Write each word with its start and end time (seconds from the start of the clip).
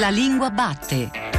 La 0.00 0.08
lingua 0.08 0.48
batte. 0.48 1.29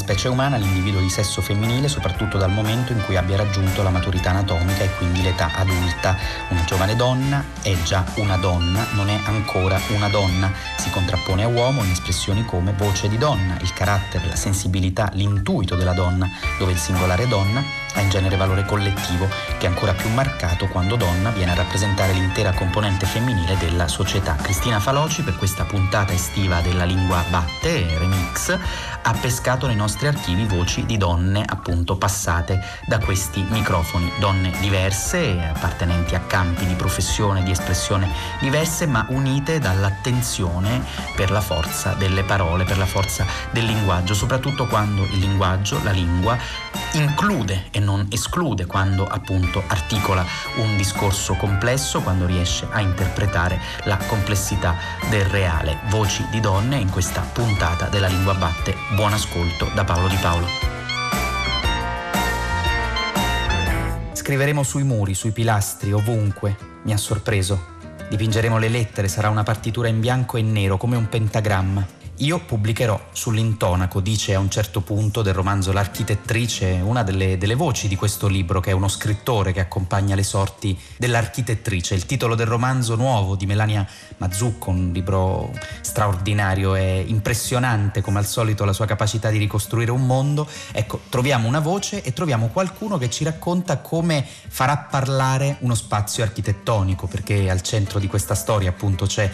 Specie 0.00 0.28
umana, 0.28 0.56
l'individuo 0.56 0.98
di 0.98 1.10
sesso 1.10 1.42
femminile 1.42 1.86
soprattutto 1.86 2.38
dal 2.38 2.50
momento 2.50 2.92
in 2.92 3.04
cui 3.04 3.16
abbia 3.16 3.36
raggiunto 3.36 3.82
la 3.82 3.90
maturità 3.90 4.30
anatomica 4.30 4.82
e 4.82 4.94
quindi 4.96 5.20
l'età 5.20 5.50
adulta. 5.54 6.16
Una 6.48 6.64
giovane 6.64 6.96
donna 6.96 7.44
è 7.60 7.76
già 7.82 8.02
una 8.16 8.38
donna, 8.38 8.86
non 8.92 9.10
è 9.10 9.20
ancora 9.26 9.78
una 9.88 10.08
donna. 10.08 10.50
Si 10.78 10.88
contrappone 10.88 11.42
a 11.42 11.48
uomo 11.48 11.84
in 11.84 11.90
espressioni 11.90 12.46
come 12.46 12.72
voce 12.72 13.08
di 13.08 13.18
donna, 13.18 13.58
il 13.60 13.74
carattere, 13.74 14.26
la 14.26 14.36
sensibilità, 14.36 15.10
l'intuito 15.12 15.76
della 15.76 15.92
donna, 15.92 16.26
dove 16.58 16.72
il 16.72 16.78
singolare 16.78 17.28
donna 17.28 17.62
ha 17.94 18.00
in 18.00 18.08
genere 18.08 18.36
valore 18.36 18.64
collettivo 18.64 19.28
che 19.60 19.66
è 19.66 19.68
ancora 19.68 19.92
più 19.92 20.08
marcato 20.08 20.68
quando 20.68 20.96
donna 20.96 21.28
viene 21.28 21.50
a 21.50 21.54
rappresentare 21.54 22.14
l'intera 22.14 22.54
componente 22.54 23.04
femminile 23.04 23.58
della 23.58 23.88
società. 23.88 24.34
Cristina 24.36 24.80
Faloci 24.80 25.22
per 25.22 25.36
questa 25.36 25.64
puntata 25.64 26.14
estiva 26.14 26.62
della 26.62 26.84
lingua 26.84 27.22
batte, 27.28 27.98
remix, 27.98 28.58
ha 29.02 29.12
pescato 29.20 29.66
nei 29.66 29.76
nostri 29.76 30.06
archivi 30.06 30.46
voci 30.46 30.86
di 30.86 30.96
donne 30.96 31.44
appunto 31.46 31.98
passate 31.98 32.58
da 32.86 32.98
questi 33.00 33.44
microfoni, 33.50 34.10
donne 34.18 34.50
diverse, 34.60 35.38
appartenenti 35.54 36.14
a 36.14 36.20
campi 36.20 36.64
di 36.64 36.74
professione, 36.74 37.42
di 37.42 37.50
espressione 37.50 38.08
diverse, 38.40 38.86
ma 38.86 39.04
unite 39.10 39.58
dall'attenzione 39.58 40.82
per 41.14 41.30
la 41.30 41.42
forza 41.42 41.92
delle 41.92 42.22
parole, 42.22 42.64
per 42.64 42.78
la 42.78 42.86
forza 42.86 43.26
del 43.50 43.66
linguaggio, 43.66 44.14
soprattutto 44.14 44.66
quando 44.66 45.04
il 45.04 45.18
linguaggio, 45.18 45.82
la 45.82 45.90
lingua, 45.90 46.38
include 46.92 47.66
e 47.70 47.78
non 47.78 48.06
esclude, 48.10 48.64
quando 48.64 49.04
appunto 49.04 49.49
articola 49.66 50.24
un 50.56 50.76
discorso 50.76 51.34
complesso, 51.34 52.00
quando 52.00 52.26
riesce 52.26 52.68
a 52.70 52.80
interpretare 52.80 53.60
la 53.84 53.96
complessità 53.96 54.76
del 55.08 55.24
reale. 55.24 55.80
Voci 55.88 56.24
di 56.30 56.40
donne 56.40 56.76
in 56.76 56.90
questa 56.90 57.20
puntata 57.20 57.86
della 57.86 58.06
lingua 58.06 58.34
batte. 58.34 58.76
Buon 58.94 59.12
ascolto 59.12 59.68
da 59.74 59.84
Paolo 59.84 60.08
Di 60.08 60.16
Paolo. 60.16 60.46
Scriveremo 64.12 64.62
sui 64.62 64.84
muri, 64.84 65.14
sui 65.14 65.32
pilastri, 65.32 65.92
ovunque. 65.92 66.56
Mi 66.84 66.92
ha 66.92 66.96
sorpreso. 66.96 67.78
Dipingeremo 68.08 68.58
le 68.58 68.68
lettere, 68.68 69.08
sarà 69.08 69.28
una 69.28 69.42
partitura 69.42 69.88
in 69.88 69.98
bianco 69.98 70.36
e 70.36 70.42
nero 70.42 70.76
come 70.76 70.96
un 70.96 71.08
pentagramma. 71.08 71.98
Io 72.20 72.38
pubblicherò 72.38 73.00
sull'intonaco, 73.12 74.00
dice 74.00 74.34
a 74.34 74.38
un 74.38 74.50
certo 74.50 74.82
punto 74.82 75.22
del 75.22 75.32
romanzo 75.32 75.72
L'architettrice, 75.72 76.78
una 76.82 77.02
delle, 77.02 77.38
delle, 77.38 77.54
voci 77.54 77.88
di 77.88 77.96
questo 77.96 78.26
libro, 78.26 78.60
che 78.60 78.72
è 78.72 78.74
uno 78.74 78.88
scrittore 78.88 79.52
che 79.52 79.60
accompagna 79.60 80.14
le 80.14 80.22
sorti 80.22 80.78
dell'architettrice. 80.98 81.94
Il 81.94 82.04
titolo 82.04 82.34
del 82.34 82.44
romanzo 82.44 82.94
nuovo 82.94 83.36
di 83.36 83.46
Melania 83.46 83.86
Mazzucco, 84.18 84.68
un 84.68 84.90
libro 84.92 85.50
straordinario 85.80 86.74
e 86.74 87.02
impressionante 87.06 88.02
come 88.02 88.18
al 88.18 88.26
solito 88.26 88.66
la 88.66 88.74
sua 88.74 88.84
capacità 88.84 89.30
di 89.30 89.38
ricostruire 89.38 89.90
un 89.90 90.04
mondo. 90.04 90.46
Ecco, 90.72 91.00
troviamo 91.08 91.48
una 91.48 91.60
voce 91.60 92.02
e 92.02 92.12
troviamo 92.12 92.48
qualcuno 92.48 92.98
che 92.98 93.08
ci 93.08 93.24
racconta 93.24 93.78
come 93.78 94.26
farà 94.26 94.76
parlare 94.76 95.56
uno 95.60 95.74
spazio 95.74 96.22
architettonico, 96.22 97.06
perché 97.06 97.48
al 97.48 97.62
centro 97.62 97.98
di 97.98 98.08
questa 98.08 98.34
storia 98.34 98.68
appunto 98.68 99.06
c'è 99.06 99.30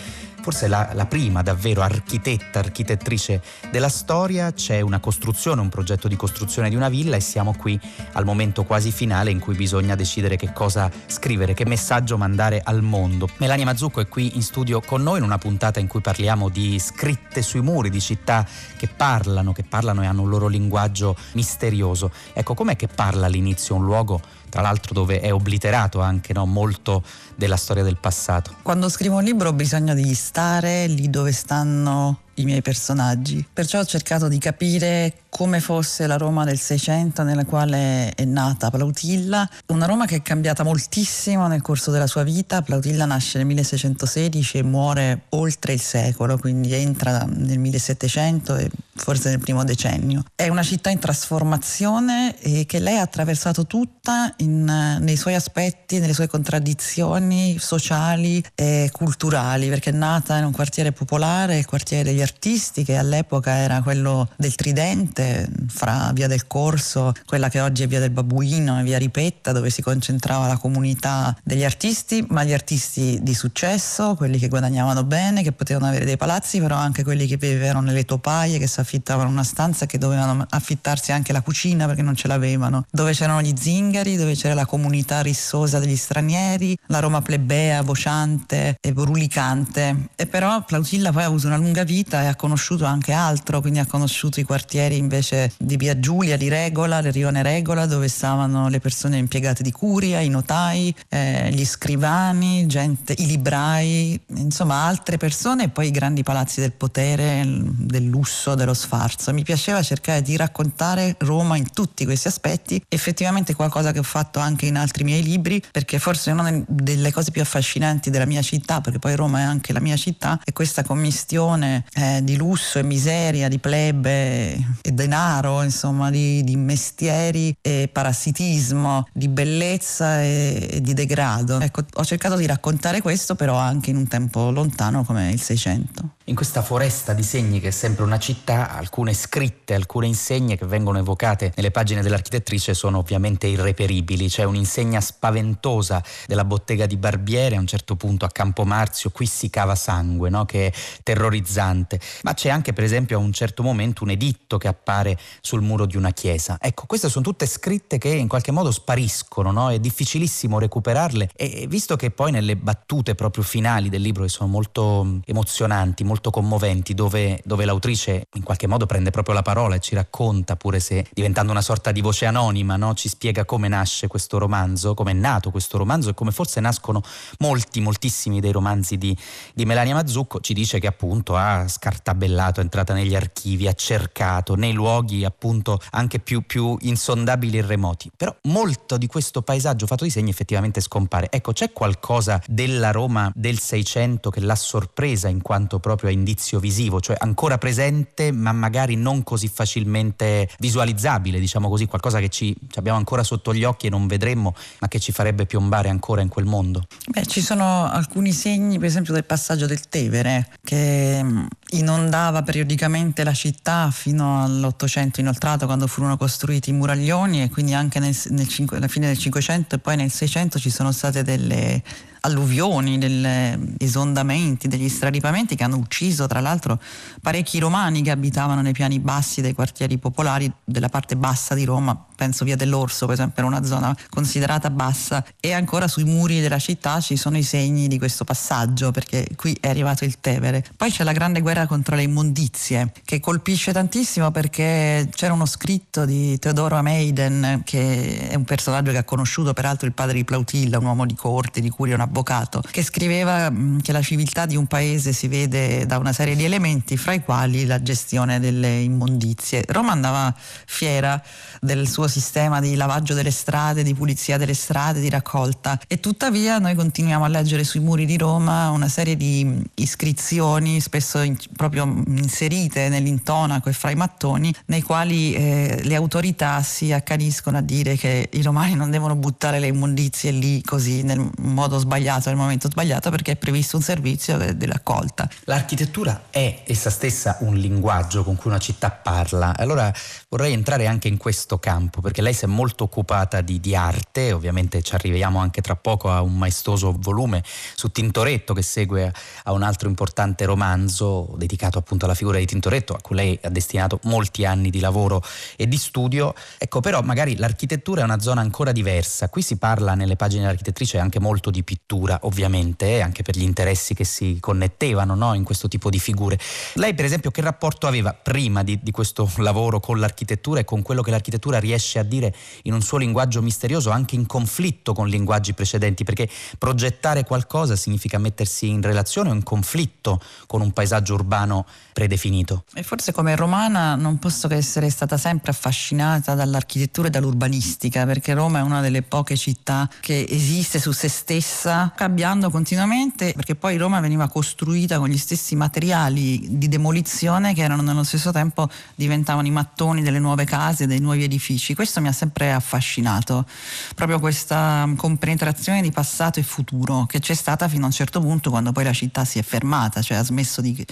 forse 0.46 0.68
la, 0.68 0.90
la 0.92 1.06
prima 1.06 1.42
davvero 1.42 1.82
architetta, 1.82 2.60
architettrice 2.60 3.42
della 3.72 3.88
storia, 3.88 4.52
c'è 4.52 4.80
una 4.80 5.00
costruzione, 5.00 5.60
un 5.60 5.68
progetto 5.68 6.06
di 6.06 6.14
costruzione 6.14 6.68
di 6.68 6.76
una 6.76 6.88
villa 6.88 7.16
e 7.16 7.20
siamo 7.20 7.52
qui 7.56 7.76
al 8.12 8.24
momento 8.24 8.62
quasi 8.62 8.92
finale 8.92 9.32
in 9.32 9.40
cui 9.40 9.56
bisogna 9.56 9.96
decidere 9.96 10.36
che 10.36 10.52
cosa 10.52 10.88
scrivere, 11.06 11.52
che 11.52 11.66
messaggio 11.66 12.16
mandare 12.16 12.60
al 12.62 12.80
mondo. 12.82 13.28
Melania 13.38 13.64
Mazzucco 13.64 13.98
è 13.98 14.06
qui 14.06 14.36
in 14.36 14.42
studio 14.42 14.80
con 14.80 15.02
noi 15.02 15.18
in 15.18 15.24
una 15.24 15.38
puntata 15.38 15.80
in 15.80 15.88
cui 15.88 16.00
parliamo 16.00 16.48
di 16.48 16.78
scritte 16.78 17.42
sui 17.42 17.60
muri, 17.60 17.90
di 17.90 18.00
città 18.00 18.46
che 18.76 18.86
parlano, 18.86 19.52
che 19.52 19.64
parlano 19.64 20.04
e 20.04 20.06
hanno 20.06 20.22
un 20.22 20.28
loro 20.28 20.46
linguaggio 20.46 21.16
misterioso. 21.32 22.12
Ecco, 22.32 22.54
com'è 22.54 22.76
che 22.76 22.86
parla 22.86 23.26
all'inizio 23.26 23.74
un 23.74 23.84
luogo 23.84 24.20
tra 24.56 24.64
l'altro 24.64 24.94
dove 24.94 25.20
è 25.20 25.30
obliterato 25.34 26.00
anche 26.00 26.32
no, 26.32 26.46
molto 26.46 27.02
della 27.34 27.58
storia 27.58 27.82
del 27.82 27.98
passato. 27.98 28.54
Quando 28.62 28.88
scrivo 28.88 29.16
un 29.16 29.22
libro 29.22 29.50
ho 29.50 29.52
bisogno 29.52 29.92
di 29.92 30.14
stare 30.14 30.86
lì 30.86 31.10
dove 31.10 31.30
stanno 31.32 32.20
i 32.36 32.44
miei 32.44 32.62
personaggi. 32.62 33.46
Perciò 33.52 33.80
ho 33.80 33.84
cercato 33.84 34.28
di 34.28 34.38
capire 34.38 35.24
come 35.36 35.60
fosse 35.60 36.06
la 36.06 36.16
Roma 36.16 36.44
del 36.44 36.58
Seicento 36.58 37.22
nella 37.22 37.44
quale 37.44 38.10
è 38.14 38.24
nata 38.24 38.70
Plautilla, 38.70 39.46
una 39.66 39.84
Roma 39.84 40.06
che 40.06 40.16
è 40.16 40.22
cambiata 40.22 40.64
moltissimo 40.64 41.46
nel 41.46 41.60
corso 41.60 41.90
della 41.90 42.06
sua 42.06 42.22
vita. 42.22 42.62
Plautilla 42.62 43.04
nasce 43.04 43.36
nel 43.36 43.46
1616 43.48 44.56
e 44.56 44.62
muore 44.62 45.24
oltre 45.30 45.74
il 45.74 45.80
secolo, 45.80 46.38
quindi 46.38 46.72
entra 46.72 47.26
nel 47.28 47.58
1700 47.58 48.56
e 48.56 48.70
forse 48.94 49.28
nel 49.28 49.38
primo 49.38 49.62
decennio. 49.62 50.24
È 50.34 50.48
una 50.48 50.62
città 50.62 50.88
in 50.88 51.00
trasformazione 51.00 52.40
e 52.40 52.64
che 52.64 52.78
lei 52.78 52.96
ha 52.96 53.02
attraversato 53.02 53.66
tutta 53.66 54.32
in, 54.38 54.64
nei 54.64 55.16
suoi 55.16 55.34
aspetti, 55.34 55.98
nelle 55.98 56.14
sue 56.14 56.28
contraddizioni 56.28 57.58
sociali 57.58 58.42
e 58.54 58.88
culturali, 58.90 59.68
perché 59.68 59.90
è 59.90 59.92
nata 59.92 60.38
in 60.38 60.46
un 60.46 60.52
quartiere 60.52 60.92
popolare, 60.92 61.58
il 61.58 61.66
quartiere 61.66 62.04
degli 62.04 62.22
artisti, 62.22 62.84
che 62.84 62.96
all'epoca 62.96 63.54
era 63.54 63.82
quello 63.82 64.30
del 64.38 64.54
Tridente 64.54 65.25
fra 65.68 66.10
Via 66.12 66.26
del 66.26 66.46
Corso, 66.46 67.12
quella 67.24 67.48
che 67.48 67.60
oggi 67.60 67.82
è 67.82 67.86
Via 67.86 68.00
del 68.00 68.10
Babuino 68.10 68.78
e 68.78 68.82
Via 68.82 68.98
Ripetta, 68.98 69.52
dove 69.52 69.70
si 69.70 69.82
concentrava 69.82 70.46
la 70.46 70.56
comunità 70.56 71.36
degli 71.42 71.64
artisti, 71.64 72.24
ma 72.28 72.44
gli 72.44 72.52
artisti 72.52 73.18
di 73.22 73.34
successo, 73.34 74.14
quelli 74.14 74.38
che 74.38 74.48
guadagnavano 74.48 75.04
bene, 75.04 75.42
che 75.42 75.52
potevano 75.52 75.86
avere 75.86 76.04
dei 76.04 76.16
palazzi, 76.16 76.60
però 76.60 76.76
anche 76.76 77.02
quelli 77.04 77.26
che 77.26 77.36
vivevano 77.36 77.80
nelle 77.80 78.04
topaie, 78.04 78.58
che 78.58 78.66
si 78.66 78.80
affittavano 78.80 79.28
una 79.28 79.44
stanza 79.44 79.86
che 79.86 79.98
dovevano 79.98 80.46
affittarsi 80.48 81.12
anche 81.12 81.32
la 81.32 81.42
cucina 81.42 81.86
perché 81.86 82.02
non 82.02 82.14
ce 82.14 82.28
l'avevano, 82.28 82.86
dove 82.90 83.12
c'erano 83.12 83.42
gli 83.42 83.54
zingari, 83.56 84.16
dove 84.16 84.34
c'era 84.34 84.54
la 84.54 84.66
comunità 84.66 85.20
rissosa 85.20 85.78
degli 85.78 85.96
stranieri, 85.96 86.76
la 86.86 87.00
Roma 87.00 87.22
plebea, 87.22 87.82
vociante 87.82 88.76
e 88.80 88.92
brulicante. 88.92 90.08
E 90.16 90.26
però 90.26 90.64
Plautilla 90.64 91.12
poi 91.12 91.22
ha 91.22 91.26
avuto 91.26 91.46
una 91.46 91.56
lunga 91.56 91.84
vita 91.84 92.22
e 92.22 92.26
ha 92.26 92.36
conosciuto 92.36 92.84
anche 92.84 93.12
altro, 93.12 93.60
quindi 93.60 93.78
ha 93.78 93.86
conosciuto 93.86 94.40
i 94.40 94.44
quartieri 94.44 94.96
invece 95.06 95.52
di 95.56 95.76
via 95.76 95.98
Giulia, 95.98 96.36
di 96.36 96.48
Regola, 96.48 97.00
del 97.00 97.12
rione 97.12 97.42
Regola, 97.42 97.86
dove 97.86 98.08
stavano 98.08 98.68
le 98.68 98.80
persone 98.80 99.16
impiegate 99.16 99.62
di 99.62 99.70
curia, 99.70 100.20
i 100.20 100.28
notai, 100.28 100.94
eh, 101.08 101.50
gli 101.50 101.64
scrivani, 101.64 102.66
gente, 102.66 103.14
i 103.16 103.26
librai, 103.26 104.20
insomma 104.36 104.82
altre 104.82 105.16
persone 105.16 105.64
e 105.64 105.68
poi 105.68 105.86
i 105.88 105.90
grandi 105.90 106.22
palazzi 106.22 106.60
del 106.60 106.72
potere, 106.72 107.42
del 107.46 108.04
lusso, 108.04 108.54
dello 108.54 108.74
sfarzo. 108.74 109.32
Mi 109.32 109.44
piaceva 109.44 109.82
cercare 109.82 110.22
di 110.22 110.36
raccontare 110.36 111.14
Roma 111.18 111.56
in 111.56 111.70
tutti 111.70 112.04
questi 112.04 112.28
aspetti, 112.28 112.82
effettivamente 112.88 113.54
qualcosa 113.54 113.92
che 113.92 114.00
ho 114.00 114.04
fatto 114.04 114.40
anche 114.40 114.66
in 114.66 114.76
altri 114.76 115.04
miei 115.04 115.22
libri, 115.22 115.62
perché 115.70 115.98
forse 115.98 116.32
una 116.32 116.64
delle 116.66 117.12
cose 117.12 117.30
più 117.30 117.40
affascinanti 117.40 118.10
della 118.10 118.26
mia 118.26 118.42
città, 118.42 118.80
perché 118.80 118.98
poi 118.98 119.14
Roma 119.14 119.40
è 119.40 119.42
anche 119.42 119.72
la 119.72 119.80
mia 119.80 119.96
città, 119.96 120.40
è 120.44 120.52
questa 120.52 120.82
commistione 120.82 121.84
eh, 121.94 122.20
di 122.22 122.36
lusso 122.36 122.78
e 122.78 122.82
miseria, 122.82 123.48
di 123.48 123.58
plebe 123.58 124.54
e 124.82 124.92
denaro, 124.96 125.62
insomma, 125.62 126.10
di, 126.10 126.42
di 126.42 126.56
mestieri 126.56 127.56
e 127.60 127.88
parassitismo, 127.92 129.06
di 129.12 129.28
bellezza 129.28 130.20
e, 130.22 130.68
e, 130.68 130.80
di 130.80 130.92
degrado. 130.92 131.60
Ecco, 131.60 131.84
ho 131.94 132.04
cercato 132.04 132.34
di 132.34 132.46
raccontare 132.46 133.00
questo 133.00 133.36
però 133.36 133.54
anche 133.54 133.90
in 133.90 133.96
un 133.96 134.08
tempo 134.08 134.50
lontano 134.50 135.04
come 135.04 135.30
il 135.30 135.40
Seicento. 135.40 136.15
In 136.28 136.34
questa 136.34 136.60
foresta 136.60 137.12
di 137.12 137.22
segni 137.22 137.60
che 137.60 137.68
è 137.68 137.70
sempre 137.70 138.02
una 138.02 138.18
città, 138.18 138.72
alcune 138.76 139.14
scritte, 139.14 139.74
alcune 139.74 140.08
insegne 140.08 140.56
che 140.56 140.66
vengono 140.66 140.98
evocate 140.98 141.52
nelle 141.54 141.70
pagine 141.70 142.02
dell'architettrice 142.02 142.74
sono 142.74 142.98
ovviamente 142.98 143.46
irreperibili. 143.46 144.28
C'è 144.28 144.42
un'insegna 144.42 145.00
spaventosa 145.00 146.02
della 146.26 146.44
bottega 146.44 146.86
di 146.86 146.96
Barbiere 146.96 147.54
a 147.54 147.60
un 147.60 147.68
certo 147.68 147.94
punto 147.94 148.24
a 148.24 148.28
Campomarzio, 148.28 149.10
qui 149.10 149.24
si 149.24 149.50
cava 149.50 149.76
sangue, 149.76 150.28
no? 150.28 150.44
che 150.46 150.66
è 150.66 150.72
terrorizzante. 151.04 152.00
Ma 152.24 152.34
c'è 152.34 152.48
anche 152.48 152.72
per 152.72 152.82
esempio 152.82 153.18
a 153.18 153.20
un 153.20 153.32
certo 153.32 153.62
momento 153.62 154.02
un 154.02 154.10
editto 154.10 154.58
che 154.58 154.66
appare 154.66 155.16
sul 155.40 155.62
muro 155.62 155.86
di 155.86 155.96
una 155.96 156.10
chiesa. 156.10 156.58
Ecco, 156.60 156.86
queste 156.86 157.08
sono 157.08 157.24
tutte 157.24 157.46
scritte 157.46 157.98
che 157.98 158.08
in 158.08 158.26
qualche 158.26 158.50
modo 158.50 158.72
spariscono, 158.72 159.52
no? 159.52 159.70
è 159.70 159.78
difficilissimo 159.78 160.58
recuperarle 160.58 161.30
e 161.36 161.66
visto 161.68 161.94
che 161.94 162.10
poi 162.10 162.32
nelle 162.32 162.56
battute 162.56 163.14
proprio 163.14 163.44
finali 163.44 163.88
del 163.88 164.02
libro 164.02 164.24
che 164.24 164.28
sono 164.28 164.48
molto 164.48 165.20
emozionanti, 165.24 166.02
molto 166.02 166.14
molto 166.16 166.30
commoventi 166.30 166.94
dove, 166.94 167.42
dove, 167.44 167.66
l'autrice 167.66 168.28
in 168.34 168.42
qualche 168.42 168.66
modo 168.66 168.86
prende 168.86 169.10
proprio 169.10 169.34
la 169.34 169.42
parola 169.42 169.74
e 169.74 169.80
ci 169.80 169.94
racconta, 169.94 170.56
pure 170.56 170.80
se 170.80 171.06
diventando 171.12 171.52
una 171.52 171.60
sorta 171.60 171.92
di 171.92 172.00
voce 172.00 172.24
anonima, 172.24 172.76
no? 172.76 172.94
ci 172.94 173.10
spiega 173.10 173.44
come 173.44 173.68
nasce 173.68 174.06
questo 174.06 174.38
romanzo, 174.38 174.94
come 174.94 175.10
è 175.10 175.14
nato 175.14 175.50
questo 175.50 175.76
romanzo 175.76 176.08
e 176.08 176.14
come 176.14 176.30
forse 176.30 176.60
nascono 176.60 177.02
molti, 177.40 177.80
moltissimi 177.80 178.40
dei 178.40 178.50
romanzi 178.50 178.96
di, 178.96 179.14
di 179.52 179.66
Melania 179.66 179.92
Mazzucco. 179.92 180.40
Ci 180.40 180.54
dice 180.54 180.78
che 180.78 180.86
appunto 180.86 181.36
ha 181.36 181.68
scartabellato, 181.68 182.60
è 182.60 182.62
entrata 182.62 182.94
negli 182.94 183.14
archivi, 183.14 183.68
ha 183.68 183.74
cercato 183.74 184.54
nei 184.54 184.72
luoghi 184.72 185.22
appunto 185.24 185.78
anche 185.90 186.18
più, 186.18 186.46
più 186.46 186.78
insondabili 186.80 187.58
e 187.58 187.62
remoti. 187.62 188.10
Però 188.16 188.34
molto 188.44 188.96
di 188.96 189.06
questo 189.06 189.42
paesaggio 189.42 189.86
fatto 189.86 190.04
di 190.04 190.10
segni 190.10 190.30
effettivamente 190.30 190.80
scompare. 190.80 191.28
Ecco, 191.30 191.52
c'è 191.52 191.72
qualcosa 191.72 192.40
della 192.46 192.90
Roma 192.90 193.30
del 193.34 193.58
Seicento 193.58 194.30
che 194.30 194.40
l'ha 194.40 194.54
sorpresa 194.54 195.28
in 195.28 195.42
quanto 195.42 195.78
proprio 195.78 196.04
a 196.08 196.10
indizio 196.10 196.58
visivo, 196.58 197.00
cioè 197.00 197.16
ancora 197.18 197.58
presente 197.58 198.32
ma 198.32 198.52
magari 198.52 198.96
non 198.96 199.22
così 199.22 199.48
facilmente 199.48 200.48
visualizzabile, 200.58 201.38
diciamo 201.38 201.68
così, 201.68 201.86
qualcosa 201.86 202.20
che 202.20 202.28
ci, 202.28 202.54
ci 202.68 202.78
abbiamo 202.78 202.98
ancora 202.98 203.22
sotto 203.22 203.54
gli 203.54 203.64
occhi 203.64 203.86
e 203.86 203.90
non 203.90 204.06
vedremmo, 204.06 204.54
ma 204.80 204.88
che 204.88 204.98
ci 204.98 205.12
farebbe 205.12 205.46
piombare 205.46 205.88
ancora 205.88 206.20
in 206.20 206.28
quel 206.28 206.44
mondo? 206.44 206.86
Beh, 207.08 207.26
ci 207.26 207.40
sono 207.40 207.90
alcuni 207.90 208.32
segni, 208.32 208.78
per 208.78 208.88
esempio 208.88 209.12
del 209.12 209.24
passaggio 209.24 209.66
del 209.66 209.88
Tevere, 209.88 210.48
che 210.62 211.20
mm, 211.22 211.46
inondava 211.70 212.42
periodicamente 212.42 213.24
la 213.24 213.34
città 213.34 213.90
fino 213.90 214.42
all'Ottocento 214.42 215.20
inoltrato, 215.20 215.66
quando 215.66 215.86
furono 215.86 216.16
costruiti 216.16 216.70
i 216.70 216.72
muraglioni 216.72 217.42
e 217.42 217.50
quindi 217.50 217.74
anche 217.74 217.98
nel, 217.98 218.16
nel, 218.28 218.48
alla 218.70 218.88
fine 218.88 219.08
del 219.08 219.18
Cinquecento 219.18 219.74
e 219.74 219.78
poi 219.78 219.96
nel 219.96 220.10
Seicento 220.10 220.58
ci 220.58 220.70
sono 220.70 220.92
state 220.92 221.22
delle 221.22 221.82
alluvioni, 222.20 222.98
degli 222.98 223.74
esondamenti, 223.78 224.68
degli 224.68 224.88
straripamenti 224.88 225.54
che 225.54 225.64
hanno 225.64 225.76
ucciso 225.76 226.26
tra 226.26 226.40
l'altro 226.40 226.80
parecchi 227.20 227.58
romani 227.58 228.02
che 228.02 228.10
abitavano 228.10 228.60
nei 228.60 228.72
piani 228.72 228.98
bassi 228.98 229.40
dei 229.40 229.54
quartieri 229.54 229.98
popolari 229.98 230.50
della 230.64 230.88
parte 230.88 231.16
bassa 231.16 231.54
di 231.54 231.64
Roma, 231.64 232.06
penso 232.16 232.44
via 232.44 232.56
dell'Orso 232.56 233.06
per 233.06 233.14
esempio, 233.14 233.42
era 233.42 233.46
una 233.46 233.64
zona 233.64 233.96
considerata 234.10 234.70
bassa 234.70 235.24
e 235.38 235.52
ancora 235.52 235.86
sui 235.86 236.04
muri 236.04 236.40
della 236.40 236.58
città 236.58 237.00
ci 237.00 237.16
sono 237.16 237.36
i 237.36 237.42
segni 237.42 237.86
di 237.86 237.98
questo 237.98 238.24
passaggio 238.24 238.90
perché 238.90 239.28
qui 239.36 239.56
è 239.60 239.68
arrivato 239.68 240.04
il 240.04 240.18
Tevere. 240.18 240.64
Poi 240.76 240.90
c'è 240.90 241.04
la 241.04 241.12
grande 241.12 241.40
guerra 241.40 241.66
contro 241.66 241.94
le 241.94 242.02
immondizie 242.02 242.92
che 243.04 243.20
colpisce 243.20 243.72
tantissimo 243.72 244.30
perché 244.30 245.08
c'era 245.14 245.32
uno 245.32 245.46
scritto 245.46 246.04
di 246.04 246.38
Teodoro 246.38 246.76
Ameiden 246.76 247.62
che 247.64 248.28
è 248.28 248.34
un 248.34 248.44
personaggio 248.44 248.90
che 248.90 248.98
ha 248.98 249.04
conosciuto 249.04 249.52
peraltro 249.52 249.86
il 249.86 249.92
padre 249.92 250.14
di 250.14 250.24
Plautilla, 250.24 250.78
un 250.78 250.86
uomo 250.86 251.06
di 251.06 251.14
corte 251.14 251.60
di 251.60 251.68
cui 251.68 251.90
è 251.90 251.94
una 251.94 252.04
avvocato, 252.04 252.62
che 252.70 252.82
scriveva 252.82 253.52
che 253.82 253.92
la 253.92 254.02
civiltà 254.02 254.46
di 254.46 254.56
un 254.56 254.66
paese 254.66 255.12
si 255.12 255.28
vede 255.28 255.86
da 255.86 255.98
una 255.98 256.12
serie 256.12 256.34
di 256.34 256.44
elementi, 256.44 256.96
fra 256.96 257.12
i 257.12 257.22
quali 257.22 257.66
la 257.66 257.82
gestione 257.82 258.40
delle 258.40 258.80
immondizie. 258.80 259.64
Roma 259.68 259.92
andava 259.92 260.34
fiera 260.36 261.22
del 261.60 261.86
suo 261.88 262.05
sistema 262.08 262.60
di 262.60 262.74
lavaggio 262.74 263.14
delle 263.14 263.30
strade, 263.30 263.82
di 263.82 263.94
pulizia 263.94 264.36
delle 264.36 264.54
strade, 264.54 265.00
di 265.00 265.08
raccolta 265.08 265.78
e 265.86 266.00
tuttavia 266.00 266.58
noi 266.58 266.74
continuiamo 266.74 267.24
a 267.24 267.28
leggere 267.28 267.64
sui 267.64 267.80
muri 267.80 268.06
di 268.06 268.16
Roma 268.16 268.70
una 268.70 268.88
serie 268.88 269.16
di 269.16 269.62
iscrizioni, 269.74 270.80
spesso 270.80 271.20
in, 271.20 271.36
proprio 271.54 271.84
inserite 272.06 272.88
nell'intonaco 272.88 273.68
e 273.68 273.72
fra 273.72 273.90
i 273.90 273.94
mattoni, 273.94 274.54
nei 274.66 274.82
quali 274.82 275.34
eh, 275.34 275.80
le 275.82 275.94
autorità 275.94 276.62
si 276.62 276.92
accaniscono 276.92 277.58
a 277.58 277.62
dire 277.62 277.96
che 277.96 278.28
i 278.32 278.42
romani 278.42 278.74
non 278.74 278.90
devono 278.90 279.16
buttare 279.16 279.58
le 279.58 279.68
immondizie 279.68 280.30
lì 280.30 280.62
così 280.62 281.02
nel 281.02 281.30
modo 281.38 281.78
sbagliato 281.78 282.28
nel 282.28 282.38
momento 282.38 282.68
sbagliato 282.70 283.10
perché 283.10 283.32
è 283.32 283.36
previsto 283.36 283.76
un 283.76 283.82
servizio 283.82 284.36
dell'accolta. 284.54 285.28
L'architettura 285.44 286.24
è 286.30 286.62
essa 286.66 286.90
stessa 286.90 287.38
un 287.40 287.54
linguaggio 287.54 288.24
con 288.24 288.36
cui 288.36 288.50
una 288.50 288.58
città 288.58 288.90
parla. 288.90 289.56
Allora 289.56 289.92
vorrei 290.28 290.52
entrare 290.52 290.86
anche 290.86 291.08
in 291.08 291.16
questo 291.16 291.58
campo 291.58 291.95
perché 292.00 292.22
lei 292.22 292.34
si 292.34 292.44
è 292.44 292.48
molto 292.48 292.84
occupata 292.84 293.40
di, 293.40 293.60
di 293.60 293.74
arte, 293.74 294.32
ovviamente 294.32 294.82
ci 294.82 294.94
arriviamo 294.94 295.38
anche 295.38 295.60
tra 295.60 295.76
poco 295.76 296.10
a 296.10 296.20
un 296.20 296.36
maestoso 296.36 296.94
volume 296.98 297.42
su 297.74 297.90
Tintoretto 297.90 298.54
che 298.54 298.62
segue 298.62 299.12
a 299.44 299.52
un 299.52 299.62
altro 299.62 299.88
importante 299.88 300.44
romanzo 300.44 301.34
dedicato 301.36 301.78
appunto 301.78 302.04
alla 302.04 302.14
figura 302.14 302.38
di 302.38 302.46
Tintoretto 302.46 302.92
a 302.92 303.00
cui 303.00 303.16
lei 303.16 303.38
ha 303.42 303.48
destinato 303.48 304.00
molti 304.04 304.44
anni 304.44 304.70
di 304.70 304.80
lavoro 304.80 305.22
e 305.56 305.66
di 305.66 305.78
studio. 305.78 306.34
Ecco 306.58 306.80
però 306.80 307.00
magari 307.02 307.36
l'architettura 307.36 308.02
è 308.02 308.04
una 308.04 308.20
zona 308.20 308.40
ancora 308.40 308.72
diversa. 308.72 309.28
Qui 309.28 309.42
si 309.42 309.56
parla 309.56 309.94
nelle 309.94 310.16
pagine 310.16 310.42
dell'architettrice 310.42 310.98
anche 310.98 311.20
molto 311.20 311.50
di 311.50 311.62
pittura 311.62 312.18
ovviamente, 312.22 313.00
anche 313.00 313.22
per 313.22 313.36
gli 313.36 313.42
interessi 313.42 313.94
che 313.94 314.04
si 314.04 314.38
connettevano 314.40 315.14
no, 315.14 315.34
in 315.34 315.44
questo 315.44 315.68
tipo 315.68 315.90
di 315.90 315.98
figure. 315.98 316.38
Lei, 316.74 316.94
per 316.94 317.04
esempio, 317.04 317.30
che 317.30 317.40
rapporto 317.40 317.86
aveva 317.86 318.12
prima 318.12 318.62
di, 318.62 318.78
di 318.82 318.90
questo 318.90 319.30
lavoro 319.36 319.80
con 319.80 319.98
l'architettura 319.98 320.60
e 320.60 320.64
con 320.64 320.82
quello 320.82 321.02
che 321.02 321.10
l'architettura 321.10 321.58
riesce 321.58 321.85
a 321.94 322.02
dire 322.02 322.34
in 322.62 322.72
un 322.72 322.82
suo 322.82 322.98
linguaggio 322.98 323.40
misterioso, 323.40 323.90
anche 323.90 324.14
in 324.14 324.26
conflitto 324.26 324.92
con 324.92 325.08
linguaggi 325.08 325.54
precedenti? 325.54 326.04
Perché 326.04 326.28
progettare 326.58 327.24
qualcosa 327.24 327.76
significa 327.76 328.18
mettersi 328.18 328.68
in 328.68 328.82
relazione 328.82 329.30
o 329.30 329.34
in 329.34 329.42
conflitto 329.42 330.20
con 330.46 330.60
un 330.60 330.72
paesaggio 330.72 331.14
urbano 331.14 331.66
predefinito. 331.96 332.64
E 332.74 332.82
forse 332.82 333.10
come 333.10 333.34
romana 333.36 333.94
non 333.94 334.18
posso 334.18 334.48
che 334.48 334.54
essere 334.54 334.90
stata 334.90 335.16
sempre 335.16 335.52
affascinata 335.52 336.34
dall'architettura 336.34 337.08
e 337.08 337.10
dall'urbanistica, 337.10 338.04
perché 338.04 338.34
Roma 338.34 338.58
è 338.58 338.62
una 338.62 338.82
delle 338.82 339.00
poche 339.00 339.34
città 339.34 339.88
che 340.00 340.26
esiste 340.28 340.78
su 340.78 340.92
se 340.92 341.08
stessa 341.08 341.94
cambiando 341.96 342.50
continuamente 342.50 343.32
perché 343.32 343.54
poi 343.54 343.78
Roma 343.78 344.00
veniva 344.00 344.28
costruita 344.28 344.98
con 344.98 345.08
gli 345.08 345.16
stessi 345.16 345.56
materiali 345.56 346.58
di 346.58 346.68
demolizione 346.68 347.54
che 347.54 347.62
erano 347.62 347.80
nello 347.80 348.04
stesso 348.04 348.30
tempo 348.30 348.68
diventavano 348.94 349.46
i 349.46 349.50
mattoni 349.50 350.02
delle 350.02 350.18
nuove 350.18 350.44
case, 350.44 350.86
dei 350.86 351.00
nuovi 351.00 351.24
edifici. 351.24 351.74
Questo 351.74 352.02
mi 352.02 352.08
ha 352.08 352.12
sempre 352.12 352.52
affascinato, 352.52 353.46
proprio 353.94 354.20
questa 354.20 354.86
compenetrazione 354.96 355.80
di 355.80 355.90
passato 355.90 356.40
e 356.40 356.42
futuro 356.42 357.06
che 357.06 357.20
c'è 357.20 357.34
stata 357.34 357.68
fino 357.68 357.84
a 357.84 357.86
un 357.86 357.92
certo 357.92 358.20
punto 358.20 358.50
quando 358.50 358.72
poi 358.72 358.84
la 358.84 358.92
città 358.92 359.24
si 359.24 359.38
è 359.38 359.42
fermata, 359.42 360.02
cioè 360.02 360.18
ha 360.18 360.22
smesso 360.22 360.60
di, 360.60 360.84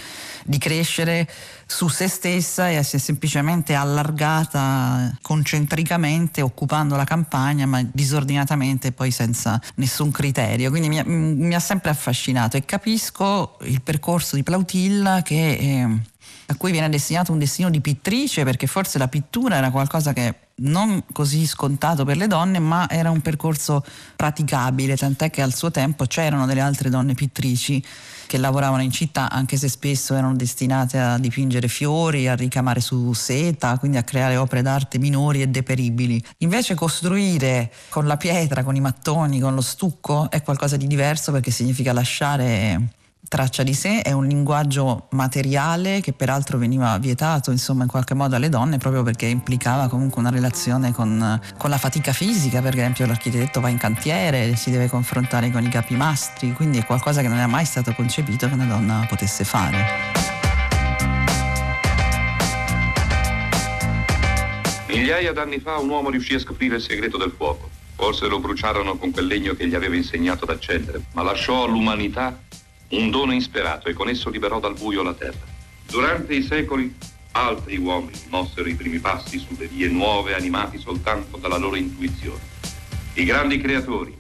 di 0.47 0.57
crescere 0.57 0.93
su 1.67 1.89
se 1.89 2.09
stessa 2.09 2.69
e 2.69 2.83
si 2.83 2.97
è 2.97 2.99
semplicemente 2.99 3.75
allargata 3.75 5.17
concentricamente 5.23 6.41
occupando 6.41 6.95
la 6.95 7.05
campagna 7.05 7.67
ma 7.67 7.83
disordinatamente 7.91 8.93
poi 8.93 9.11
senza 9.11 9.61
nessun 9.77 10.11
criterio. 10.11 10.71
Quindi 10.71 10.89
mi, 10.89 11.03
mi, 11.05 11.55
ha 11.55 11.61
sempre 11.61 11.91
affascinato 11.91 12.57
e 12.57 12.65
capisco 12.65 13.59
il 13.63 13.81
percorso 13.83 14.37
di 14.37 14.43
Plautilla 14.43 15.23
che, 15.23 15.53
eh, 15.55 15.89
a 16.47 16.55
cui 16.57 16.71
viene 16.71 16.89
destinato 16.89 17.33
un 17.33 17.39
destino 17.39 17.71
di 17.71 17.81
pittrice 17.81 18.45
perché 18.45 18.67
forse 18.67 18.99
la 18.99 19.09
pittura 19.09 19.57
era 19.57 19.71
qualcosa 19.71 20.13
che 20.13 20.35
non 20.57 21.03
così 21.13 21.47
scontato 21.47 22.05
per 22.05 22.17
le 22.17 22.27
donne, 22.27 22.59
ma 22.59 22.89
era 22.89 23.11
un 23.11 23.21
percorso 23.21 23.85
praticabile, 24.15 24.97
tant'è 24.97 25.31
che 25.31 25.43
al 25.43 25.55
suo 25.55 25.71
tempo 25.71 26.05
c'erano 26.05 26.47
delle 26.47 26.61
altre 26.61 26.91
donne 26.91 27.15
pittrici 27.15 27.83
che 28.27 28.39
lavoravano 28.39 28.83
in 28.83 28.91
città, 28.91 29.31
anche 29.31 29.57
se 29.57 29.69
spesso 29.69 30.15
erano 30.15 30.35
destinate 30.35 30.99
a 30.99 31.19
dipingere 31.19 31.69
fiori, 31.69 32.29
a 32.29 32.35
ricamare 32.35 32.81
su 32.81 33.13
seta, 33.13 33.79
quindi 33.79 33.97
a 33.97 34.03
creare 34.03 34.37
opere 34.37 34.63
d'arte 34.63 34.99
minori 34.99 35.43
e 35.43 35.49
deperibili. 35.49 36.23
Invece 36.39 36.75
costruire 36.75 37.73
con 37.89 38.07
la 38.07 38.17
pietra, 38.17 38.63
con 38.63 38.77
i 38.77 38.81
mattoni, 38.81 39.41
con 39.41 39.55
lo 39.55 39.61
stucco 39.61 40.31
è 40.31 40.43
qualcosa 40.43 40.77
di 40.77 40.87
diverso 40.87 41.33
perché 41.33 41.51
significa 41.51 41.93
lasciare 41.93 43.03
traccia 43.29 43.63
di 43.63 43.75
sé, 43.75 44.03
è 44.03 44.13
un 44.13 44.27
linguaggio 44.27 45.07
materiale 45.11 46.01
che 46.01 46.13
peraltro 46.13 46.59
veniva 46.59 46.97
vietato 46.99 47.51
insomma 47.51 47.83
in 47.85 47.89
qualche 47.89 48.15
modo 48.15 48.37
alle 48.37 48.49
donne 48.49 48.79
proprio 48.79 49.03
perché 49.03 49.27
implicava 49.27 49.89
comunque 49.89 50.21
una 50.21 50.31
relazione 50.31 50.93
con, 50.93 51.41
con 51.57 51.71
la 51.71 51.79
fatica 51.79 52.13
fisica, 52.13 52.61
per 52.61 52.75
esempio 52.75 53.07
l'architetto 53.07 53.61
va 53.61 53.69
in 53.69 53.79
cantiere, 53.79 54.57
si 54.57 54.71
deve 54.71 54.89
confrontare 54.89 55.51
con 55.51 55.65
i 55.65 55.69
capimastri, 55.69 56.53
quindi 56.53 56.79
è 56.79 56.85
qualcosa 56.85 57.23
che 57.23 57.29
non 57.29 57.39
è 57.39 57.47
mai 57.47 57.65
stato 57.65 57.93
concepito 57.95 58.47
che 58.47 58.55
una 58.55 58.67
donna 58.67 59.05
potesse 59.09 59.45
fare. 59.45 60.33
Migliaia 64.89 65.33
d'anni 65.33 65.59
fa 65.59 65.79
un 65.79 65.89
uomo 65.89 66.11
riuscì 66.11 66.35
a 66.35 66.39
scoprire 66.39 66.77
il 66.77 66.83
segreto 66.83 67.19
del 67.19 67.33
fuoco. 67.37 67.69
Forse 67.97 68.27
lo 68.27 68.39
bruciarono 68.39 68.97
con 68.97 69.11
quel 69.11 69.27
legno 69.27 69.55
che 69.55 69.67
gli 69.67 69.75
aveva 69.75 69.97
insegnato 69.97 70.45
ad 70.45 70.51
accendere, 70.51 71.03
ma 71.13 71.23
lasciò 71.23 71.65
all'umanità 71.65 72.39
un 72.91 73.11
dono 73.11 73.33
insperato 73.33 73.89
e 73.89 73.93
con 73.93 74.09
esso 74.09 74.31
liberò 74.31 74.61
dal 74.61 74.75
buio 74.75 75.03
la 75.03 75.15
terra. 75.15 75.53
Durante 75.87 76.35
i 76.35 76.43
secoli 76.43 76.95
altri 77.33 77.77
uomini 77.77 78.19
mossero 78.29 78.69
i 78.69 78.75
primi 78.75 78.99
passi 78.99 79.39
sulle 79.39 79.67
vie 79.67 79.89
nuove 79.89 80.35
animati 80.35 80.79
soltanto 80.79 81.37
dalla 81.37 81.57
loro 81.57 81.77
intuizione. 81.77 82.41
I 83.15 83.25
grandi 83.25 83.61
creatori, 83.61 84.17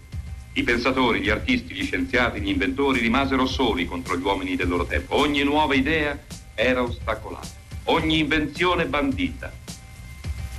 i 0.54 0.62
pensatori, 0.62 1.21
gli 1.21 1.30
artisti, 1.30 1.75
gli 1.75 1.85
scienziati, 1.85 2.40
gli 2.40 2.49
inventori 2.49 3.00
rimasero 3.00 3.47
soli 3.47 3.87
contro 3.87 4.16
gli 4.16 4.23
uomini 4.23 4.56
del 4.56 4.68
loro 4.68 4.87
tempo. 4.87 5.16
Ogni 5.16 5.42
nuova 5.42 5.75
idea 5.75 6.18
era 6.54 6.83
ostacolata, 6.83 7.49
ogni 7.85 8.21
invenzione 8.21 8.87
bandita. 8.87 9.52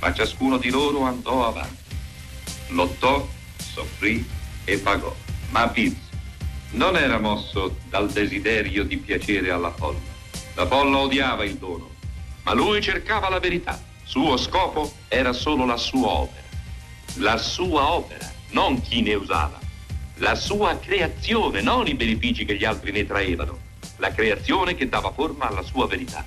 Ma 0.00 0.12
ciascuno 0.12 0.58
di 0.58 0.68
loro 0.68 1.02
andò 1.02 1.46
avanti. 1.46 1.94
Lottò, 2.68 3.26
soffrì 3.56 4.26
e 4.64 4.78
pagò. 4.78 5.14
Ma 5.50 5.66
vinse 5.66 6.05
non 6.76 6.96
era 6.96 7.18
mosso 7.18 7.76
dal 7.88 8.10
desiderio 8.10 8.84
di 8.84 8.98
piacere 8.98 9.50
alla 9.50 9.72
folla, 9.72 10.14
La 10.54 10.66
folla 10.66 10.98
odiava 10.98 11.44
il 11.44 11.56
dono, 11.56 11.90
ma 12.42 12.52
lui 12.52 12.80
cercava 12.80 13.28
la 13.28 13.40
verità. 13.40 13.82
Suo 14.04 14.36
scopo 14.36 14.92
era 15.08 15.32
solo 15.32 15.64
la 15.66 15.76
sua 15.76 16.08
opera. 16.08 16.44
La 17.16 17.36
sua 17.38 17.92
opera, 17.92 18.30
non 18.50 18.80
chi 18.80 19.02
ne 19.02 19.14
usava. 19.14 19.58
La 20.16 20.34
sua 20.34 20.78
creazione, 20.78 21.60
non 21.60 21.86
i 21.86 21.94
benefici 21.94 22.44
che 22.44 22.56
gli 22.56 22.64
altri 22.64 22.92
ne 22.92 23.06
traevano. 23.06 23.58
La 23.96 24.12
creazione 24.12 24.74
che 24.74 24.88
dava 24.88 25.10
forma 25.12 25.48
alla 25.48 25.62
sua 25.62 25.86
verità. 25.86 26.24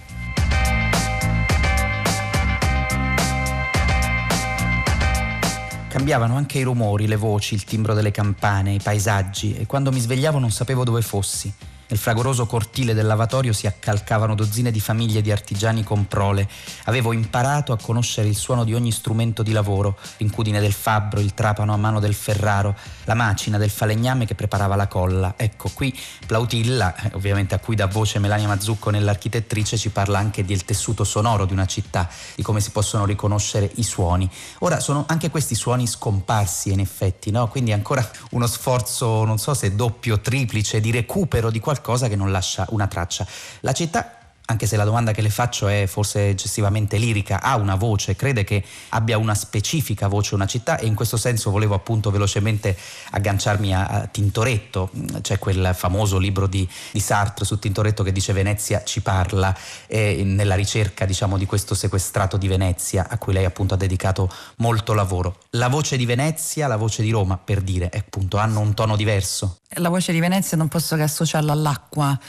Cambiavano 5.99 6.37
anche 6.37 6.59
i 6.59 6.63
rumori, 6.63 7.07
le 7.07 7.17
voci, 7.17 7.55
il 7.55 7.65
timbro 7.65 7.93
delle 7.93 8.09
campane, 8.11 8.71
i 8.71 8.79
paesaggi 8.81 9.53
e 9.57 9.65
quando 9.65 9.91
mi 9.91 9.99
svegliavo 9.99 10.39
non 10.39 10.49
sapevo 10.49 10.85
dove 10.85 11.01
fossi. 11.01 11.53
Nel 11.89 11.97
fragoroso 11.97 12.45
cortile 12.45 12.93
del 12.93 13.07
lavatorio 13.07 13.51
si 13.51 13.65
accalcavano 13.65 14.35
dozzine 14.35 14.69
di 14.69 14.79
famiglie 14.79 15.23
di 15.23 15.31
artigiani 15.31 15.83
con 15.83 16.07
prole. 16.07 16.47
Avevo 16.83 17.13
imparato 17.13 17.73
a 17.73 17.79
conoscere 17.81 18.27
il 18.27 18.35
suono 18.35 18.63
di 18.63 18.75
ogni 18.75 18.91
strumento 18.91 19.41
di 19.41 19.51
lavoro, 19.51 19.97
l'incudine 20.17 20.59
del 20.59 20.71
fabbro, 20.71 21.19
il 21.19 21.33
trapano 21.33 21.73
a 21.73 21.77
mano 21.77 21.99
del 21.99 22.13
ferraro, 22.13 22.75
la 23.05 23.15
macina 23.15 23.57
del 23.57 23.71
falegname 23.71 24.27
che 24.27 24.35
preparava 24.35 24.75
la 24.75 24.87
colla. 24.87 25.33
Ecco, 25.35 25.71
qui 25.73 25.97
Plautilla, 26.27 26.95
eh, 26.95 27.09
ovviamente 27.15 27.55
a 27.55 27.59
cui 27.59 27.75
dà 27.75 27.87
voce 27.87 28.19
Melania 28.19 28.47
Mazzucco 28.47 28.91
nell'architettrice, 28.91 29.75
ci 29.75 29.89
parla 29.89 30.19
anche 30.19 30.45
del 30.45 30.65
tessuto 30.65 31.03
sonoro 31.03 31.45
di 31.45 31.53
una 31.53 31.65
città, 31.65 32.07
di 32.35 32.43
come 32.43 32.61
si 32.61 32.69
possono 32.69 33.05
riconoscere 33.05 33.67
i 33.77 33.83
suoni. 33.83 34.29
Ora 34.59 34.79
sono 34.79 35.05
anche 35.07 35.31
questi 35.31 35.55
suoni 35.55 35.87
scomparsi 35.87 36.71
in 36.71 36.81
effetti, 36.81 37.31
no? 37.31 37.47
Quindi 37.47 37.71
ancora 37.71 38.07
uno 38.29 38.45
sforzo, 38.45 39.25
non 39.25 39.39
so 39.39 39.55
se 39.55 39.75
doppio, 39.75 40.19
triplice, 40.19 40.79
di 40.79 40.91
recupero 40.91 41.49
di 41.49 41.59
qualcosa 41.59 41.77
qualcosa 41.79 42.07
che 42.07 42.15
non 42.15 42.31
lascia 42.31 42.65
una 42.69 42.87
traccia. 42.87 43.25
La 43.61 43.73
città 43.73 44.18
anche 44.49 44.65
se 44.65 44.75
la 44.77 44.83
domanda 44.83 45.11
che 45.11 45.21
le 45.21 45.29
faccio 45.29 45.67
è 45.67 45.85
forse 45.85 46.29
eccessivamente 46.29 46.97
lirica, 46.97 47.41
ha 47.41 47.55
una 47.55 47.75
voce, 47.75 48.15
crede 48.15 48.43
che 48.43 48.63
abbia 48.89 49.17
una 49.17 49.35
specifica 49.35 50.07
voce 50.07 50.33
una 50.33 50.47
città 50.47 50.79
e 50.79 50.87
in 50.87 50.95
questo 50.95 51.17
senso 51.17 51.51
volevo 51.51 51.75
appunto 51.75 52.09
velocemente 52.09 52.75
agganciarmi 53.11 53.73
a, 53.75 53.85
a 53.85 54.07
Tintoretto, 54.07 54.89
c'è 55.21 55.37
quel 55.37 55.71
famoso 55.75 56.17
libro 56.17 56.47
di, 56.47 56.67
di, 56.91 56.99
Sartre 56.99 57.45
su 57.45 57.59
Tintoretto 57.59 58.01
che 58.01 58.11
dice 58.11 58.33
Venezia 58.33 58.83
ci 58.83 59.01
parla, 59.01 59.55
eh, 59.85 60.23
nella 60.23 60.55
ricerca 60.55 61.05
diciamo 61.05 61.37
di 61.37 61.45
questo 61.45 61.75
sequestrato 61.75 62.37
di 62.37 62.47
Venezia 62.47 63.07
a 63.07 63.17
cui 63.19 63.33
lei 63.33 63.45
appunto 63.45 63.75
ha 63.75 63.77
dedicato 63.77 64.31
molto 64.57 64.93
lavoro. 64.93 65.37
La 65.51 65.67
voce 65.67 65.95
di 65.95 66.07
Venezia, 66.07 66.65
la 66.65 66.77
voce 66.77 67.03
di 67.03 67.11
Roma 67.11 67.37
per 67.37 67.61
dire, 67.61 67.89
appunto 67.93 68.37
hanno 68.37 68.61
un 68.61 68.73
tono 68.73 68.95
diverso. 68.95 69.59
La 69.73 69.89
voce 69.89 70.11
di 70.11 70.19
Venezia 70.19 70.57
non 70.57 70.67
posso 70.67 70.95
che 70.95 71.03
associarla 71.03 71.51
all'acqua, 71.51 72.19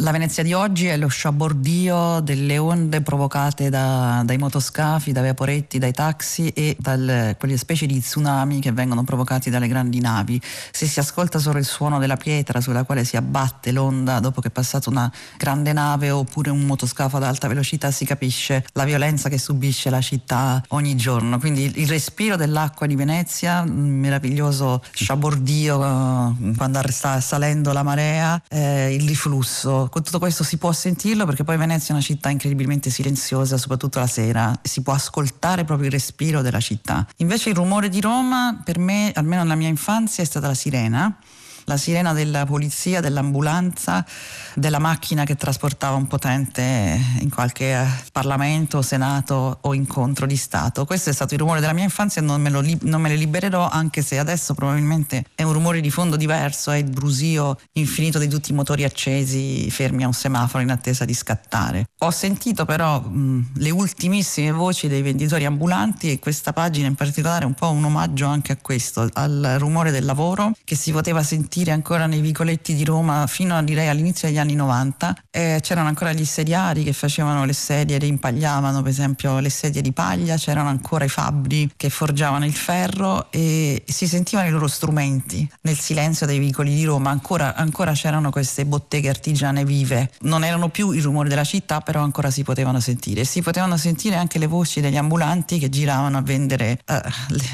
la 0.00 0.12
Venezia 0.12 0.42
di 0.42 0.54
oggi 0.54 0.86
è 0.86 0.96
lo 0.96 1.08
sciabordio 1.08 2.20
delle 2.20 2.56
onde 2.56 3.02
provocate 3.02 3.68
da, 3.68 4.22
dai 4.24 4.38
motoscafi, 4.38 5.12
dai 5.12 5.26
vaporetti, 5.26 5.78
dai 5.78 5.92
taxi 5.92 6.48
e 6.48 6.74
da 6.78 7.34
quelle 7.38 7.56
specie 7.58 7.84
di 7.84 8.00
tsunami 8.00 8.60
che 8.60 8.72
vengono 8.72 9.04
provocati 9.04 9.50
dalle 9.50 9.68
grandi 9.68 10.00
navi. 10.00 10.40
Se 10.70 10.86
si 10.86 10.98
ascolta 11.00 11.38
solo 11.38 11.58
il 11.58 11.66
suono 11.66 11.98
della 11.98 12.16
pietra 12.16 12.62
sulla 12.62 12.84
quale 12.84 13.04
si 13.04 13.16
abbatte 13.16 13.72
l'onda 13.72 14.20
dopo 14.20 14.40
che 14.40 14.48
è 14.48 14.50
passata 14.50 14.88
una 14.88 15.10
grande 15.36 15.72
nave 15.74 16.10
oppure 16.10 16.48
un 16.48 16.64
motoscafo 16.64 17.18
ad 17.18 17.24
alta 17.24 17.46
velocità, 17.46 17.90
si 17.90 18.06
capisce 18.06 18.64
la 18.72 18.84
violenza 18.84 19.28
che 19.28 19.38
subisce 19.38 19.90
la 19.90 20.00
città 20.00 20.62
ogni 20.68 20.96
giorno. 20.96 21.38
Quindi 21.38 21.70
il 21.74 21.88
respiro 21.88 22.36
dell'acqua 22.36 22.86
di 22.86 22.96
Venezia, 22.96 23.64
meraviglioso 23.64 24.82
sciabordio 24.92 25.84
eh, 25.84 26.54
quando 26.56 26.80
sta 26.88 27.20
salendo 27.20 27.72
la 27.74 27.82
marea, 27.82 28.40
eh, 28.48 28.94
il 28.94 29.06
riflusso 29.06 29.88
con 29.90 30.02
tutto 30.02 30.18
questo 30.18 30.44
si 30.44 30.56
può 30.56 30.72
sentirlo 30.72 31.26
perché 31.26 31.44
poi 31.44 31.56
Venezia 31.56 31.88
è 31.88 31.92
una 31.92 32.00
città 32.00 32.30
incredibilmente 32.30 32.88
silenziosa, 32.88 33.58
soprattutto 33.58 33.98
la 33.98 34.06
sera, 34.06 34.58
si 34.62 34.82
può 34.82 34.94
ascoltare 34.94 35.64
proprio 35.64 35.86
il 35.88 35.92
respiro 35.92 36.40
della 36.40 36.60
città. 36.60 37.06
Invece 37.16 37.50
il 37.50 37.56
rumore 37.56 37.88
di 37.88 38.00
Roma, 38.00 38.60
per 38.64 38.78
me, 38.78 39.12
almeno 39.14 39.42
nella 39.42 39.56
mia 39.56 39.68
infanzia, 39.68 40.22
è 40.22 40.26
stata 40.26 40.46
la 40.46 40.54
sirena 40.54 41.14
la 41.64 41.76
sirena 41.76 42.12
della 42.12 42.44
polizia, 42.46 43.00
dell'ambulanza, 43.00 44.04
della 44.54 44.78
macchina 44.78 45.24
che 45.24 45.36
trasportava 45.36 45.96
un 45.96 46.06
potente 46.06 46.98
in 47.20 47.30
qualche 47.30 47.72
eh, 47.72 47.86
Parlamento, 48.12 48.82
Senato 48.82 49.58
o 49.60 49.74
incontro 49.74 50.26
di 50.26 50.36
Stato. 50.36 50.84
Questo 50.84 51.10
è 51.10 51.12
stato 51.12 51.34
il 51.34 51.40
rumore 51.40 51.60
della 51.60 51.72
mia 51.72 51.84
infanzia 51.84 52.22
e 52.22 52.24
non 52.24 52.40
me, 52.40 52.50
li- 52.62 52.78
non 52.82 53.00
me 53.00 53.08
le 53.08 53.16
libererò, 53.16 53.68
anche 53.68 54.02
se 54.02 54.18
adesso 54.18 54.54
probabilmente 54.54 55.24
è 55.34 55.42
un 55.42 55.52
rumore 55.52 55.80
di 55.80 55.90
fondo 55.90 56.16
diverso, 56.16 56.70
è 56.70 56.76
il 56.76 56.90
brusio 56.90 57.58
infinito 57.72 58.18
di 58.18 58.28
tutti 58.28 58.50
i 58.50 58.54
motori 58.54 58.84
accesi 58.84 59.70
fermi 59.70 60.04
a 60.04 60.06
un 60.06 60.12
semaforo 60.12 60.62
in 60.62 60.70
attesa 60.70 61.04
di 61.04 61.14
scattare. 61.14 61.86
Ho 61.98 62.10
sentito 62.10 62.64
però 62.64 63.00
mh, 63.00 63.52
le 63.56 63.70
ultimissime 63.70 64.50
voci 64.50 64.88
dei 64.88 65.02
venditori 65.02 65.44
ambulanti 65.44 66.10
e 66.10 66.18
questa 66.18 66.52
pagina 66.52 66.86
in 66.86 66.94
particolare 66.94 67.44
è 67.44 67.46
un 67.46 67.54
po' 67.54 67.70
un 67.70 67.84
omaggio 67.84 68.26
anche 68.26 68.52
a 68.52 68.56
questo, 68.60 69.08
al 69.12 69.56
rumore 69.58 69.90
del 69.90 70.04
lavoro 70.04 70.52
che 70.64 70.74
si 70.74 70.92
poteva 70.92 71.22
sentire 71.22 71.49
sentire 71.50 71.72
ancora 71.72 72.06
nei 72.06 72.20
vicoletti 72.20 72.74
di 72.74 72.84
Roma 72.84 73.26
fino 73.26 73.56
a, 73.56 73.62
direi 73.62 73.88
all'inizio 73.88 74.28
degli 74.28 74.38
anni 74.38 74.54
90. 74.54 75.16
Eh, 75.32 75.58
c'erano 75.60 75.88
ancora 75.88 76.12
gli 76.12 76.24
sediari 76.24 76.84
che 76.84 76.92
facevano 76.92 77.44
le 77.44 77.52
sedie, 77.52 77.98
le 77.98 78.06
impagliavano 78.06 78.82
per 78.82 78.92
esempio 78.92 79.40
le 79.40 79.50
sedie 79.50 79.82
di 79.82 79.90
paglia, 79.90 80.36
c'erano 80.36 80.68
ancora 80.68 81.04
i 81.04 81.08
fabbri 81.08 81.68
che 81.76 81.90
forgiavano 81.90 82.44
il 82.44 82.54
ferro 82.54 83.32
e 83.32 83.82
si 83.84 84.06
sentivano 84.06 84.46
i 84.46 84.52
loro 84.52 84.68
strumenti 84.68 85.48
nel 85.62 85.76
silenzio 85.76 86.24
dei 86.24 86.38
vicoli 86.38 86.72
di 86.72 86.84
Roma. 86.84 87.10
Ancora, 87.10 87.56
ancora 87.56 87.92
c'erano 87.94 88.30
queste 88.30 88.64
botteghe 88.64 89.08
artigiane 89.08 89.64
vive. 89.64 90.12
Non 90.20 90.44
erano 90.44 90.68
più 90.68 90.92
i 90.92 91.00
rumori 91.00 91.28
della 91.28 91.42
città, 91.42 91.80
però 91.80 92.02
ancora 92.02 92.30
si 92.30 92.44
potevano 92.44 92.78
sentire. 92.78 93.24
Si 93.24 93.42
potevano 93.42 93.76
sentire 93.76 94.14
anche 94.14 94.38
le 94.38 94.46
voci 94.46 94.80
degli 94.80 94.96
ambulanti 94.96 95.58
che 95.58 95.68
giravano 95.68 96.16
a 96.16 96.22
vendere 96.22 96.78
eh, 96.86 97.02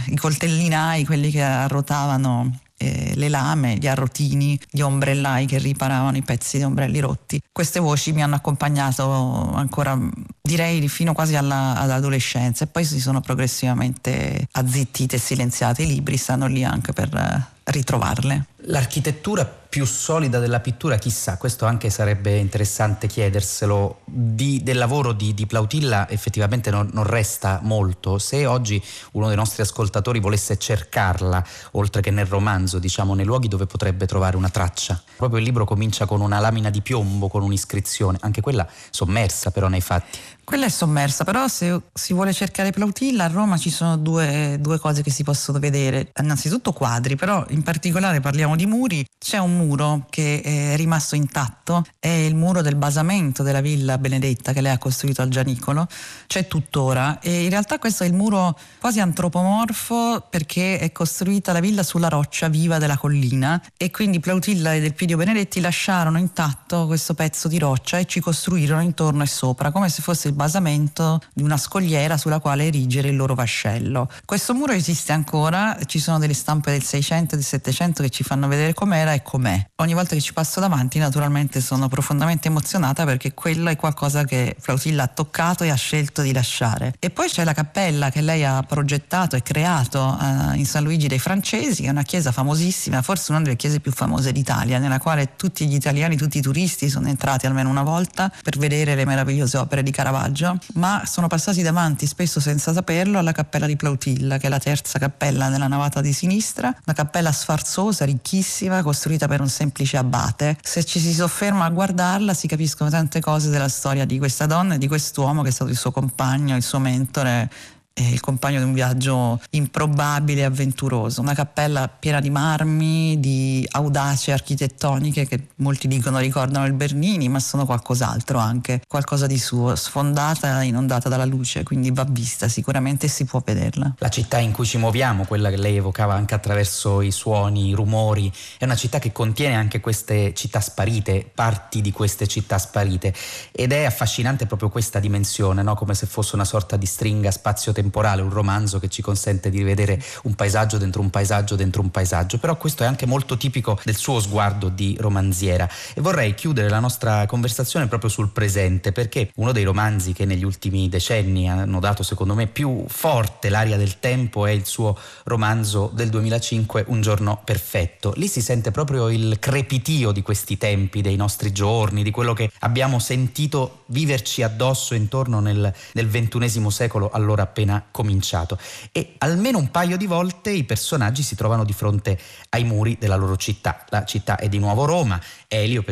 i 0.08 0.16
coltellinai, 0.16 1.06
quelli 1.06 1.30
che 1.30 1.40
arrotavano 1.40 2.64
eh, 2.78 3.12
le 3.14 3.28
lame, 3.28 3.76
gli 3.76 3.86
arrotini, 3.86 4.58
gli 4.70 4.80
ombrellai 4.80 5.46
che 5.46 5.58
riparavano 5.58 6.16
i 6.16 6.22
pezzi 6.22 6.58
di 6.58 6.64
ombrelli 6.64 7.00
rotti. 7.00 7.40
Queste 7.50 7.80
voci 7.80 8.12
mi 8.12 8.22
hanno 8.22 8.34
accompagnato 8.34 9.52
ancora, 9.54 9.98
direi, 10.40 10.86
fino 10.88 11.12
quasi 11.12 11.36
alla, 11.36 11.74
all'adolescenza 11.76 12.64
e 12.64 12.68
poi 12.68 12.84
si 12.84 13.00
sono 13.00 13.20
progressivamente 13.20 14.48
azzittite 14.52 15.16
e 15.16 15.18
silenziate. 15.18 15.82
I 15.82 15.86
libri 15.86 16.16
stanno 16.16 16.46
lì 16.46 16.64
anche 16.64 16.92
per 16.92 17.14
eh, 17.14 17.70
ritrovarle. 17.70 18.46
L'architettura 18.68 19.44
più 19.76 19.84
solida 19.84 20.38
della 20.38 20.60
pittura, 20.60 20.96
chissà, 20.96 21.36
questo 21.36 21.66
anche 21.66 21.90
sarebbe 21.90 22.36
interessante 22.36 23.06
chiederselo. 23.06 24.00
Di, 24.06 24.62
del 24.62 24.78
lavoro 24.78 25.12
di, 25.12 25.34
di 25.34 25.46
Plautilla 25.46 26.08
effettivamente 26.08 26.70
non, 26.70 26.88
non, 26.92 27.04
resta 27.04 27.60
molto. 27.62 28.18
Se 28.18 28.46
oggi 28.46 28.82
uno 29.12 29.28
dei 29.28 29.36
nostri 29.36 29.62
ascoltatori 29.62 30.18
volesse 30.18 30.56
cercarla, 30.56 31.44
oltre 31.72 32.00
che 32.00 32.10
nel 32.10 32.26
romanzo, 32.26 32.78
diciamo, 32.78 33.14
nei 33.14 33.24
luoghi 33.24 33.48
dove 33.48 33.66
potrebbe 33.66 34.06
trovare 34.06 34.36
una 34.36 34.48
traccia. 34.48 35.00
Proprio 35.16 35.38
il 35.40 35.44
libro 35.44 35.64
comincia 35.64 36.06
con 36.06 36.20
una 36.20 36.38
lamina 36.40 36.70
di 36.70 36.80
piombo, 36.80 37.28
con 37.28 37.42
un'iscrizione, 37.42 38.18
anche 38.22 38.40
quella 38.40 38.66
sommersa 38.90 39.50
però 39.50 39.68
nei 39.68 39.82
fatti. 39.82 40.18
Quella 40.46 40.66
è 40.66 40.70
sommersa, 40.70 41.24
però 41.24 41.48
se 41.48 41.80
si 41.92 42.12
vuole 42.12 42.32
cercare 42.32 42.70
Plautilla 42.70 43.24
a 43.24 43.26
Roma 43.26 43.56
ci 43.56 43.68
sono 43.68 43.96
due, 43.96 44.58
due, 44.60 44.78
cose 44.78 45.02
che 45.02 45.10
si 45.10 45.24
possono 45.24 45.58
vedere. 45.58 46.12
Innanzitutto 46.20 46.72
quadri, 46.72 47.16
però 47.16 47.44
in 47.48 47.62
particolare 47.64 48.20
parliamo 48.20 48.54
di 48.56 48.66
muri. 48.66 49.04
C'è 49.18 49.38
un 49.38 49.56
muro 49.56 50.06
che 50.10 50.40
è 50.40 50.76
rimasto 50.76 51.14
intatto, 51.14 51.84
è 51.98 52.08
il 52.08 52.34
muro 52.34 52.62
del 52.62 52.76
basamento 52.76 53.42
della 53.42 53.60
villa 53.60 53.98
Benedetta 53.98 54.52
che 54.52 54.60
lei 54.60 54.72
ha 54.72 54.78
costruito 54.78 55.22
al 55.22 55.28
Gianicolo, 55.28 55.86
c'è 56.26 56.46
tuttora 56.46 57.18
e 57.20 57.44
in 57.44 57.50
realtà 57.50 57.78
questo 57.78 58.04
è 58.04 58.06
il 58.06 58.12
muro 58.12 58.58
quasi 58.78 59.00
antropomorfo 59.00 60.26
perché 60.30 60.78
è 60.78 60.92
costruita 60.92 61.52
la 61.52 61.60
villa 61.60 61.82
sulla 61.82 62.08
roccia 62.08 62.48
viva 62.48 62.78
della 62.78 62.96
collina 62.96 63.62
e 63.76 63.90
quindi 63.90 64.20
Plautilla 64.20 64.74
ed 64.74 64.84
Elpidio 64.84 65.16
Benedetti 65.16 65.60
lasciarono 65.60 66.18
intatto 66.18 66.86
questo 66.86 67.14
pezzo 67.14 67.48
di 67.48 67.58
roccia 67.58 67.98
e 67.98 68.06
ci 68.06 68.20
costruirono 68.20 68.80
intorno 68.82 69.22
e 69.22 69.26
sopra 69.26 69.70
come 69.70 69.88
se 69.88 70.02
fosse 70.02 70.28
il 70.28 70.34
basamento 70.34 71.20
di 71.34 71.42
una 71.42 71.56
scogliera 71.56 72.16
sulla 72.16 72.38
quale 72.38 72.66
erigere 72.66 73.08
il 73.08 73.16
loro 73.16 73.34
vascello. 73.34 74.08
Questo 74.24 74.54
muro 74.54 74.72
esiste 74.72 75.12
ancora, 75.12 75.76
ci 75.86 75.98
sono 75.98 76.18
delle 76.18 76.34
stampe 76.34 76.70
del 76.70 76.82
600 76.82 77.34
e 77.34 77.36
del 77.36 77.46
700 77.46 78.02
che 78.02 78.10
ci 78.10 78.22
fanno 78.22 78.45
vedere 78.48 78.74
com'era 78.74 79.12
e 79.12 79.22
com'è. 79.22 79.66
Ogni 79.76 79.94
volta 79.94 80.14
che 80.14 80.20
ci 80.20 80.32
passo 80.32 80.60
davanti 80.60 80.98
naturalmente 80.98 81.60
sono 81.60 81.88
profondamente 81.88 82.48
emozionata 82.48 83.04
perché 83.04 83.34
quello 83.34 83.68
è 83.68 83.76
qualcosa 83.76 84.24
che 84.24 84.56
Flautilla 84.58 85.02
ha 85.02 85.06
toccato 85.08 85.64
e 85.64 85.70
ha 85.70 85.74
scelto 85.74 86.22
di 86.22 86.32
lasciare. 86.32 86.94
E 86.98 87.10
poi 87.10 87.28
c'è 87.28 87.44
la 87.44 87.52
cappella 87.52 88.10
che 88.10 88.20
lei 88.22 88.44
ha 88.44 88.62
progettato 88.62 89.36
e 89.36 89.42
creato 89.42 90.18
eh, 90.18 90.56
in 90.56 90.64
San 90.64 90.82
Luigi 90.82 91.08
dei 91.08 91.18
Francesi, 91.18 91.82
che 91.82 91.88
è 91.88 91.90
una 91.90 92.02
chiesa 92.02 92.32
famosissima, 92.32 93.02
forse 93.02 93.32
una 93.32 93.42
delle 93.42 93.56
chiese 93.56 93.80
più 93.80 93.92
famose 93.92 94.32
d'Italia, 94.32 94.78
nella 94.78 94.98
quale 94.98 95.36
tutti 95.36 95.66
gli 95.66 95.74
italiani, 95.74 96.16
tutti 96.16 96.38
i 96.38 96.42
turisti 96.42 96.88
sono 96.88 97.08
entrati 97.08 97.46
almeno 97.46 97.68
una 97.68 97.82
volta 97.82 98.32
per 98.42 98.56
vedere 98.56 98.94
le 98.94 99.04
meravigliose 99.04 99.58
opere 99.58 99.82
di 99.82 99.90
Caravaggio, 99.90 100.58
ma 100.74 101.02
sono 101.04 101.26
passati 101.26 101.62
davanti, 101.62 102.06
spesso 102.06 102.40
senza 102.40 102.72
saperlo, 102.72 103.18
alla 103.18 103.32
cappella 103.32 103.66
di 103.66 103.76
Plautilla, 103.76 104.38
che 104.38 104.46
è 104.46 104.50
la 104.50 104.58
terza 104.58 104.98
cappella 104.98 105.48
nella 105.48 105.66
navata 105.66 106.00
di 106.00 106.12
sinistra, 106.12 106.68
una 106.68 106.94
cappella 106.94 107.32
sfarzosa, 107.32 108.04
ricchissima 108.04 108.34
antichissima 108.36 108.82
costruita 108.82 109.26
per 109.26 109.40
un 109.40 109.48
semplice 109.48 109.96
abate. 109.96 110.58
Se 110.62 110.84
ci 110.84 110.98
si 110.98 111.12
sofferma 111.12 111.64
a 111.64 111.70
guardarla 111.70 112.34
si 112.34 112.46
capiscono 112.46 112.90
tante 112.90 113.20
cose 113.20 113.48
della 113.48 113.68
storia 113.68 114.04
di 114.04 114.18
questa 114.18 114.46
donna 114.46 114.74
e 114.74 114.78
di 114.78 114.88
quest'uomo 114.88 115.42
che 115.42 115.48
è 115.48 115.52
stato 115.52 115.70
il 115.70 115.76
suo 115.76 115.90
compagno, 115.90 116.54
il 116.54 116.62
suo 116.62 116.78
mentore 116.78 117.50
è 117.98 118.02
il 118.02 118.20
compagno 118.20 118.58
di 118.58 118.64
un 118.66 118.74
viaggio 118.74 119.40
improbabile 119.52 120.42
e 120.42 120.44
avventuroso. 120.44 121.22
Una 121.22 121.32
cappella 121.32 121.88
piena 121.88 122.20
di 122.20 122.28
marmi, 122.28 123.18
di 123.18 123.66
audace 123.70 124.32
architettoniche 124.32 125.26
che 125.26 125.46
molti 125.56 125.88
dicono 125.88 126.18
ricordano 126.18 126.66
il 126.66 126.74
Bernini, 126.74 127.30
ma 127.30 127.40
sono 127.40 127.64
qualcos'altro 127.64 128.38
anche, 128.38 128.82
qualcosa 128.86 129.26
di 129.26 129.38
suo, 129.38 129.74
sfondata, 129.76 130.62
inondata 130.62 131.08
dalla 131.08 131.24
luce, 131.24 131.62
quindi 131.62 131.90
va 131.90 132.04
vista 132.06 132.48
sicuramente 132.48 133.08
si 133.08 133.24
può 133.24 133.40
vederla. 133.42 133.94
La 133.96 134.10
città 134.10 134.36
in 134.40 134.52
cui 134.52 134.66
ci 134.66 134.76
muoviamo, 134.76 135.24
quella 135.24 135.48
che 135.48 135.56
lei 135.56 135.76
evocava 135.76 136.12
anche 136.12 136.34
attraverso 136.34 137.00
i 137.00 137.10
suoni, 137.10 137.68
i 137.68 137.72
rumori, 137.72 138.30
è 138.58 138.64
una 138.64 138.76
città 138.76 138.98
che 138.98 139.10
contiene 139.10 139.54
anche 139.54 139.80
queste 139.80 140.34
città 140.34 140.60
sparite, 140.60 141.30
parti 141.34 141.80
di 141.80 141.92
queste 141.92 142.26
città 142.26 142.58
sparite 142.58 143.14
ed 143.52 143.72
è 143.72 143.84
affascinante 143.84 144.44
proprio 144.44 144.68
questa 144.68 145.00
dimensione, 145.00 145.62
no? 145.62 145.74
come 145.74 145.94
se 145.94 146.04
fosse 146.04 146.34
una 146.34 146.44
sorta 146.44 146.76
di 146.76 146.84
stringa 146.84 147.30
spazio-temporale 147.30 147.84
temporale, 147.86 148.22
un 148.22 148.30
romanzo 148.30 148.80
che 148.80 148.88
ci 148.88 149.00
consente 149.00 149.48
di 149.48 149.62
vedere 149.62 150.02
un 150.24 150.34
paesaggio 150.34 150.76
dentro 150.76 151.00
un 151.00 151.10
paesaggio 151.10 151.54
dentro 151.54 151.82
un 151.82 151.90
paesaggio, 151.90 152.38
però 152.38 152.56
questo 152.56 152.82
è 152.82 152.86
anche 152.86 153.06
molto 153.06 153.36
tipico 153.36 153.78
del 153.84 153.96
suo 153.96 154.20
sguardo 154.20 154.68
di 154.68 154.96
romanziera 154.98 155.68
e 155.94 156.00
vorrei 156.00 156.34
chiudere 156.34 156.68
la 156.68 156.80
nostra 156.80 157.26
conversazione 157.26 157.86
proprio 157.86 158.10
sul 158.10 158.30
presente 158.30 158.92
perché 158.92 159.30
uno 159.36 159.52
dei 159.52 159.62
romanzi 159.62 160.12
che 160.12 160.24
negli 160.24 160.44
ultimi 160.44 160.88
decenni 160.88 161.48
hanno 161.48 161.80
dato 161.80 162.02
secondo 162.02 162.34
me 162.34 162.46
più 162.46 162.84
forte 162.88 163.48
l'aria 163.48 163.76
del 163.76 163.98
tempo 164.00 164.46
è 164.46 164.50
il 164.50 164.66
suo 164.66 164.98
romanzo 165.24 165.90
del 165.94 166.08
2005 166.08 166.84
Un 166.88 167.00
giorno 167.00 167.40
perfetto. 167.44 168.12
Lì 168.16 168.26
si 168.26 168.40
sente 168.40 168.70
proprio 168.70 169.08
il 169.08 169.38
crepitio 169.38 170.10
di 170.10 170.22
questi 170.22 170.58
tempi, 170.58 171.02
dei 171.02 171.16
nostri 171.16 171.52
giorni, 171.52 172.02
di 172.02 172.10
quello 172.10 172.32
che 172.32 172.50
abbiamo 172.60 172.98
sentito 172.98 173.84
viverci 173.86 174.42
addosso 174.42 174.94
intorno 174.94 175.40
nel, 175.40 175.72
nel 175.92 176.08
ventunesimo 176.08 176.70
secolo 176.70 177.10
allora 177.10 177.42
appena 177.42 177.75
cominciato 177.90 178.58
e 178.92 179.14
almeno 179.18 179.58
un 179.58 179.70
paio 179.70 179.96
di 179.96 180.06
volte 180.06 180.50
i 180.50 180.64
personaggi 180.64 181.22
si 181.22 181.34
trovano 181.34 181.64
di 181.64 181.72
fronte 181.72 182.18
ai 182.50 182.64
muri 182.64 182.96
della 182.98 183.16
loro 183.16 183.36
città. 183.36 183.84
La 183.88 184.04
città 184.04 184.36
è 184.36 184.48
di 184.48 184.58
nuovo 184.58 184.84
Roma, 184.84 185.20
Elio, 185.48 185.84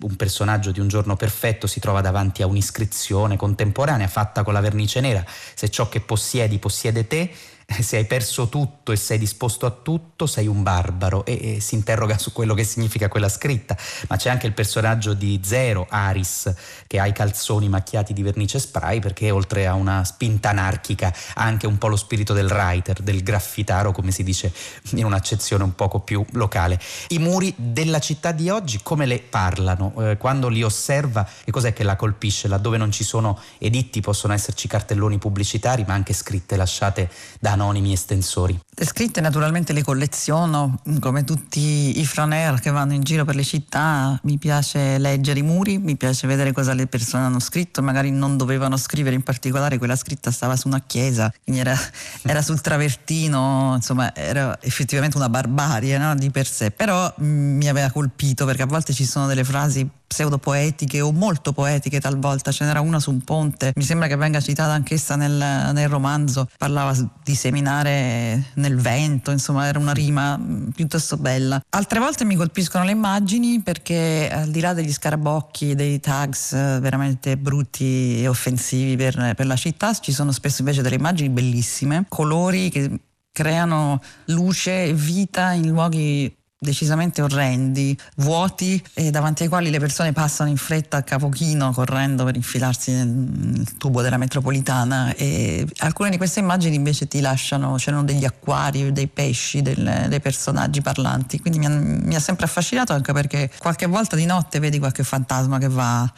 un 0.00 0.16
personaggio 0.16 0.70
di 0.70 0.80
un 0.80 0.88
giorno 0.88 1.16
perfetto, 1.16 1.66
si 1.66 1.80
trova 1.80 2.00
davanti 2.00 2.42
a 2.42 2.46
un'iscrizione 2.46 3.36
contemporanea 3.36 4.08
fatta 4.08 4.42
con 4.42 4.52
la 4.52 4.60
vernice 4.60 5.00
nera. 5.00 5.24
Se 5.54 5.68
ciò 5.70 5.88
che 5.88 6.00
possiedi 6.00 6.58
possiede 6.58 7.06
te, 7.06 7.30
se 7.80 7.96
hai 7.96 8.04
perso 8.04 8.48
tutto 8.48 8.92
e 8.92 8.96
sei 8.96 9.18
disposto 9.18 9.66
a 9.66 9.70
tutto, 9.70 10.26
sei 10.26 10.46
un 10.46 10.62
barbaro 10.62 11.24
e, 11.24 11.56
e, 11.56 11.60
si 11.60 11.74
interroga 11.74 12.18
su 12.18 12.32
quello 12.32 12.54
che 12.54 12.64
significa 12.64 13.08
quella 13.08 13.28
scritta. 13.28 13.76
Ma 14.08 14.16
c'è 14.16 14.30
anche 14.30 14.46
il 14.46 14.52
personaggio 14.52 15.14
di 15.14 15.40
Zero, 15.42 15.86
Aris, 15.88 16.52
che 16.86 16.98
ha 16.98 17.06
i 17.06 17.12
calzoni 17.12 17.68
macchiati 17.68 18.12
di 18.12 18.22
vernice 18.22 18.58
spray 18.58 19.00
perché 19.00 19.30
oltre 19.30 19.66
a 19.66 19.74
una 19.74 20.04
spinta 20.04 20.50
anarchica 20.50 21.08
ha 21.34 21.42
anche 21.42 21.66
un 21.66 21.78
po' 21.78 21.88
lo 21.88 21.96
spirito 21.96 22.32
del 22.32 22.46
writer, 22.46 23.00
del 23.00 23.22
graffitaro, 23.22 23.92
come 23.92 24.10
si 24.10 24.22
dice 24.22 24.52
in 24.90 25.04
un'accezione 25.04 25.64
un 25.64 25.74
poco 25.74 26.00
più 26.00 26.24
locale. 26.32 26.78
I 27.08 27.18
muri 27.18 27.54
della 27.56 27.98
città 27.98 28.32
di 28.32 28.48
oggi 28.50 28.80
come 28.82 29.06
le 29.06 29.20
parlano? 29.20 29.92
Eh, 29.98 30.16
quando 30.16 30.48
li 30.48 30.62
osserva, 30.62 31.26
che 31.44 31.50
cos'è 31.50 31.72
che 31.72 31.82
la 31.82 31.96
colpisce? 31.96 32.48
Laddove 32.48 32.76
non 32.76 32.90
ci 32.90 33.04
sono 33.04 33.38
editti 33.58 34.00
possono 34.00 34.32
esserci 34.32 34.68
cartelloni 34.68 35.18
pubblicitari, 35.18 35.84
ma 35.86 35.94
anche 35.94 36.12
scritte 36.12 36.56
lasciate 36.56 37.10
da 37.40 37.54
anonimi 37.62 37.92
estensori. 37.92 38.58
Le 38.74 38.84
scritte 38.84 39.20
naturalmente 39.20 39.72
le 39.72 39.82
colleziono, 39.82 40.80
come 40.98 41.24
tutti 41.24 42.00
i 42.00 42.04
froner 42.04 42.58
che 42.60 42.70
vanno 42.70 42.92
in 42.92 43.02
giro 43.02 43.24
per 43.24 43.36
le 43.36 43.44
città, 43.44 44.18
mi 44.24 44.38
piace 44.38 44.98
leggere 44.98 45.38
i 45.38 45.42
muri, 45.42 45.78
mi 45.78 45.96
piace 45.96 46.26
vedere 46.26 46.52
cosa 46.52 46.74
le 46.74 46.86
persone 46.86 47.24
hanno 47.24 47.38
scritto, 47.38 47.82
magari 47.82 48.10
non 48.10 48.36
dovevano 48.36 48.76
scrivere 48.76 49.14
in 49.14 49.22
particolare, 49.22 49.78
quella 49.78 49.96
scritta 49.96 50.30
stava 50.30 50.56
su 50.56 50.66
una 50.66 50.82
chiesa, 50.84 51.32
quindi 51.44 51.60
era, 51.60 51.76
era 52.22 52.42
sul 52.42 52.60
travertino, 52.60 53.74
insomma 53.76 54.14
era 54.14 54.58
effettivamente 54.60 55.16
una 55.16 55.28
barbarie 55.28 55.96
no? 55.98 56.14
di 56.16 56.30
per 56.30 56.46
sé, 56.46 56.70
però 56.70 57.12
mm, 57.22 57.56
mi 57.56 57.68
aveva 57.68 57.90
colpito 57.90 58.44
perché 58.44 58.62
a 58.62 58.66
volte 58.66 58.92
ci 58.92 59.04
sono 59.04 59.26
delle 59.26 59.44
frasi 59.44 59.88
pseudopoetiche 60.12 61.00
o 61.00 61.10
molto 61.10 61.52
poetiche 61.52 61.98
talvolta, 61.98 62.52
ce 62.52 62.64
n'era 62.64 62.80
una 62.80 63.00
su 63.00 63.10
un 63.10 63.22
ponte, 63.22 63.72
mi 63.74 63.82
sembra 63.82 64.06
che 64.06 64.16
venga 64.16 64.40
citata 64.40 64.72
anch'essa 64.72 65.16
nel, 65.16 65.70
nel 65.72 65.88
romanzo, 65.88 66.48
parlava 66.58 66.94
di 67.24 67.34
seminare 67.34 68.50
nel 68.54 68.76
vento, 68.76 69.30
insomma 69.30 69.66
era 69.66 69.78
una 69.78 69.92
rima 69.92 70.36
mm, 70.36 70.68
piuttosto 70.68 71.16
bella. 71.16 71.60
Altre 71.70 71.98
volte 71.98 72.24
mi 72.24 72.36
colpiscono 72.36 72.84
le 72.84 72.90
immagini 72.90 73.60
perché 73.60 74.30
al 74.30 74.50
di 74.50 74.60
là 74.60 74.74
degli 74.74 74.92
scarabocchi, 74.92 75.74
dei 75.74 75.98
tags 75.98 76.52
eh, 76.52 76.78
veramente 76.80 77.38
brutti 77.38 78.20
e 78.20 78.28
offensivi 78.28 78.96
per, 78.96 79.32
per 79.34 79.46
la 79.46 79.56
città, 79.56 79.94
ci 79.94 80.12
sono 80.12 80.30
spesso 80.30 80.60
invece 80.60 80.82
delle 80.82 80.96
immagini 80.96 81.30
bellissime, 81.30 82.04
colori 82.08 82.68
che 82.68 83.00
creano 83.32 84.00
luce 84.26 84.84
e 84.84 84.92
vita 84.92 85.52
in 85.52 85.68
luoghi 85.68 86.36
decisamente 86.62 87.22
orrendi, 87.22 87.98
vuoti 88.16 88.82
e 88.94 89.10
davanti 89.10 89.42
ai 89.42 89.48
quali 89.48 89.68
le 89.68 89.80
persone 89.80 90.12
passano 90.12 90.48
in 90.48 90.56
fretta 90.56 90.98
a 90.98 91.02
capochino 91.02 91.72
correndo 91.72 92.24
per 92.24 92.36
infilarsi 92.36 92.92
nel, 92.92 93.08
nel 93.08 93.76
tubo 93.76 94.00
della 94.00 94.16
metropolitana. 94.16 95.12
E 95.14 95.66
alcune 95.78 96.10
di 96.10 96.16
queste 96.16 96.38
immagini 96.38 96.76
invece 96.76 97.08
ti 97.08 97.20
lasciano, 97.20 97.74
c'erano 97.74 98.04
degli 98.04 98.24
acquari, 98.24 98.92
dei 98.92 99.08
pesci, 99.08 99.60
del, 99.60 100.06
dei 100.08 100.20
personaggi 100.20 100.80
parlanti, 100.80 101.40
quindi 101.40 101.58
mi 101.58 101.66
ha, 101.66 101.70
mi 101.70 102.14
ha, 102.14 102.20
sempre 102.20 102.46
affascinato 102.46 102.92
anche 102.92 103.12
perché 103.12 103.50
qualche 103.58 103.86
volta 103.86 104.14
di 104.14 104.24
notte 104.24 104.60
vedi 104.60 104.78
qualche 104.78 105.02
fantasma 105.02 105.58
che 105.58 105.68
va, 105.68 106.10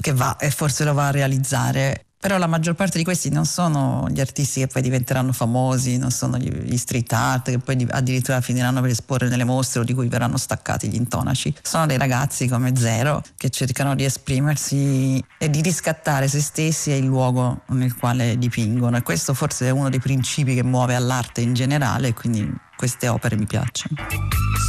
che 0.00 0.12
va 0.12 0.36
e 0.36 0.50
forse 0.50 0.84
lo 0.84 0.94
va 0.94 1.08
a 1.08 1.10
realizzare 1.10 2.07
però 2.20 2.36
la 2.38 2.46
maggior 2.46 2.74
parte 2.74 2.98
di 2.98 3.04
questi 3.04 3.30
non 3.30 3.46
sono 3.46 4.06
gli 4.10 4.20
artisti 4.20 4.60
che 4.60 4.66
poi 4.66 4.82
diventeranno 4.82 5.32
famosi, 5.32 5.98
non 5.98 6.10
sono 6.10 6.36
gli 6.36 6.76
street 6.76 7.12
art 7.12 7.50
che 7.50 7.58
poi 7.58 7.86
addirittura 7.90 8.40
finiranno 8.40 8.80
per 8.80 8.90
esporre 8.90 9.28
nelle 9.28 9.44
mostre 9.44 9.80
o 9.80 9.84
di 9.84 9.94
cui 9.94 10.08
verranno 10.08 10.36
staccati 10.36 10.88
gli 10.88 10.96
intonaci. 10.96 11.54
Sono 11.62 11.86
dei 11.86 11.96
ragazzi 11.96 12.48
come 12.48 12.74
Zero 12.76 13.22
che 13.36 13.50
cercano 13.50 13.94
di 13.94 14.04
esprimersi 14.04 15.22
e 15.38 15.50
di 15.50 15.60
riscattare 15.60 16.28
se 16.28 16.40
stessi 16.40 16.90
e 16.90 16.96
il 16.96 17.04
luogo 17.04 17.62
nel 17.68 17.94
quale 17.94 18.36
dipingono 18.36 18.96
e 18.96 19.02
questo 19.02 19.32
forse 19.34 19.66
è 19.66 19.70
uno 19.70 19.88
dei 19.88 20.00
principi 20.00 20.54
che 20.54 20.64
muove 20.64 20.94
all'arte 20.94 21.40
in 21.40 21.54
generale 21.54 22.14
quindi 22.14 22.52
queste 22.76 23.08
opere 23.08 23.36
mi 23.36 23.46
piacciono. 23.46 23.96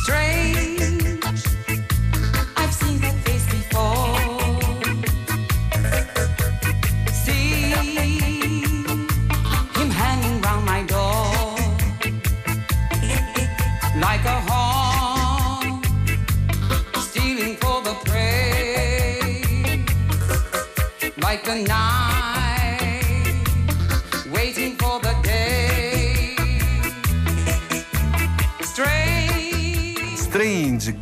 Strange. 0.04 0.29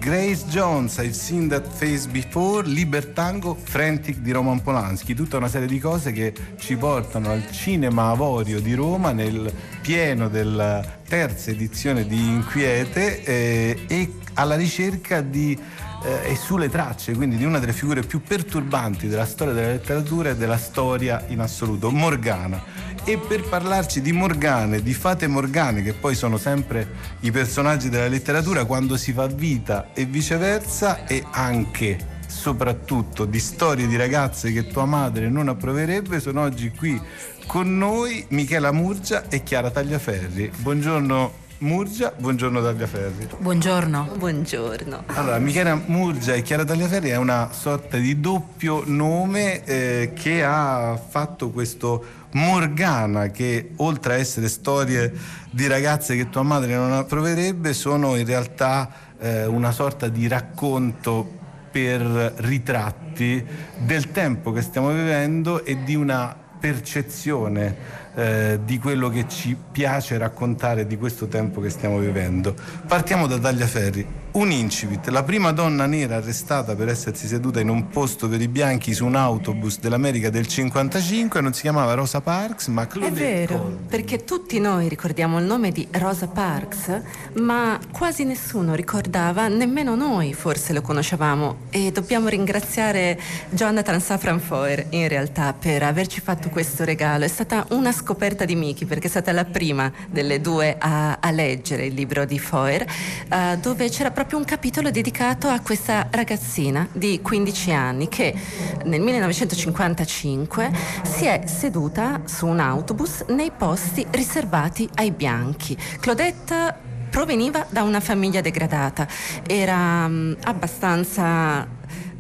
Grace 0.08 0.46
Jones, 0.48 0.98
I've 1.00 1.14
Seen 1.14 1.50
That 1.50 1.68
Face 1.68 2.08
Before, 2.08 2.66
Libertango, 2.66 3.56
Frantic 3.56 4.20
di 4.20 4.32
Roman 4.32 4.62
Polanski, 4.62 5.14
tutta 5.14 5.36
una 5.36 5.50
serie 5.50 5.68
di 5.68 5.80
cose 5.80 6.14
che 6.14 6.34
ci 6.58 6.78
portano 6.78 7.32
al 7.32 7.52
cinema 7.52 8.12
Avorio 8.12 8.62
di 8.62 8.74
Roma 8.74 9.12
nel 9.12 9.52
pieno 9.82 10.30
della 10.30 10.82
terza 11.06 11.52
edizione 11.52 12.08
di 12.08 12.18
Inquiete 12.26 13.22
eh, 13.22 13.80
e 13.86 14.14
alla 14.36 14.56
ricerca 14.56 15.20
di 15.20 15.60
eh, 16.08 16.32
e 16.32 16.36
sulle 16.36 16.70
tracce 16.70 17.14
quindi 17.14 17.36
di 17.36 17.44
una 17.44 17.60
delle 17.60 17.74
figure 17.74 18.02
più 18.02 18.22
perturbanti 18.22 19.08
della 19.08 19.26
storia 19.26 19.54
della 19.54 19.72
letteratura 19.74 20.30
e 20.30 20.36
della 20.38 20.58
storia 20.58 21.26
in 21.28 21.42
assoluto, 21.42 21.92
Morgana 21.92 22.64
e 23.04 23.18
per 23.18 23.48
parlarci 23.48 24.02
di 24.02 24.12
Morgane, 24.12 24.82
di 24.82 24.94
fate 24.94 25.28
Morgane, 25.28 25.82
che 25.82 25.94
poi 25.94 26.14
sono 26.14 26.38
sempre 26.38 26.90
i 27.22 27.32
personaggi 27.32 27.88
della 27.88 28.08
letteratura 28.08 28.66
quando 28.66 28.98
si 28.98 29.14
fa 29.14 29.28
vita 29.28 29.94
e 29.94 30.04
viceversa, 30.04 31.06
e 31.06 31.24
anche 31.32 32.16
soprattutto 32.28 33.24
di 33.24 33.40
storie 33.40 33.88
di 33.88 33.96
ragazze 33.96 34.52
che 34.52 34.68
tua 34.68 34.84
madre 34.84 35.30
non 35.30 35.48
approverebbe, 35.48 36.20
sono 36.20 36.42
oggi 36.42 36.72
qui 36.72 37.02
con 37.46 37.78
noi 37.78 38.26
Michela 38.32 38.74
Murgia 38.74 39.30
e 39.30 39.42
Chiara 39.42 39.72
Tagliaferri. 39.72 40.52
Buongiorno 40.58 41.46
Murgia, 41.60 42.14
buongiorno 42.16 42.62
Tagliaferri. 42.62 43.30
Buongiorno. 43.40 44.12
Buongiorno. 44.16 45.04
Allora, 45.08 45.40
Michela 45.40 45.82
Murgia 45.88 46.36
e 46.36 46.44
Chiara 46.44 46.64
Tagliaferri 46.64 47.10
è 47.10 47.18
una 47.18 47.50
sorta 47.52 47.98
di 47.98 48.20
doppio 48.20 48.84
nome 48.86 49.64
eh, 49.64 50.12
che 50.14 50.44
ha 50.44 50.96
fatto 50.96 51.50
questo 51.50 52.26
Morgana 52.34 53.32
che 53.32 53.72
oltre 53.78 54.14
a 54.14 54.18
essere 54.18 54.50
storie 54.50 55.12
di 55.50 55.66
ragazze 55.66 56.16
che 56.16 56.30
tua 56.30 56.44
madre 56.44 56.76
non 56.76 56.92
approverebbe 56.92 57.74
sono 57.74 58.16
in 58.18 58.26
realtà 58.28 58.92
eh, 59.18 59.46
una 59.48 59.72
sorta 59.72 60.10
di 60.10 60.28
racconto 60.28 61.28
per 61.72 62.02
ritratti 62.38 63.44
del 63.78 64.12
tempo 64.12 64.52
che 64.52 64.62
stiamo 64.62 64.90
vivendo 64.90 65.66
e 65.66 65.84
di 65.84 65.96
una 65.96 66.36
percezione 66.60 67.76
eh, 68.18 68.60
di 68.66 68.80
quello 68.80 69.10
che 69.10 69.28
ci 69.28 69.56
piace 69.72 70.18
raccontare 70.18 70.88
di 70.88 70.98
questo 70.98 71.28
tempo 71.28 71.62
che 71.62 71.70
stiamo 71.70 72.00
vivendo. 72.00 72.56
Partiamo 72.88 73.28
da 73.28 73.38
Tagliaferri. 73.38 74.08
Un 74.38 74.52
incipit, 74.52 75.08
la 75.08 75.24
prima 75.24 75.52
donna 75.52 75.88
nera 75.88 76.18
arrestata 76.18 76.76
per 76.76 76.90
essersi 76.90 77.26
seduta 77.26 77.60
in 77.60 77.70
un 77.70 77.88
posto 77.88 78.30
per 78.30 78.40
i 78.40 78.48
bianchi 78.48 78.94
su 78.94 79.04
un 79.04 79.16
autobus 79.16 79.80
dell'America 79.80 80.30
del 80.30 80.46
55 80.46 81.42
non 81.42 81.54
si 81.56 81.62
chiamava 81.62 81.96
Rosa 81.96 82.22
Parks 82.22 82.68
ma 82.68 82.86
Claudette 82.86 83.20
È 83.20 83.48
vero, 83.48 83.58
Colvin. 83.58 83.86
perché 83.88 84.24
tutti 84.26 84.60
noi 84.60 84.90
ricordiamo 84.90 85.40
il 85.40 85.46
nome 85.46 85.72
di 85.72 85.88
Rosa 85.90 86.28
Parks, 86.28 87.02
ma 87.40 87.80
quasi 87.92 88.26
nessuno 88.26 88.76
ricordava, 88.76 89.48
nemmeno 89.48 89.96
noi 89.96 90.36
forse 90.36 90.72
lo 90.72 90.82
conoscevamo 90.82 91.62
e 91.72 91.92
dobbiamo 91.92 92.28
ringraziare 92.28 93.20
Jonathan 93.50 94.00
Safran 94.00 94.40
Foer 94.40 94.86
in 94.92 95.08
realtà 95.08 95.54
per 95.54 95.82
averci 95.82 96.22
fatto 96.22 96.50
questo 96.50 96.84
regalo. 96.84 97.26
È 97.26 97.28
stata 97.28 97.66
una 97.70 97.92
scoperta 97.92 98.46
di 98.46 98.54
Miki 98.54 98.86
perché 98.86 99.08
è 99.08 99.10
stata 99.10 99.32
la 99.32 99.46
prima 99.46 99.92
delle 100.08 100.42
due 100.42 100.76
a, 100.78 101.18
a 101.20 101.32
leggere 101.32 101.88
il 101.88 101.96
libro 101.96 102.24
di 102.26 102.38
Foer 102.38 102.86
uh, 103.32 103.58
dove 103.60 103.90
c'era 103.90 104.12
proprio 104.12 104.26
un 104.36 104.44
capitolo 104.44 104.92
dedicato 104.92 105.48
a 105.48 105.62
questa 105.62 106.08
ragazzina 106.12 106.88
di 106.92 107.22
15 107.22 107.72
anni 107.72 108.08
che 108.08 108.36
nel 108.84 109.00
1955 109.00 110.72
si 111.04 111.26
è 111.26 111.44
seduta 111.46 112.22
su 112.26 112.46
un 112.46 112.60
autobus 112.60 113.24
nei 113.30 113.52
posti 113.56 114.06
riservati 114.12 114.90
ai 114.96 115.12
bianchi. 115.12 115.78
Claudette 116.00 116.76
proveniva 117.10 117.66
da 117.70 117.84
una 117.84 118.00
famiglia 118.00 118.42
degradata, 118.42 119.08
era 119.48 120.06
um, 120.06 120.36
abbastanza 120.44 121.68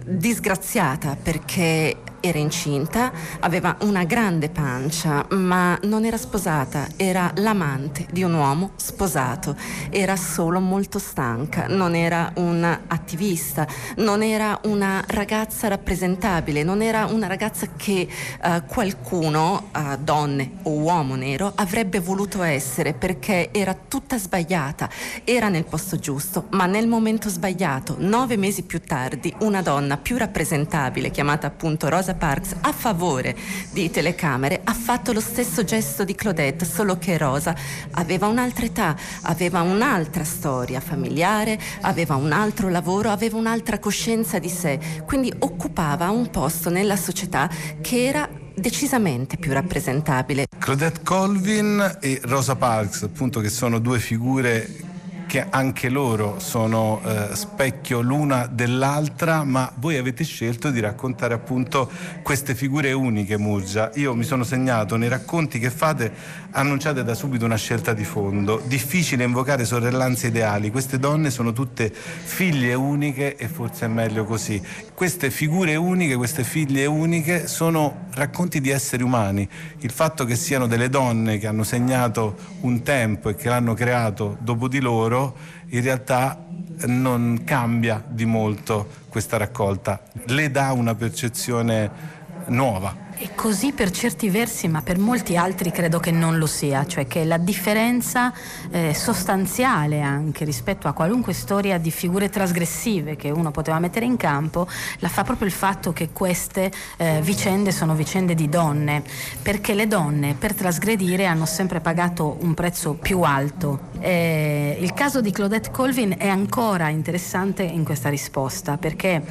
disgraziata 0.03 1.17
perché 1.21 1.97
era 2.19 2.37
incinta, 2.37 3.11
aveva 3.39 3.77
una 3.81 4.03
grande 4.03 4.49
pancia, 4.49 5.25
ma 5.29 5.77
non 5.83 6.05
era 6.05 6.17
sposata, 6.17 6.87
era 6.95 7.31
l'amante 7.35 8.05
di 8.11 8.23
un 8.23 8.33
uomo 8.33 8.71
sposato, 8.75 9.55
era 9.89 10.15
solo 10.15 10.59
molto 10.59 10.99
stanca, 10.99 11.67
non 11.67 11.95
era 11.95 12.31
un'attivista, 12.35 13.67
non 13.97 14.23
era 14.23 14.59
una 14.63 15.03
ragazza 15.07 15.67
rappresentabile, 15.67 16.63
non 16.63 16.81
era 16.81 17.05
una 17.05 17.27
ragazza 17.27 17.67
che 17.75 18.07
uh, 18.43 18.63
qualcuno, 18.65 19.69
uh, 19.73 19.97
donne 19.97 20.51
o 20.63 20.71
uomo 20.71 21.15
nero, 21.15 21.51
avrebbe 21.55 21.99
voluto 21.99 22.41
essere 22.43 22.93
perché 22.93 23.49
era 23.51 23.75
tutta 23.75 24.17
sbagliata, 24.17 24.89
era 25.23 25.49
nel 25.49 25.65
posto 25.65 25.97
giusto, 25.97 26.45
ma 26.51 26.65
nel 26.65 26.87
momento 26.87 27.29
sbagliato. 27.29 27.95
Nove 27.99 28.37
mesi 28.37 28.63
più 28.63 28.81
tardi, 28.81 29.33
una 29.39 29.61
donna 29.61 29.97
più 29.97 30.17
rappresentabile, 30.17 31.11
chiamata 31.11 31.47
appunto 31.47 31.89
Rosa 31.89 32.06
Parks 32.15 32.55
a 32.61 32.71
favore 32.71 33.35
di 33.71 33.89
telecamere 33.89 34.61
ha 34.63 34.73
fatto 34.73 35.13
lo 35.13 35.19
stesso 35.19 35.63
gesto 35.63 36.03
di 36.03 36.15
Claudette, 36.15 36.65
solo 36.65 36.97
che 36.97 37.17
Rosa 37.17 37.55
aveva 37.91 38.27
un'altra 38.27 38.65
età, 38.65 38.95
aveva 39.23 39.61
un'altra 39.61 40.23
storia 40.23 40.79
familiare, 40.79 41.59
aveva 41.81 42.15
un 42.15 42.31
altro 42.31 42.69
lavoro, 42.69 43.09
aveva 43.09 43.37
un'altra 43.37 43.79
coscienza 43.79 44.39
di 44.39 44.49
sé, 44.49 44.79
quindi 45.05 45.33
occupava 45.39 46.09
un 46.09 46.29
posto 46.29 46.69
nella 46.69 46.95
società 46.95 47.49
che 47.81 48.05
era 48.05 48.29
decisamente 48.53 49.37
più 49.37 49.53
rappresentabile. 49.53 50.47
Claudette 50.57 51.01
Colvin 51.03 51.97
e 52.01 52.19
Rosa 52.23 52.55
Parks, 52.55 53.03
appunto, 53.03 53.39
che 53.39 53.49
sono 53.49 53.79
due 53.79 53.99
figure 53.99 54.86
che 55.27 55.45
anche 55.49 55.89
loro 55.89 56.39
sono 56.39 57.01
eh, 57.03 57.35
specchio 57.35 57.99
l'una 58.01 58.47
dell'altra, 58.47 59.43
ma 59.43 59.71
voi 59.75 59.97
avete 59.97 60.23
scelto 60.23 60.71
di 60.71 60.79
raccontare 60.79 61.33
appunto 61.33 61.91
queste 62.23 62.55
figure 62.55 62.93
uniche, 62.93 63.37
Murgia. 63.37 63.91
Io 63.95 64.15
mi 64.15 64.23
sono 64.23 64.43
segnato 64.43 64.95
nei 64.95 65.09
racconti 65.09 65.59
che 65.59 65.69
fate, 65.69 66.11
annunciate 66.57 67.03
da 67.03 67.13
subito 67.13 67.45
una 67.45 67.55
scelta 67.55 67.93
di 67.93 68.03
fondo. 68.03 68.59
Difficile 68.65 69.23
invocare 69.23 69.63
sorellanze 69.63 70.27
ideali, 70.27 70.71
queste 70.71 70.97
donne 70.97 71.29
sono 71.29 71.53
tutte 71.53 71.93
figlie 71.93 72.73
uniche 72.73 73.35
e 73.35 73.47
forse 73.47 73.85
è 73.85 73.87
meglio 73.87 74.25
così. 74.25 74.59
Queste 74.93 75.29
figure 75.29 75.75
uniche, 75.75 76.15
queste 76.15 76.43
figlie 76.43 76.87
uniche 76.87 77.47
sono 77.47 78.07
racconti 78.15 78.59
di 78.59 78.71
esseri 78.71 79.03
umani. 79.03 79.47
Il 79.79 79.91
fatto 79.91 80.25
che 80.25 80.35
siano 80.35 80.65
delle 80.65 80.89
donne 80.89 81.37
che 81.37 81.45
hanno 81.45 81.63
segnato 81.63 82.35
un 82.61 82.81
tempo 82.81 83.29
e 83.29 83.35
che 83.35 83.49
l'hanno 83.49 83.75
creato 83.75 84.35
dopo 84.39 84.67
di 84.67 84.79
loro 84.79 85.35
in 85.69 85.83
realtà 85.83 86.43
non 86.87 87.41
cambia 87.45 88.03
di 88.07 88.25
molto 88.25 88.87
questa 89.09 89.37
raccolta, 89.37 90.01
le 90.25 90.49
dà 90.49 90.71
una 90.71 90.95
percezione 90.95 92.15
nuova. 92.47 93.06
È 93.19 93.33
così 93.33 93.71
per 93.71 93.89
certi 93.89 94.29
versi, 94.29 94.67
ma 94.67 94.83
per 94.83 94.99
molti 94.99 95.35
altri 95.35 95.71
credo 95.71 95.99
che 95.99 96.11
non 96.11 96.37
lo 96.37 96.45
sia, 96.45 96.85
cioè 96.85 97.07
che 97.07 97.25
la 97.25 97.37
differenza 97.37 98.31
eh, 98.69 98.93
sostanziale 98.93 100.01
anche 100.01 100.45
rispetto 100.45 100.87
a 100.87 100.93
qualunque 100.93 101.33
storia 101.33 101.79
di 101.79 101.89
figure 101.89 102.29
trasgressive 102.29 103.15
che 103.15 103.31
uno 103.31 103.49
poteva 103.49 103.79
mettere 103.79 104.05
in 104.05 104.17
campo, 104.17 104.67
la 104.99 105.07
fa 105.07 105.23
proprio 105.23 105.47
il 105.47 105.53
fatto 105.53 105.93
che 105.93 106.09
queste 106.13 106.71
eh, 106.97 107.19
vicende 107.23 107.71
sono 107.71 107.95
vicende 107.95 108.35
di 108.35 108.49
donne, 108.49 109.01
perché 109.41 109.73
le 109.73 109.87
donne 109.87 110.35
per 110.37 110.53
trasgredire 110.53 111.25
hanno 111.25 111.47
sempre 111.47 111.79
pagato 111.79 112.37
un 112.41 112.53
prezzo 112.53 112.93
più 112.93 113.21
alto. 113.21 113.79
Eh, 113.97 114.77
il 114.79 114.93
caso 114.93 115.21
di 115.21 115.31
Claudette 115.31 115.71
Colvin 115.71 116.13
è 116.19 116.27
ancora 116.27 116.89
interessante 116.89 117.63
in 117.63 117.83
questa 117.83 118.09
risposta, 118.09 118.77
perché 118.77 119.23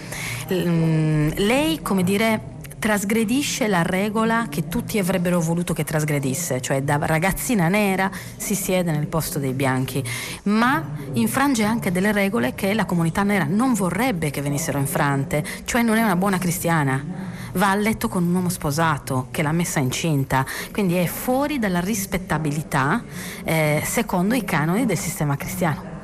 mm, 0.52 1.28
lei, 1.36 1.80
come 1.82 2.02
dire, 2.02 2.54
trasgredisce 2.78 3.66
la 3.68 3.82
regola 3.82 4.46
che 4.48 4.68
tutti 4.68 4.98
avrebbero 4.98 5.40
voluto 5.40 5.72
che 5.72 5.84
trasgredisse, 5.84 6.60
cioè 6.60 6.82
da 6.82 6.98
ragazzina 7.00 7.68
nera 7.68 8.10
si 8.36 8.54
siede 8.54 8.92
nel 8.92 9.06
posto 9.06 9.38
dei 9.38 9.52
bianchi, 9.52 10.02
ma 10.44 10.82
infrange 11.14 11.64
anche 11.64 11.90
delle 11.90 12.12
regole 12.12 12.54
che 12.54 12.74
la 12.74 12.84
comunità 12.84 13.22
nera 13.22 13.46
non 13.48 13.74
vorrebbe 13.74 14.30
che 14.30 14.42
venissero 14.42 14.78
infrante, 14.78 15.44
cioè 15.64 15.82
non 15.82 15.96
è 15.96 16.02
una 16.02 16.16
buona 16.16 16.38
cristiana. 16.38 17.34
Va 17.54 17.70
a 17.70 17.74
letto 17.74 18.08
con 18.08 18.22
un 18.22 18.34
uomo 18.34 18.50
sposato 18.50 19.28
che 19.30 19.42
l'ha 19.42 19.52
messa 19.52 19.80
incinta, 19.80 20.44
quindi 20.72 20.94
è 20.94 21.06
fuori 21.06 21.58
dalla 21.58 21.80
rispettabilità 21.80 23.02
eh, 23.44 23.82
secondo 23.84 24.34
i 24.34 24.44
canoni 24.44 24.84
del 24.84 24.98
sistema 24.98 25.36
cristiano. 25.36 25.95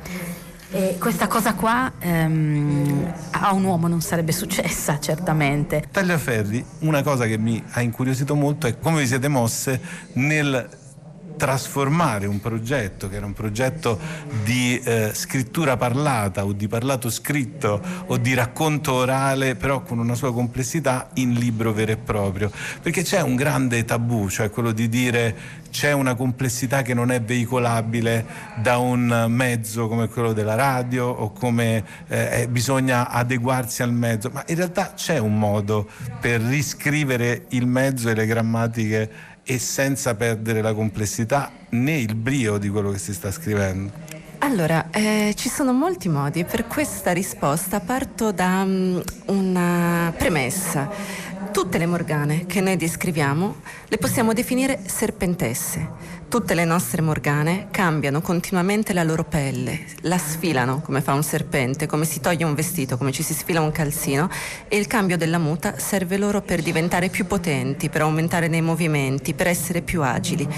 E 0.75 0.97
questa 0.97 1.27
cosa 1.27 1.53
qua 1.53 1.93
ehm, 1.99 3.13
a 3.29 3.53
un 3.53 3.63
uomo 3.63 3.87
non 3.87 4.01
sarebbe 4.01 4.31
successa, 4.31 4.99
certamente. 4.99 5.83
Tagliaferri, 5.91 6.65
una 6.79 7.03
cosa 7.03 7.27
che 7.27 7.37
mi 7.37 7.63
ha 7.73 7.81
incuriosito 7.81 8.33
molto 8.33 8.65
è 8.65 8.79
come 8.79 9.01
vi 9.01 9.05
siete 9.05 9.27
mosse 9.27 9.79
nel 10.13 10.67
trasformare 11.35 12.25
un 12.25 12.39
progetto 12.39 13.09
che 13.09 13.15
era 13.15 13.25
un 13.25 13.33
progetto 13.33 13.99
di 14.43 14.79
eh, 14.83 15.11
scrittura 15.13 15.77
parlata 15.77 16.45
o 16.45 16.53
di 16.53 16.67
parlato 16.67 17.09
scritto 17.09 17.81
o 18.05 18.17
di 18.17 18.33
racconto 18.33 18.93
orale 18.93 19.55
però 19.55 19.81
con 19.83 19.99
una 19.99 20.15
sua 20.15 20.33
complessità 20.33 21.09
in 21.15 21.33
libro 21.33 21.73
vero 21.73 21.91
e 21.91 21.97
proprio. 21.97 22.51
Perché 22.81 23.03
c'è 23.03 23.21
un 23.21 23.35
grande 23.35 23.85
tabù 23.85 24.29
cioè 24.29 24.49
quello 24.49 24.71
di 24.71 24.89
dire 24.89 25.61
c'è 25.73 25.91
una 25.91 26.13
complessità 26.13 26.83
che 26.83 26.93
non 26.93 27.11
è 27.11 27.19
veicolabile 27.19 28.25
da 28.61 28.77
un 28.77 29.25
mezzo 29.29 29.87
come 29.87 30.07
quello 30.07 30.31
della 30.31 30.53
radio 30.53 31.07
o 31.07 31.31
come 31.31 31.83
eh, 32.07 32.47
bisogna 32.47 33.09
adeguarsi 33.09 33.81
al 33.81 33.91
mezzo. 33.91 34.29
Ma 34.31 34.43
in 34.47 34.55
realtà 34.55 34.93
c'è 34.95 35.17
un 35.17 35.37
modo 35.37 35.89
per 36.21 36.41
riscrivere 36.41 37.45
il 37.49 37.65
mezzo 37.65 38.09
e 38.09 38.13
le 38.13 38.27
grammatiche 38.27 39.31
e 39.43 39.59
senza 39.59 40.15
perdere 40.15 40.61
la 40.61 40.73
complessità 40.73 41.51
né 41.69 41.97
il 41.97 42.15
brio 42.15 42.57
di 42.57 42.69
quello 42.69 42.91
che 42.91 42.97
si 42.97 43.13
sta 43.13 43.31
scrivendo? 43.31 43.91
Allora, 44.39 44.89
eh, 44.91 45.33
ci 45.37 45.47
sono 45.47 45.71
molti 45.71 46.09
modi. 46.09 46.43
Per 46.43 46.67
questa 46.67 47.13
risposta 47.13 47.79
parto 47.79 48.33
da 48.33 48.63
um, 48.63 49.01
una 49.27 50.13
premessa. 50.17 50.89
Tutte 51.51 51.77
le 51.77 51.85
morgane 51.85 52.45
che 52.45 52.59
noi 52.59 52.75
descriviamo 52.75 53.55
le 53.87 53.97
possiamo 53.97 54.33
definire 54.33 54.81
serpentesse. 54.85 55.87
Tutte 56.33 56.55
le 56.55 56.65
nostre 56.65 57.03
morgane 57.03 57.67
cambiano 57.69 58.19
continuamente 58.19 58.91
la 58.91 59.03
loro 59.03 59.23
pelle, 59.23 59.85
la 60.01 60.17
sfilano 60.17 60.81
come 60.81 60.99
fa 61.01 61.13
un 61.13 61.21
serpente, 61.21 61.85
come 61.85 62.05
si 62.05 62.21
toglie 62.21 62.43
un 62.43 62.55
vestito, 62.55 62.97
come 62.97 63.11
ci 63.11 63.21
si 63.21 63.35
sfila 63.35 63.61
un 63.61 63.71
calzino 63.71 64.27
e 64.67 64.77
il 64.77 64.87
cambio 64.87 65.15
della 65.15 65.37
muta 65.37 65.77
serve 65.77 66.17
loro 66.17 66.41
per 66.41 66.63
diventare 66.63 67.09
più 67.09 67.27
potenti, 67.27 67.87
per 67.87 68.01
aumentare 68.01 68.47
nei 68.47 68.63
movimenti, 68.63 69.35
per 69.35 69.45
essere 69.45 69.83
più 69.83 70.01
agili. 70.01 70.49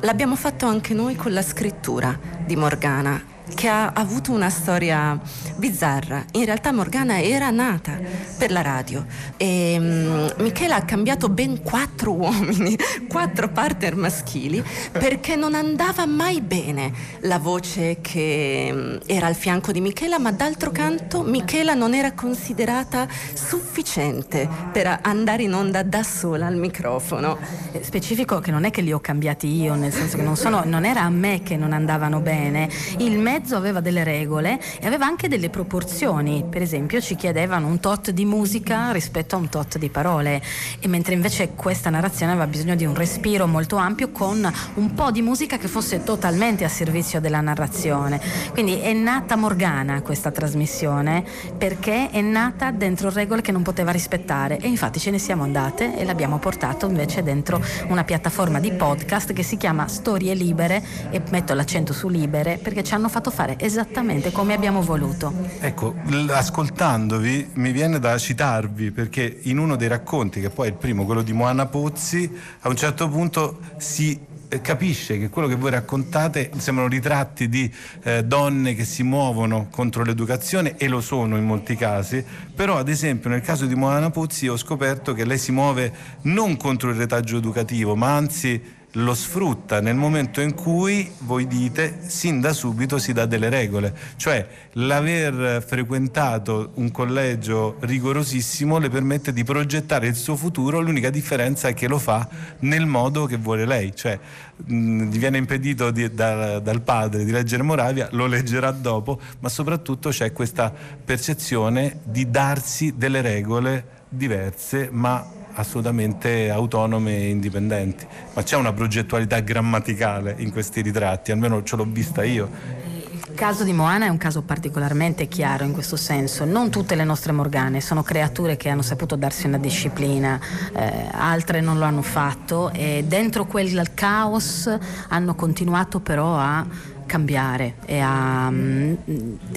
L'abbiamo 0.00 0.34
fatto 0.34 0.66
anche 0.66 0.92
noi 0.92 1.14
con 1.14 1.32
la 1.32 1.42
scrittura 1.42 2.18
di 2.44 2.56
Morgana 2.56 3.31
che 3.54 3.68
ha 3.68 3.92
avuto 3.92 4.32
una 4.32 4.50
storia 4.50 5.18
bizzarra. 5.56 6.24
In 6.32 6.44
realtà 6.44 6.72
Morgana 6.72 7.20
era 7.20 7.50
nata 7.50 7.98
per 8.38 8.50
la 8.50 8.62
radio 8.62 9.04
e 9.36 9.76
um, 9.78 10.32
Michela 10.38 10.76
ha 10.76 10.84
cambiato 10.84 11.28
ben 11.28 11.62
quattro 11.62 12.12
uomini, 12.14 12.76
quattro 13.08 13.48
partner 13.48 13.94
maschili 13.94 14.62
perché 14.90 15.36
non 15.36 15.54
andava 15.54 16.06
mai 16.06 16.40
bene 16.40 16.92
la 17.20 17.38
voce 17.38 17.98
che 18.00 18.70
um, 18.72 18.98
era 19.06 19.26
al 19.26 19.34
fianco 19.34 19.72
di 19.72 19.80
Michela, 19.80 20.18
ma 20.18 20.32
d'altro 20.32 20.70
canto 20.70 21.22
Michela 21.22 21.74
non 21.74 21.94
era 21.94 22.12
considerata 22.12 23.06
sufficiente 23.34 24.48
per 24.72 25.00
andare 25.02 25.42
in 25.42 25.54
onda 25.54 25.82
da 25.82 26.02
sola 26.02 26.46
al 26.46 26.56
microfono. 26.56 27.38
Eh, 27.72 27.82
specifico 27.82 28.40
che 28.40 28.50
non 28.50 28.64
è 28.64 28.70
che 28.70 28.80
li 28.80 28.92
ho 28.92 29.00
cambiati 29.00 29.46
io, 29.46 29.74
nel 29.74 29.92
senso 29.92 30.16
che 30.16 30.22
non, 30.22 30.36
sono, 30.36 30.62
non 30.64 30.84
era 30.84 31.02
a 31.02 31.10
me 31.10 31.42
che 31.42 31.56
non 31.56 31.72
andavano 31.72 32.20
bene, 32.20 32.68
il 32.98 33.18
mezzo 33.32 33.56
aveva 33.56 33.80
delle 33.80 34.04
regole 34.04 34.60
e 34.78 34.86
aveva 34.86 35.06
anche 35.06 35.26
delle 35.26 35.48
proporzioni, 35.48 36.44
per 36.46 36.60
esempio 36.60 37.00
ci 37.00 37.16
chiedevano 37.16 37.66
un 37.66 37.80
tot 37.80 38.10
di 38.10 38.26
musica 38.26 38.92
rispetto 38.92 39.36
a 39.36 39.38
un 39.38 39.48
tot 39.48 39.78
di 39.78 39.88
parole, 39.88 40.42
e 40.78 40.86
mentre 40.86 41.14
invece 41.14 41.52
questa 41.54 41.88
narrazione 41.88 42.32
aveva 42.32 42.46
bisogno 42.46 42.74
di 42.74 42.84
un 42.84 42.94
respiro 42.94 43.46
molto 43.46 43.76
ampio 43.76 44.10
con 44.10 44.52
un 44.74 44.92
po' 44.92 45.10
di 45.10 45.22
musica 45.22 45.56
che 45.56 45.66
fosse 45.66 46.02
totalmente 46.02 46.64
a 46.64 46.68
servizio 46.68 47.20
della 47.20 47.40
narrazione. 47.40 48.20
Quindi 48.52 48.80
è 48.80 48.92
nata 48.92 49.34
Morgana 49.36 50.02
questa 50.02 50.30
trasmissione 50.30 51.24
perché 51.56 52.10
è 52.10 52.20
nata 52.20 52.70
dentro 52.70 53.08
regole 53.08 53.40
che 53.40 53.52
non 53.52 53.62
poteva 53.62 53.92
rispettare. 53.92 54.58
E 54.58 54.68
infatti 54.68 55.00
ce 55.00 55.10
ne 55.10 55.18
siamo 55.18 55.42
andate 55.42 55.96
e 55.96 56.04
l'abbiamo 56.04 56.38
portato 56.38 56.86
invece 56.86 57.22
dentro 57.22 57.64
una 57.88 58.04
piattaforma 58.04 58.60
di 58.60 58.72
podcast 58.72 59.32
che 59.32 59.42
si 59.42 59.56
chiama 59.56 59.88
Storie 59.88 60.34
Libere 60.34 60.82
e 61.10 61.22
metto 61.30 61.54
l'accento 61.54 61.94
su 61.94 62.08
libere 62.08 62.58
perché 62.62 62.84
ci 62.84 62.92
hanno 62.92 63.08
fatto 63.08 63.21
fare 63.30 63.58
esattamente 63.58 64.32
come 64.32 64.54
abbiamo 64.54 64.82
voluto. 64.82 65.32
Ecco, 65.60 65.94
ascoltandovi 66.28 67.50
mi 67.54 67.72
viene 67.72 67.98
da 67.98 68.16
citarvi 68.18 68.90
perché 68.90 69.40
in 69.42 69.58
uno 69.58 69.76
dei 69.76 69.88
racconti, 69.88 70.40
che 70.40 70.50
poi 70.50 70.68
è 70.68 70.70
il 70.70 70.76
primo, 70.76 71.04
quello 71.04 71.22
di 71.22 71.32
Moana 71.32 71.66
Pozzi, 71.66 72.30
a 72.60 72.68
un 72.68 72.76
certo 72.76 73.08
punto 73.08 73.58
si 73.78 74.30
eh, 74.52 74.60
capisce 74.60 75.18
che 75.18 75.30
quello 75.30 75.48
che 75.48 75.54
voi 75.54 75.70
raccontate 75.70 76.50
sembrano 76.58 76.90
ritratti 76.90 77.48
di 77.48 77.72
eh, 78.02 78.22
donne 78.22 78.74
che 78.74 78.84
si 78.84 79.02
muovono 79.02 79.68
contro 79.70 80.04
l'educazione 80.04 80.76
e 80.76 80.88
lo 80.88 81.00
sono 81.00 81.38
in 81.38 81.44
molti 81.44 81.74
casi, 81.74 82.22
però 82.54 82.76
ad 82.76 82.90
esempio 82.90 83.30
nel 83.30 83.40
caso 83.40 83.64
di 83.64 83.74
Moana 83.74 84.10
Pozzi 84.10 84.48
ho 84.48 84.58
scoperto 84.58 85.14
che 85.14 85.24
lei 85.24 85.38
si 85.38 85.52
muove 85.52 85.90
non 86.22 86.58
contro 86.58 86.90
il 86.90 86.96
retaggio 86.96 87.38
educativo, 87.38 87.96
ma 87.96 88.14
anzi 88.14 88.80
lo 88.96 89.14
sfrutta 89.14 89.80
nel 89.80 89.94
momento 89.94 90.40
in 90.40 90.54
cui 90.54 91.10
voi 91.20 91.46
dite 91.46 92.00
sin 92.06 92.40
da 92.40 92.52
subito 92.52 92.98
si 92.98 93.12
dà 93.12 93.24
delle 93.24 93.48
regole, 93.48 93.94
cioè 94.16 94.46
l'aver 94.72 95.64
frequentato 95.66 96.72
un 96.74 96.90
collegio 96.90 97.76
rigorosissimo 97.80 98.78
le 98.78 98.90
permette 98.90 99.32
di 99.32 99.44
progettare 99.44 100.08
il 100.08 100.14
suo 100.14 100.36
futuro, 100.36 100.80
l'unica 100.80 101.08
differenza 101.08 101.68
è 101.68 101.74
che 101.74 101.88
lo 101.88 101.98
fa 101.98 102.28
nel 102.60 102.84
modo 102.84 103.24
che 103.24 103.36
vuole 103.36 103.64
lei, 103.64 103.94
cioè 103.94 104.18
mh, 104.56 105.04
gli 105.04 105.18
viene 105.18 105.38
impedito 105.38 105.90
di, 105.90 106.12
da, 106.12 106.58
dal 106.58 106.82
padre 106.82 107.24
di 107.24 107.30
leggere 107.30 107.62
Moravia, 107.62 108.08
lo 108.12 108.26
leggerà 108.26 108.70
dopo, 108.72 109.18
ma 109.38 109.48
soprattutto 109.48 110.10
c'è 110.10 110.32
questa 110.32 110.72
percezione 111.04 112.00
di 112.02 112.30
darsi 112.30 112.94
delle 112.96 113.22
regole 113.22 114.00
diverse 114.08 114.90
ma 114.92 115.40
assolutamente 115.54 116.50
autonome 116.50 117.16
e 117.16 117.28
indipendenti, 117.28 118.06
ma 118.34 118.42
c'è 118.42 118.56
una 118.56 118.72
progettualità 118.72 119.40
grammaticale 119.40 120.36
in 120.38 120.50
questi 120.52 120.80
ritratti, 120.80 121.32
almeno 121.32 121.62
ce 121.62 121.76
l'ho 121.76 121.86
vista 121.88 122.22
io. 122.22 122.90
Il 123.32 123.38
caso 123.38 123.64
di 123.64 123.72
Moana 123.72 124.04
è 124.04 124.08
un 124.08 124.18
caso 124.18 124.42
particolarmente 124.42 125.26
chiaro 125.26 125.64
in 125.64 125.72
questo 125.72 125.96
senso. 125.96 126.44
Non 126.44 126.70
tutte 126.70 126.94
le 126.94 127.02
nostre 127.02 127.32
morgane 127.32 127.80
sono 127.80 128.02
creature 128.02 128.58
che 128.58 128.68
hanno 128.68 128.82
saputo 128.82 129.16
darsi 129.16 129.46
una 129.46 129.56
disciplina, 129.56 130.38
eh, 130.74 131.08
altre 131.10 131.62
non 131.62 131.78
lo 131.78 131.84
hanno 131.84 132.02
fatto 132.02 132.70
e 132.72 133.04
dentro 133.06 133.46
quel 133.46 133.94
caos 133.94 134.70
hanno 135.08 135.34
continuato 135.34 136.00
però 136.00 136.36
a 136.36 136.66
cambiare 137.06 137.74
a, 138.00 138.48
um, 138.48 138.96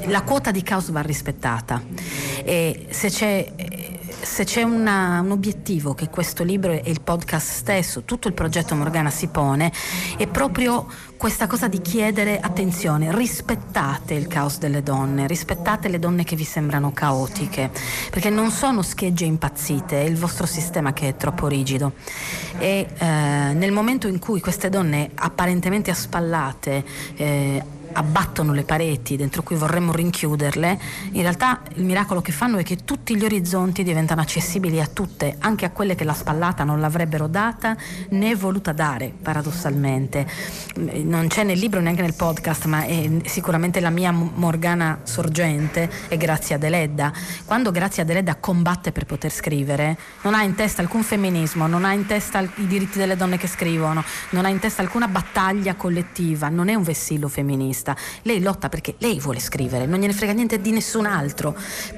la 0.07 0.21
quota 0.23 0.51
di 0.51 0.61
caos 0.61 0.89
va 0.91 1.01
rispettata 1.01 1.81
e 2.43 2.87
se 2.89 3.09
c'è 3.09 3.53
se 4.21 4.43
c'è 4.43 4.63
una, 4.63 5.21
un 5.21 5.31
obiettivo 5.31 5.93
che 5.93 6.09
questo 6.09 6.43
libro 6.43 6.71
e 6.71 6.83
il 6.85 7.01
podcast 7.01 7.51
stesso, 7.51 8.03
tutto 8.03 8.27
il 8.27 8.33
progetto 8.33 8.75
Morgana 8.75 9.09
si 9.09 9.27
pone, 9.27 9.71
è 10.17 10.27
proprio 10.27 10.87
questa 11.17 11.47
cosa 11.47 11.67
di 11.67 11.81
chiedere 11.81 12.39
attenzione, 12.39 13.15
rispettate 13.15 14.13
il 14.13 14.27
caos 14.27 14.57
delle 14.57 14.83
donne, 14.83 15.27
rispettate 15.27 15.87
le 15.87 15.99
donne 15.99 16.23
che 16.23 16.35
vi 16.35 16.43
sembrano 16.43 16.91
caotiche, 16.91 17.71
perché 18.09 18.29
non 18.29 18.51
sono 18.51 18.81
schegge 18.81 19.25
impazzite, 19.25 20.01
è 20.01 20.05
il 20.05 20.17
vostro 20.17 20.45
sistema 20.45 20.93
che 20.93 21.09
è 21.09 21.15
troppo 21.15 21.47
rigido. 21.47 21.93
E 22.57 22.87
eh, 22.97 23.05
nel 23.05 23.71
momento 23.71 24.07
in 24.07 24.19
cui 24.19 24.39
queste 24.39 24.69
donne 24.69 25.11
apparentemente 25.15 25.91
aspallate 25.91 26.83
eh, 27.15 27.63
abbattono 27.95 28.51
le 28.53 28.63
pareti 28.63 29.15
dentro 29.15 29.41
cui 29.41 29.55
vorremmo 29.55 29.93
rinchiuderle, 29.93 30.79
in 31.11 31.21
realtà 31.21 31.61
il 31.75 31.83
miracolo 31.83 32.21
che 32.21 32.31
fanno 32.31 32.57
è 32.57 32.63
che 32.63 32.77
tutti 32.83 33.15
gli 33.15 33.23
orizzonti 33.23 33.83
diventano 33.83 34.21
accessibili 34.21 34.81
a 34.81 34.87
tutte, 34.87 35.37
anche 35.39 35.65
a 35.65 35.71
quelle 35.71 35.95
che 35.95 36.03
la 36.03 36.13
spallata 36.13 36.63
non 36.63 36.79
l'avrebbero 36.79 37.27
data 37.27 37.75
né 38.09 38.35
voluta 38.35 38.73
dare, 38.73 39.13
paradossalmente. 39.21 40.27
Non 40.75 41.27
c'è 41.27 41.43
nel 41.43 41.57
libro 41.57 41.79
neanche 41.79 42.01
nel 42.01 42.15
podcast, 42.15 42.65
ma 42.65 42.83
è 42.83 43.09
sicuramente 43.25 43.79
la 43.79 43.89
mia 43.89 44.11
Morgana 44.11 44.99
sorgente 45.03 45.89
è 46.07 46.17
Grazia 46.17 46.57
Deledda. 46.57 47.13
Quando 47.45 47.71
Grazia 47.71 48.03
Deledda 48.03 48.35
combatte 48.35 48.91
per 48.91 49.05
poter 49.05 49.31
scrivere, 49.31 49.97
non 50.23 50.33
ha 50.33 50.43
in 50.43 50.55
testa 50.55 50.81
alcun 50.81 51.03
femminismo, 51.03 51.67
non 51.67 51.85
ha 51.85 51.93
in 51.93 52.05
testa 52.05 52.41
i 52.41 52.67
diritti 52.67 52.97
delle 52.97 53.15
donne 53.15 53.37
che 53.37 53.47
scrivono, 53.47 54.03
non 54.31 54.45
ha 54.45 54.49
in 54.49 54.59
testa 54.59 54.81
alcuna 54.81 55.07
battaglia 55.07 55.75
collettiva, 55.75 56.49
non 56.49 56.67
è 56.67 56.75
un 56.75 56.83
vessillo 56.83 57.27
femminista 57.27 57.84
giornalista, 57.85 57.95
lei 58.23 58.41
lotta 58.41 58.69
perché 58.69 58.95
lei 58.97 59.19
vuole 59.19 59.39
scrivere, 59.39 59.85
non 59.85 59.99
gliene 59.99 60.13
frega 60.13 60.33
niente 60.33 60.59
di 60.59 60.71
nessun 60.71 61.05
altro, 61.05 61.55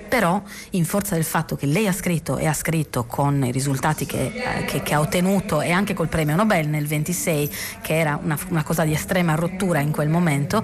però 0.10 0.42
in 0.72 0.84
forza 0.84 1.16
del 1.16 1.24
fatto 1.24 1.56
che 1.56 1.66
lei 1.66 1.88
ha 1.88 1.94
scritto 1.94 2.38
e 2.38 2.46
ha 2.46 2.54
scritto 2.54 3.06
con 3.06 3.46
i 3.46 3.52
risultati 3.52 4.06
che, 4.06 4.32
eh, 4.34 4.66
che, 4.66 4.84
che 4.84 4.94
ha 4.94 5.00
ottenuto 5.00 5.62
e 5.62 5.72
anche 5.72 5.94
col 5.94 6.10
premio 6.10 6.36
Nobel 6.36 6.68
nel 6.68 6.86
26, 6.86 7.50
che 7.82 7.98
era 7.98 8.20
una, 8.22 8.38
una 8.50 8.64
cosa 8.64 8.84
di 8.84 8.92
estrema 8.92 9.36
rottura 9.36 9.80
in 9.80 9.92
quel 9.92 10.10
momento, 10.10 10.64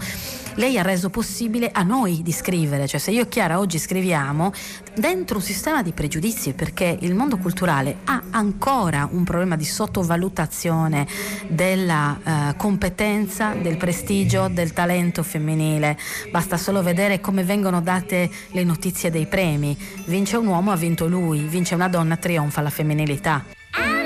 lei 0.56 0.78
ha 0.78 0.84
reso 0.84 1.10
possibile 1.10 1.70
a 1.72 1.84
noi 1.84 2.22
di 2.22 2.32
scrivere, 2.32 2.88
cioè 2.88 3.00
se 3.00 3.12
io 3.12 3.24
e 3.24 3.28
Chiara 3.28 3.60
oggi 3.60 3.80
scriviamo 3.80 4.52
dentro 4.96 5.38
un 5.38 5.42
sistema 5.42 5.82
di 5.82 5.92
pregiudizi 5.92 6.54
perché 6.54 6.98
il 7.02 7.16
mondo 7.16 7.38
culturale 7.38 7.98
ha 8.04 8.22
ancora 8.32 9.08
un 9.12 9.24
problema 9.24 9.56
di 9.56 9.66
sottovalutazione 9.66 11.08
della 11.48 12.20
uh, 12.24 12.56
competenza, 12.56 13.54
del 13.54 13.78
prestigio, 13.78 14.48
del 14.48 14.74
talento 14.74 15.13
femminile. 15.22 15.98
Basta 16.32 16.58
solo 16.58 16.82
vedere 16.82 17.20
come 17.20 17.44
vengono 17.44 17.82
date 17.82 18.30
le 18.52 18.64
notizie 18.64 19.12
dei 19.12 19.28
premi. 19.28 19.78
Vince 20.06 20.38
un 20.38 20.48
uomo, 20.48 20.72
ha 20.72 20.76
vinto 20.76 21.08
lui, 21.08 21.42
vince 21.42 21.76
una 21.76 21.90
donna, 21.90 22.18
trionfa 22.18 22.62
la 22.62 22.72
femminilità. 22.72 23.46
e 23.76 24.03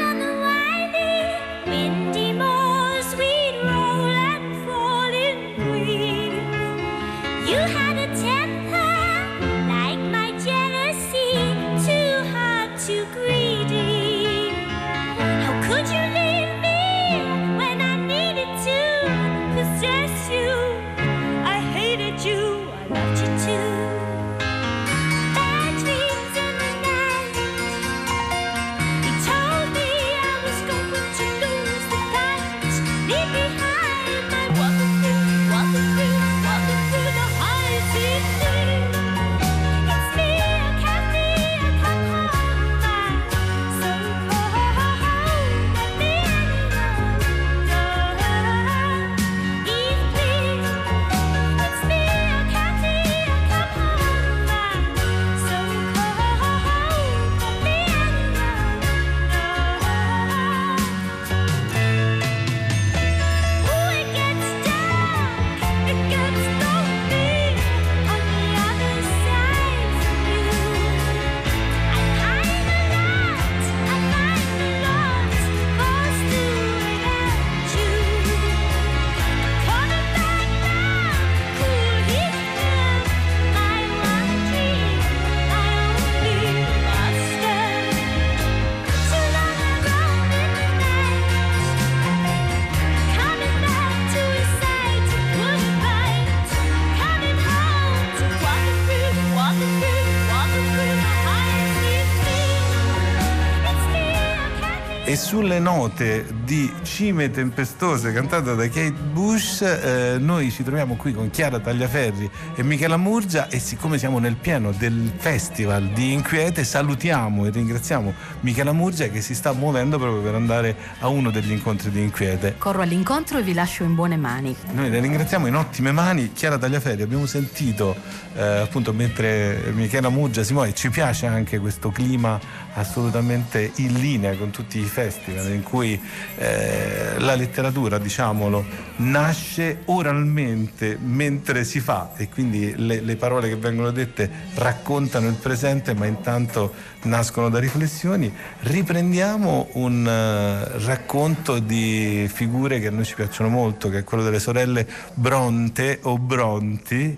sulle 105.18 105.60
note 105.60 106.26
di 106.48 106.72
Cime 106.84 107.30
Tempestose 107.30 108.14
cantata 108.14 108.54
da 108.54 108.70
Kate 108.70 108.94
Bush 108.94 109.62
eh, 109.64 110.16
noi 110.18 110.50
ci 110.50 110.64
troviamo 110.64 110.96
qui 110.96 111.12
con 111.12 111.30
Chiara 111.30 111.60
Tagliaferri 111.60 112.32
e 112.56 112.64
Michela 112.64 112.96
Murgia 112.96 113.50
e 113.50 113.60
siccome 113.60 113.98
siamo 113.98 114.18
nel 114.20 114.38
pieno 114.38 114.72
del 114.72 115.12
festival 115.18 115.90
di 115.90 116.14
Inquiete 116.14 116.64
salutiamo 116.64 117.46
e 117.46 117.50
ringraziamo 117.50 118.14
Michela 118.40 118.72
Murgia 118.72 119.10
che 119.10 119.20
si 119.20 119.36
sta 119.36 119.52
muovendo 119.52 119.98
proprio 119.98 120.22
per 120.22 120.36
andare 120.36 120.74
a 121.00 121.10
uno 121.10 121.32
degli 121.32 121.52
incontri 121.52 121.92
di 121.92 122.02
Inquiete. 122.02 122.56
Corro 122.58 122.82
all'incontro 122.82 123.40
e 123.40 123.42
vi 123.42 123.54
lascio 123.54 123.84
in 123.84 123.94
buone 123.94 124.16
mani. 124.16 124.56
Noi 124.72 124.90
le 124.90 125.02
ringraziamo 125.02 125.48
in 125.48 125.56
ottime 125.56 125.92
mani. 125.92 126.32
Chiara 126.32 126.58
Tagliaferri, 126.58 127.02
abbiamo 127.02 127.26
sentito 127.26 127.94
eh, 128.36 128.60
appunto 128.60 128.94
mentre 128.94 129.72
Michela 129.74 130.08
Murgia 130.08 130.44
si 130.44 130.54
muove, 130.54 130.74
ci 130.74 130.90
piace 130.90 131.26
anche 131.26 131.60
questo 131.60 131.90
clima 131.90 132.40
assolutamente 132.74 133.72
in 133.76 134.00
linea 134.00 134.36
con 134.36 134.52
tutti 134.52 134.80
i 134.80 134.84
festival 134.84 135.50
in 135.52 135.64
cui 135.64 136.00
eh, 136.40 137.16
la 137.18 137.34
letteratura, 137.34 137.98
diciamolo, 137.98 138.64
nasce 138.98 139.82
oralmente 139.86 140.96
mentre 141.02 141.64
si 141.64 141.80
fa 141.80 142.12
e 142.16 142.30
quindi 142.30 142.76
le, 142.76 143.02
le, 143.02 143.16
parole 143.16 143.50
che 143.50 143.56
vengono 143.56 143.90
dette 143.90 144.30
raccontano 144.54 145.28
il 145.28 145.34
presente 145.34 145.96
ma 145.96 146.06
intanto 146.06 146.74
nascono 147.04 147.50
da 147.50 147.58
riflessioni. 147.58 148.32
Riprendiamo 148.60 149.70
un 149.74 150.06
uh, 150.06 150.86
racconto 150.86 151.58
di 151.58 152.30
figure 152.32 152.80
che 152.80 152.88
a 152.88 152.92
noi 152.92 153.06
ci 153.06 153.16
piacciono 153.16 153.50
molto, 153.50 153.90
che 153.90 154.00
è 154.00 154.04
quello 154.04 154.24
delle 154.24 154.40
sorelle 154.40 154.88
Bronte 155.16 156.00
o 156.04 156.20
Bronti, 156.20 157.18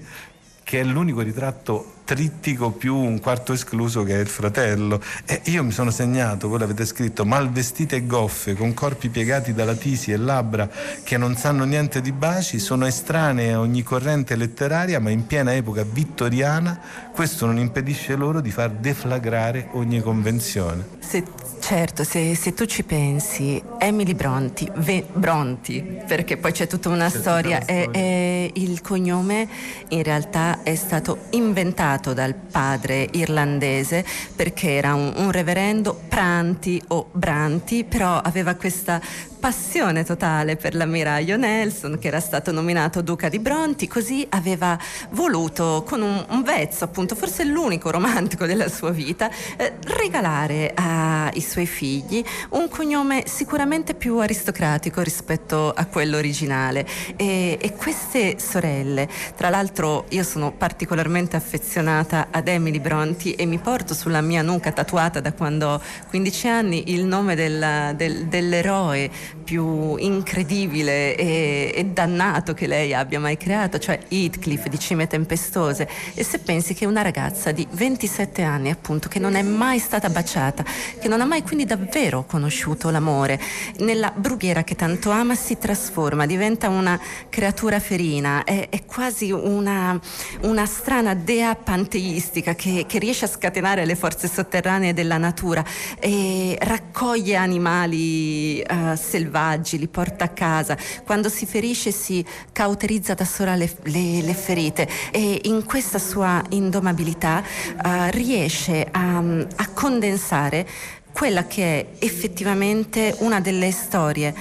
che 0.63 0.79
è 0.79 0.83
l'unico 0.83 1.19
ritratto 1.21 1.95
trittico 2.09 2.71
più 2.71 2.95
un 2.95 3.19
quarto 3.19 3.53
escluso 3.53 4.01
che 4.01 4.15
è 4.15 4.19
il 4.19 4.27
fratello. 4.27 4.99
E 5.25 5.41
io 5.43 5.63
mi 5.63 5.69
sono 5.69 5.91
segnato, 5.91 6.47
voi 6.47 6.57
l'avete 6.57 6.83
scritto, 6.83 7.23
malvestite 7.23 7.97
e 7.97 8.07
goffe, 8.07 8.55
con 8.55 8.73
corpi 8.73 9.09
piegati 9.09 9.53
dalla 9.53 9.75
tisi 9.75 10.11
e 10.11 10.17
labbra 10.17 10.67
che 11.03 11.17
non 11.17 11.35
sanno 11.35 11.65
niente 11.65 12.01
di 12.01 12.11
baci, 12.11 12.57
sono 12.57 12.87
estranee 12.87 13.53
a 13.53 13.59
ogni 13.59 13.83
corrente 13.83 14.35
letteraria, 14.35 14.99
ma 14.99 15.11
in 15.11 15.27
piena 15.27 15.53
epoca 15.53 15.83
vittoriana, 15.83 16.79
questo 17.13 17.45
non 17.45 17.59
impedisce 17.59 18.15
loro 18.15 18.41
di 18.41 18.49
far 18.49 18.71
deflagrare 18.71 19.67
ogni 19.73 20.01
convenzione. 20.01 20.97
Se, 20.99 21.23
certo, 21.59 22.03
se, 22.03 22.33
se, 22.35 22.53
tu 22.55 22.65
ci 22.65 22.83
pensi, 22.83 23.61
Emily 23.77 24.15
Bronti, 24.15 24.69
ve, 24.77 25.05
Bronti, 25.11 26.01
perché 26.07 26.37
poi 26.37 26.53
c'è 26.53 26.65
tutta 26.65 26.89
una 26.89 27.09
c'è 27.09 27.17
storia, 27.19 27.59
tutta 27.59 27.73
storia. 27.73 27.91
È, 27.91 27.99
è, 27.99 28.51
il 28.53 28.81
cognome 28.81 29.47
in 29.89 30.03
realtà 30.03 30.63
è 30.63 30.75
stato 30.75 31.25
inventato 31.31 31.98
adottato 31.99 32.13
dal 32.13 32.33
padre 32.33 33.07
irlandese 33.11 34.05
perché 34.35 34.71
era 34.71 34.93
un, 34.93 35.13
un 35.17 35.31
reverendo 35.31 35.99
Pranti 36.07 36.81
o 36.87 37.09
Branti, 37.11 37.83
però 37.83 38.17
aveva 38.17 38.55
questa 38.55 39.01
passione 39.39 40.03
totale 40.03 40.57
per 40.57 40.75
l'ammiraglio 40.75 41.37
Nelson 41.37 41.97
che 41.97 42.09
era 42.09 42.19
stato 42.19 42.51
nominato 42.51 43.01
duca 43.01 43.29
di 43.29 43.39
Bronti, 43.39 43.87
così 43.87 44.25
aveva 44.31 44.77
voluto 45.11 45.83
con 45.87 46.01
un, 46.01 46.25
un 46.29 46.43
vezzo, 46.43 46.83
appunto 46.83 47.15
forse 47.15 47.45
l'unico 47.45 47.89
romantico 47.89 48.45
della 48.45 48.67
sua 48.67 48.91
vita, 48.91 49.29
eh, 49.57 49.75
regalare 49.85 50.73
ai 50.75 51.41
suoi 51.41 51.65
figli 51.65 52.23
un 52.49 52.67
cognome 52.67 53.23
sicuramente 53.27 53.93
più 53.93 54.17
aristocratico 54.17 55.01
rispetto 55.01 55.71
a 55.71 55.85
quello 55.85 56.17
originale. 56.17 56.85
E, 57.15 57.57
e 57.61 57.73
queste 57.75 58.37
sorelle, 58.39 59.07
tra 59.35 59.49
l'altro 59.49 60.05
io 60.09 60.23
sono 60.23 60.51
particolarmente 60.51 61.37
affezionata 61.37 61.88
ad 61.97 62.47
Emily 62.47 62.79
Bronti 62.79 63.33
e 63.33 63.45
mi 63.45 63.57
porto 63.57 63.93
sulla 63.93 64.21
mia 64.21 64.41
nuca 64.41 64.71
tatuata 64.71 65.19
da 65.19 65.33
quando 65.33 65.67
ho 65.67 65.81
15 66.09 66.47
anni 66.47 66.91
il 66.93 67.05
nome 67.05 67.35
del, 67.35 67.93
del, 67.95 68.25
dell'eroe 68.27 69.09
più 69.43 69.95
incredibile 69.95 71.15
e, 71.15 71.71
e, 71.73 71.85
dannato 71.85 72.53
che 72.53 72.67
lei 72.67 72.93
abbia 72.93 73.19
mai 73.19 73.35
creato, 73.35 73.79
cioè 73.79 73.99
Heathcliff 74.07 74.67
di 74.67 74.77
Cime 74.77 75.07
Tempestose. 75.07 75.89
E 76.13 76.23
se 76.23 76.37
pensi 76.39 76.75
che 76.75 76.85
una 76.85 77.01
ragazza 77.01 77.51
di 77.51 77.67
27 77.69 78.43
anni, 78.43 78.69
appunto, 78.69 79.09
che 79.09 79.17
non 79.17 79.33
è 79.33 79.41
mai 79.41 79.79
stata 79.79 80.09
baciata, 80.09 80.63
che 80.99 81.07
non 81.07 81.21
ha 81.21 81.25
mai 81.25 81.41
quindi 81.41 81.65
davvero 81.65 82.25
conosciuto 82.25 82.91
l'amore, 82.91 83.39
nella 83.79 84.13
brughiera 84.15 84.63
che 84.63 84.75
tanto 84.75 85.09
ama 85.09 85.33
si 85.33 85.57
trasforma, 85.57 86.27
diventa 86.27 86.69
una 86.69 86.99
creatura 87.29 87.79
ferina, 87.79 88.43
è, 88.43 88.69
è 88.69 88.85
quasi 88.85 89.31
una, 89.31 89.99
una, 90.41 90.65
strana 90.65 91.15
dea 91.15 91.55
panteistica 91.69 92.55
che, 92.55 92.85
che 92.87 92.97
riesce 92.97 93.25
a 93.25 93.27
scatenare 93.27 93.85
le 93.85 93.93
forze 93.93 94.27
sotterranee 94.27 94.91
della 94.91 95.17
natura 95.17 95.63
e 95.99 96.57
raccoglie 96.59 97.35
animali 97.35 98.59
uh, 98.67 98.95
selvaggi, 98.95 99.77
li 99.77 99.87
porta 99.87 100.23
a 100.23 100.29
casa, 100.29 100.75
quando 101.05 101.29
si 101.29 101.45
ferisce 101.45 101.91
si 101.91 102.25
cauterizza 102.51 103.13
da 103.13 103.23
sola 103.23 103.53
le, 103.53 103.71
le, 103.83 104.23
le 104.23 104.33
ferite 104.33 104.89
e 105.11 105.41
in 105.43 105.63
questa 105.63 105.99
sua 105.99 106.41
indomabilità 106.49 107.43
uh, 107.43 108.09
riesce 108.09 108.87
a, 108.89 109.17
a 109.19 109.69
condensare 109.71 110.67
quella 111.11 111.45
che 111.45 111.63
è 111.63 111.85
effettivamente 112.03 113.15
una 113.19 113.39
delle 113.41 113.69
storie 113.69 114.33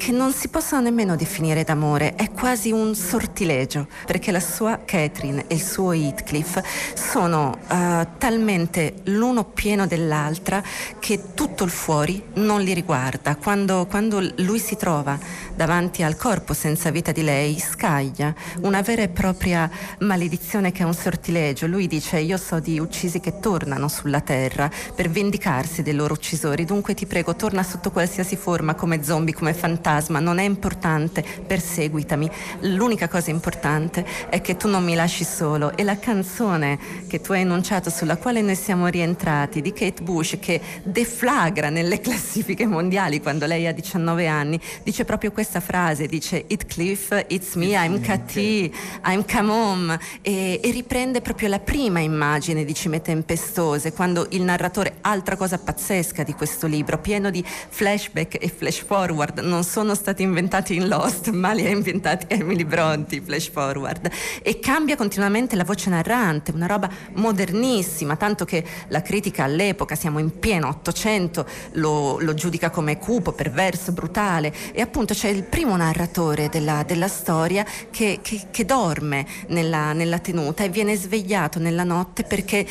che 0.00 0.12
non 0.12 0.32
si 0.32 0.48
possono 0.48 0.80
nemmeno 0.80 1.14
definire 1.14 1.62
d'amore, 1.62 2.14
è 2.14 2.30
quasi 2.30 2.72
un 2.72 2.94
sortilegio, 2.94 3.86
perché 4.06 4.30
la 4.30 4.40
sua 4.40 4.80
Catherine 4.82 5.44
e 5.46 5.56
il 5.56 5.60
suo 5.60 5.92
Heathcliff 5.92 6.58
sono 6.94 7.58
uh, 7.68 8.06
talmente 8.16 8.94
l'uno 9.04 9.44
pieno 9.44 9.86
dell'altra 9.86 10.62
che 10.98 11.34
tutto 11.34 11.64
il 11.64 11.70
fuori 11.70 12.22
non 12.36 12.62
li 12.62 12.72
riguarda. 12.72 13.36
Quando, 13.36 13.84
quando 13.90 14.26
lui 14.36 14.58
si 14.58 14.74
trova 14.76 15.18
davanti 15.60 16.02
al 16.02 16.16
corpo 16.16 16.54
senza 16.54 16.90
vita 16.90 17.12
di 17.12 17.22
lei, 17.22 17.58
scaglia 17.58 18.34
una 18.62 18.80
vera 18.80 19.02
e 19.02 19.08
propria 19.08 19.70
maledizione 19.98 20.72
che 20.72 20.84
è 20.84 20.86
un 20.86 20.94
sortilegio. 20.94 21.66
Lui 21.66 21.86
dice 21.86 22.18
io 22.18 22.38
so 22.38 22.60
di 22.60 22.78
uccisi 22.78 23.20
che 23.20 23.40
tornano 23.40 23.86
sulla 23.88 24.22
terra 24.22 24.70
per 24.94 25.10
vendicarsi 25.10 25.82
dei 25.82 25.92
loro 25.92 26.14
uccisori, 26.14 26.64
dunque 26.64 26.94
ti 26.94 27.04
prego 27.04 27.36
torna 27.36 27.62
sotto 27.62 27.90
qualsiasi 27.90 28.36
forma 28.36 28.74
come 28.74 29.04
zombie, 29.04 29.34
come 29.34 29.52
fantasma 29.52 30.18
non 30.18 30.38
è 30.38 30.44
importante, 30.44 31.22
perseguitami. 31.46 32.30
L'unica 32.60 33.06
cosa 33.08 33.28
importante 33.28 34.06
è 34.30 34.40
che 34.40 34.56
tu 34.56 34.66
non 34.66 34.82
mi 34.82 34.94
lasci 34.94 35.24
solo. 35.24 35.76
E 35.76 35.84
la 35.84 35.98
canzone 35.98 36.78
che 37.06 37.20
tu 37.20 37.32
hai 37.32 37.42
enunciato, 37.42 37.90
sulla 37.90 38.16
quale 38.16 38.40
noi 38.40 38.56
siamo 38.56 38.86
rientrati, 38.86 39.60
di 39.60 39.74
Kate 39.74 40.02
Bush, 40.02 40.38
che 40.40 40.58
deflagra 40.84 41.68
nelle 41.68 42.00
classifiche 42.00 42.64
mondiali 42.64 43.20
quando 43.20 43.44
lei 43.44 43.66
ha 43.66 43.72
19 43.72 44.26
anni, 44.26 44.58
dice 44.82 45.04
proprio 45.04 45.32
questa 45.50 45.60
frase, 45.60 46.06
dice 46.06 46.44
It 46.46 46.66
Cliff, 46.66 47.24
it's 47.26 47.54
me, 47.54 47.72
I'm 47.72 48.00
Cathy, 48.00 48.72
I'm 49.04 49.24
come 49.26 49.50
home, 49.50 49.98
e, 50.22 50.60
e 50.62 50.70
riprende 50.70 51.20
proprio 51.20 51.48
la 51.48 51.58
prima 51.58 51.98
immagine 51.98 52.64
di 52.64 52.72
Cime 52.72 53.02
Tempestose, 53.02 53.92
quando 53.92 54.28
il 54.30 54.42
narratore, 54.42 54.98
altra 55.00 55.34
cosa 55.34 55.58
pazzesca 55.58 56.22
di 56.22 56.34
questo 56.34 56.68
libro, 56.68 56.98
pieno 56.98 57.30
di 57.30 57.44
flashback 57.44 58.36
e 58.40 58.48
flash 58.48 58.84
forward, 58.84 59.40
non 59.40 59.64
sono 59.64 59.96
stati 59.96 60.22
inventati 60.22 60.76
in 60.76 60.86
Lost, 60.86 61.30
ma 61.34 61.52
li 61.52 61.66
ha 61.66 61.70
inventati 61.70 62.26
Emily 62.28 62.64
Bronte, 62.64 63.20
flash 63.20 63.50
forward. 63.50 64.08
E 64.42 64.60
cambia 64.60 64.94
continuamente 64.94 65.56
la 65.56 65.64
voce 65.64 65.90
narrante, 65.90 66.52
una 66.52 66.66
roba 66.66 66.88
modernissima, 67.14 68.14
tanto 68.14 68.44
che 68.44 68.64
la 68.86 69.02
critica 69.02 69.42
all'epoca, 69.42 69.96
siamo 69.96 70.20
in 70.20 70.38
pieno 70.38 70.68
Ottocento, 70.68 71.44
lo, 71.72 72.20
lo, 72.20 72.34
giudica 72.34 72.70
come 72.70 72.98
cupo, 72.98 73.32
perverso, 73.32 73.90
brutale. 73.90 74.54
E 74.72 74.80
appunto 74.80 75.12
c'è 75.12 75.28
il 75.28 75.38
primo 75.42 75.76
narratore 75.76 76.48
della, 76.48 76.82
della 76.82 77.08
storia 77.08 77.64
che, 77.90 78.20
che, 78.22 78.46
che 78.50 78.64
dorme 78.64 79.26
nella, 79.48 79.92
nella 79.92 80.18
tenuta 80.18 80.64
e 80.64 80.68
viene 80.68 80.96
svegliato 80.96 81.58
nella 81.58 81.84
notte 81.84 82.24
perché 82.24 82.66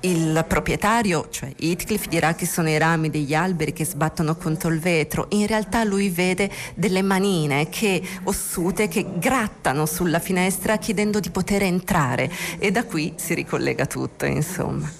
il 0.00 0.44
proprietario, 0.46 1.28
cioè 1.30 1.52
Heathcliff, 1.58 2.06
dirà 2.06 2.34
che 2.34 2.46
sono 2.46 2.68
i 2.68 2.78
rami 2.78 3.10
degli 3.10 3.34
alberi 3.34 3.72
che 3.72 3.84
sbattono 3.84 4.36
contro 4.36 4.70
il 4.70 4.78
vetro. 4.78 5.26
In 5.30 5.46
realtà 5.46 5.82
lui 5.82 6.08
vede 6.10 6.50
delle 6.74 7.02
manine 7.02 7.68
che, 7.68 8.00
ossute 8.24 8.86
che 8.88 9.04
grattano 9.16 9.86
sulla 9.86 10.20
finestra 10.20 10.76
chiedendo 10.76 11.18
di 11.18 11.30
poter 11.30 11.62
entrare 11.62 12.30
e 12.58 12.70
da 12.70 12.84
qui 12.84 13.14
si 13.16 13.34
ricollega 13.34 13.86
tutto, 13.86 14.24
insomma. 14.24 14.90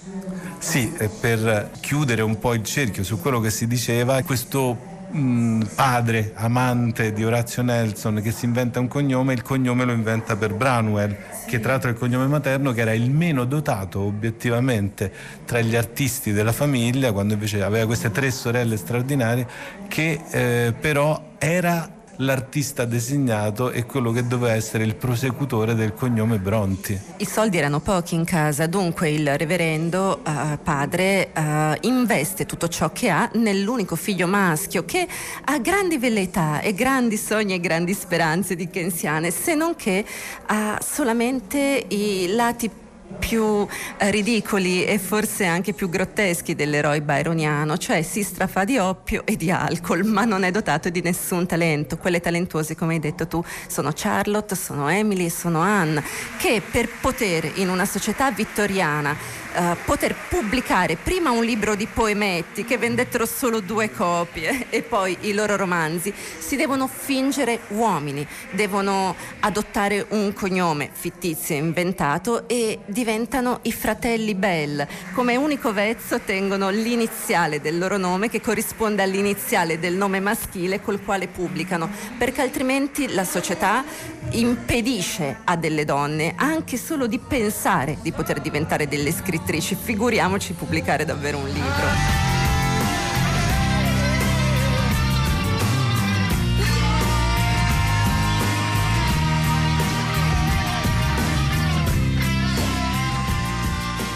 Sì, 0.59 0.93
per 1.21 1.71
chiudere 1.81 2.23
un 2.23 2.39
po' 2.39 2.55
il 2.55 2.65
cerchio 2.65 3.05
su 3.05 3.21
quello 3.21 3.39
che 3.39 3.51
si 3.51 3.69
diceva, 3.69 4.21
questo 4.23 4.97
mh, 5.11 5.63
padre 5.75 6.33
amante 6.35 7.13
di 7.13 7.25
Orazio 7.25 7.63
Nelson 7.63 8.21
che 8.23 8.31
si 8.31 8.45
inventa 8.45 8.81
un 8.81 8.89
cognome, 8.89 9.33
il 9.33 9.43
cognome 9.43 9.85
lo 9.85 9.93
inventa 9.93 10.37
per 10.37 10.55
Branwell, 10.55 11.17
che 11.47 11.61
tra 11.61 11.73
l'altro 11.73 11.91
è 11.91 11.93
il 11.93 11.99
cognome 11.99 12.27
materno 12.27 12.73
che 12.73 12.81
era 12.83 12.93
il 12.93 13.11
meno 13.11 13.45
dotato 13.45 14.01
obiettivamente 14.01 15.13
tra 15.45 15.61
gli 15.61 15.77
artisti 15.77 16.33
della 16.33 16.53
famiglia, 16.53 17.13
quando 17.13 17.35
invece 17.35 17.63
aveva 17.63 17.87
queste 17.87 18.11
tre 18.11 18.31
sorelle 18.31 18.77
straordinarie, 18.77 19.47
che 19.89 20.21
eh, 20.31 20.75
però 20.79 21.35
era 21.39 21.97
l'artista 22.19 22.85
designato 22.85 23.71
e 23.71 23.85
quello 23.85 24.11
che 24.11 24.27
doveva 24.27 24.55
essere 24.55 24.85
il 24.85 24.95
prosecutore 24.95 25.75
del 25.75 25.95
cognome 25.95 26.39
Bronti. 26.39 26.99
I 27.19 27.25
soldi 27.25 27.59
erano 27.59 27.81
pochi 27.81 28.15
in 28.15 28.25
casa, 28.25 28.67
dunque 28.67 29.11
il 29.11 29.37
reverendo 29.37 30.21
uh, 30.25 30.59
padre 30.63 31.31
uh, 31.35 31.87
investe 31.87 32.47
tutto 32.47 32.69
ciò 32.69 32.91
che 32.93 33.11
ha 33.11 33.31
nell'unico 33.35 33.97
figlio 33.97 34.27
maschio 34.27 34.85
che 34.85 35.07
ha 35.45 35.59
grandi 35.59 35.99
velleità 35.99 36.61
e 36.61 36.75
grandi 36.75 37.17
sogni 37.17 37.55
e 37.55 37.61
grandi 37.61 37.95
speranze 37.95 38.55
di 38.55 38.69
Kensiane, 38.69 39.31
se 39.31 39.55
non 39.55 39.75
che 39.77 40.05
ha 40.47 40.79
solamente 40.83 41.85
i 41.89 42.33
lati 42.35 42.71
più 43.19 43.67
eh, 43.99 44.11
ridicoli 44.11 44.85
e 44.85 44.99
forse 44.99 45.45
anche 45.47 45.73
più 45.73 45.89
grotteschi 45.89 46.55
dell'eroe 46.55 47.01
byroniano, 47.01 47.77
cioè 47.79 48.03
si 48.03 48.23
strafa 48.23 48.65
di 48.65 48.79
oppio 48.79 49.23
e 49.25 49.37
di 49.37 49.51
alcol, 49.51 50.05
ma 50.05 50.25
non 50.25 50.43
è 50.43 50.51
dotato 50.51 50.89
di 50.89 51.01
nessun 51.01 51.47
talento. 51.47 51.97
Quelle 51.97 52.21
talentuose, 52.21 52.77
come 52.77 52.95
hai 52.95 53.01
detto 53.01 53.27
tu, 53.27 53.43
sono 53.67 53.93
Charlotte, 53.95 54.55
sono 54.55 54.89
Emily 54.89 55.27
e 55.27 55.31
sono 55.31 55.61
Anne, 55.61 56.03
che 56.39 56.63
per 56.69 56.89
poter 57.01 57.53
in 57.57 57.69
una 57.69 57.85
società 57.85 58.31
vittoriana 58.31 59.17
uh, 59.55 59.77
poter 59.85 60.15
pubblicare 60.29 60.97
prima 60.97 61.31
un 61.31 61.45
libro 61.45 61.75
di 61.75 61.87
poemetti 61.87 62.65
che 62.65 62.79
vendettero 62.79 63.27
solo 63.27 63.61
due 63.61 63.91
copie 63.91 64.67
e 64.71 64.83
poi 64.83 65.17
i 65.21 65.33
loro 65.33 65.57
romanzi, 65.57 66.13
si 66.39 66.57
devono 66.57 66.87
fingere 66.87 67.61
uomini, 67.69 68.27
devono 68.51 69.15
adottare 69.41 70.05
un 70.11 70.33
cognome 70.33 70.91
fittizio 70.93 71.57
inventato 71.57 72.49
e 72.49 72.81
diventano 72.87 73.61
i 73.63 73.73
fratelli 73.73 74.35
Bell. 74.35 74.87
Come 75.15 75.37
unico 75.37 75.73
vezzo 75.73 76.21
tengono 76.21 76.69
l'iniziale 76.71 77.61
del 77.61 77.79
loro 77.79 77.97
nome 77.97 78.29
che 78.29 78.41
corrisponde 78.41 79.03
all'iniziale 79.03 79.79
del 79.79 79.95
nome 79.95 80.21
maschile 80.21 80.81
col 80.81 81.03
quale 81.03 81.29
pubblicano, 81.29 81.89
perché 82.17 82.43
altrimenti 82.43 83.13
la 83.13 83.25
società 83.25 83.85
impedisce 84.31 85.39
a 85.45 85.57
delle 85.57 85.85
donne 85.85 86.35
anche 86.37 86.77
solo 86.77 87.07
di 87.07 87.19
pensare 87.19 87.99
di 88.03 88.13
poter 88.13 88.41
diventare 88.41 88.87
delle 88.89 89.11
scrittrici 89.11 89.38
scrittrici, 89.39 89.77
figuriamoci 89.77 90.53
pubblicare 90.53 91.05
davvero 91.05 91.39
un 91.39 91.47
libro. 91.47 92.27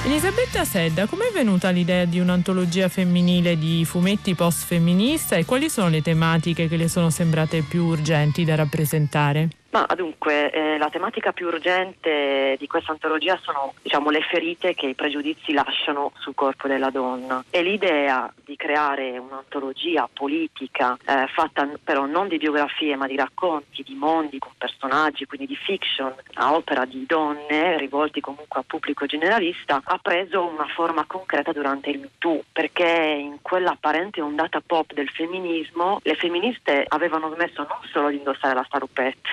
Elisabetta 0.05 0.65
Sedda, 0.65 1.07
com'è 1.07 1.31
venuta 1.33 1.71
l'idea 1.71 2.05
di 2.05 2.19
un'antologia 2.19 2.89
femminile 2.89 3.57
di 3.57 3.85
fumetti 3.85 4.35
post-femminista 4.35 5.37
e 5.37 5.45
quali 5.45 5.71
sono 5.71 5.89
le 5.89 6.03
tematiche 6.03 6.69
che 6.69 6.77
le 6.77 6.89
sono 6.89 7.09
sembrate 7.09 7.63
più 7.63 7.85
urgenti 7.85 8.45
da 8.45 8.57
rappresentare? 8.57 9.62
Ma 9.73 9.87
dunque, 9.97 10.51
eh, 10.51 10.77
la 10.77 10.91
tematica 10.91 11.33
più 11.33 11.47
urgente 11.47 12.57
di 12.59 12.67
questa 12.67 12.93
antologia 12.93 13.39
sono 13.43 13.73
diciamo, 13.81 14.11
le 14.11 14.21
ferite 14.21 14.75
che 14.75 14.89
i 14.89 14.95
pregiudizi 14.95 15.55
lasciano 15.55 16.13
sul 16.19 16.35
corpo 16.35 16.69
della 16.69 16.91
donna. 16.91 17.43
E 17.49 17.63
l'idea 17.63 18.31
di 18.45 18.55
creare 18.55 19.17
un'antologia 19.17 20.11
politica 20.13 20.95
eh, 21.07 21.27
fatta 21.29 21.67
però 21.83 22.05
non 22.05 22.29
di 22.29 22.37
biografie 22.37 22.97
ma 22.97 23.07
di 23.07 23.17
racconti, 23.17 23.83
di 23.83 23.95
mondi 23.95 24.39
con 24.39 24.53
personaggi, 24.59 25.25
quindi 25.25 25.47
di 25.47 25.57
fiction 25.57 26.15
a 26.35 26.55
opera 26.55 26.85
di 26.85 27.07
donne 27.07 27.79
rivolti 27.79 28.21
comunque 28.21 28.61
a 28.61 28.65
pubblico 28.67 29.07
generalista 29.07 29.81
ha 29.83 29.99
preso 30.03 30.45
una 30.45 30.67
forma 30.75 31.05
concreta 31.07 31.53
durante 31.53 31.89
il 31.89 32.01
MeToo 32.01 32.45
perché 32.53 33.17
in 33.19 33.39
quella 33.41 33.71
apparente 33.71 34.21
ondata 34.21 34.61
pop 34.65 34.93
del 34.93 35.09
femminismo 35.09 36.01
le 36.03 36.15
femministe 36.15 36.85
avevano 36.89 37.33
smesso 37.35 37.63
non 37.63 37.79
solo 37.91 38.11
di 38.11 38.17
indossare 38.17 38.55
la 38.55 38.65
starupette 38.65 39.29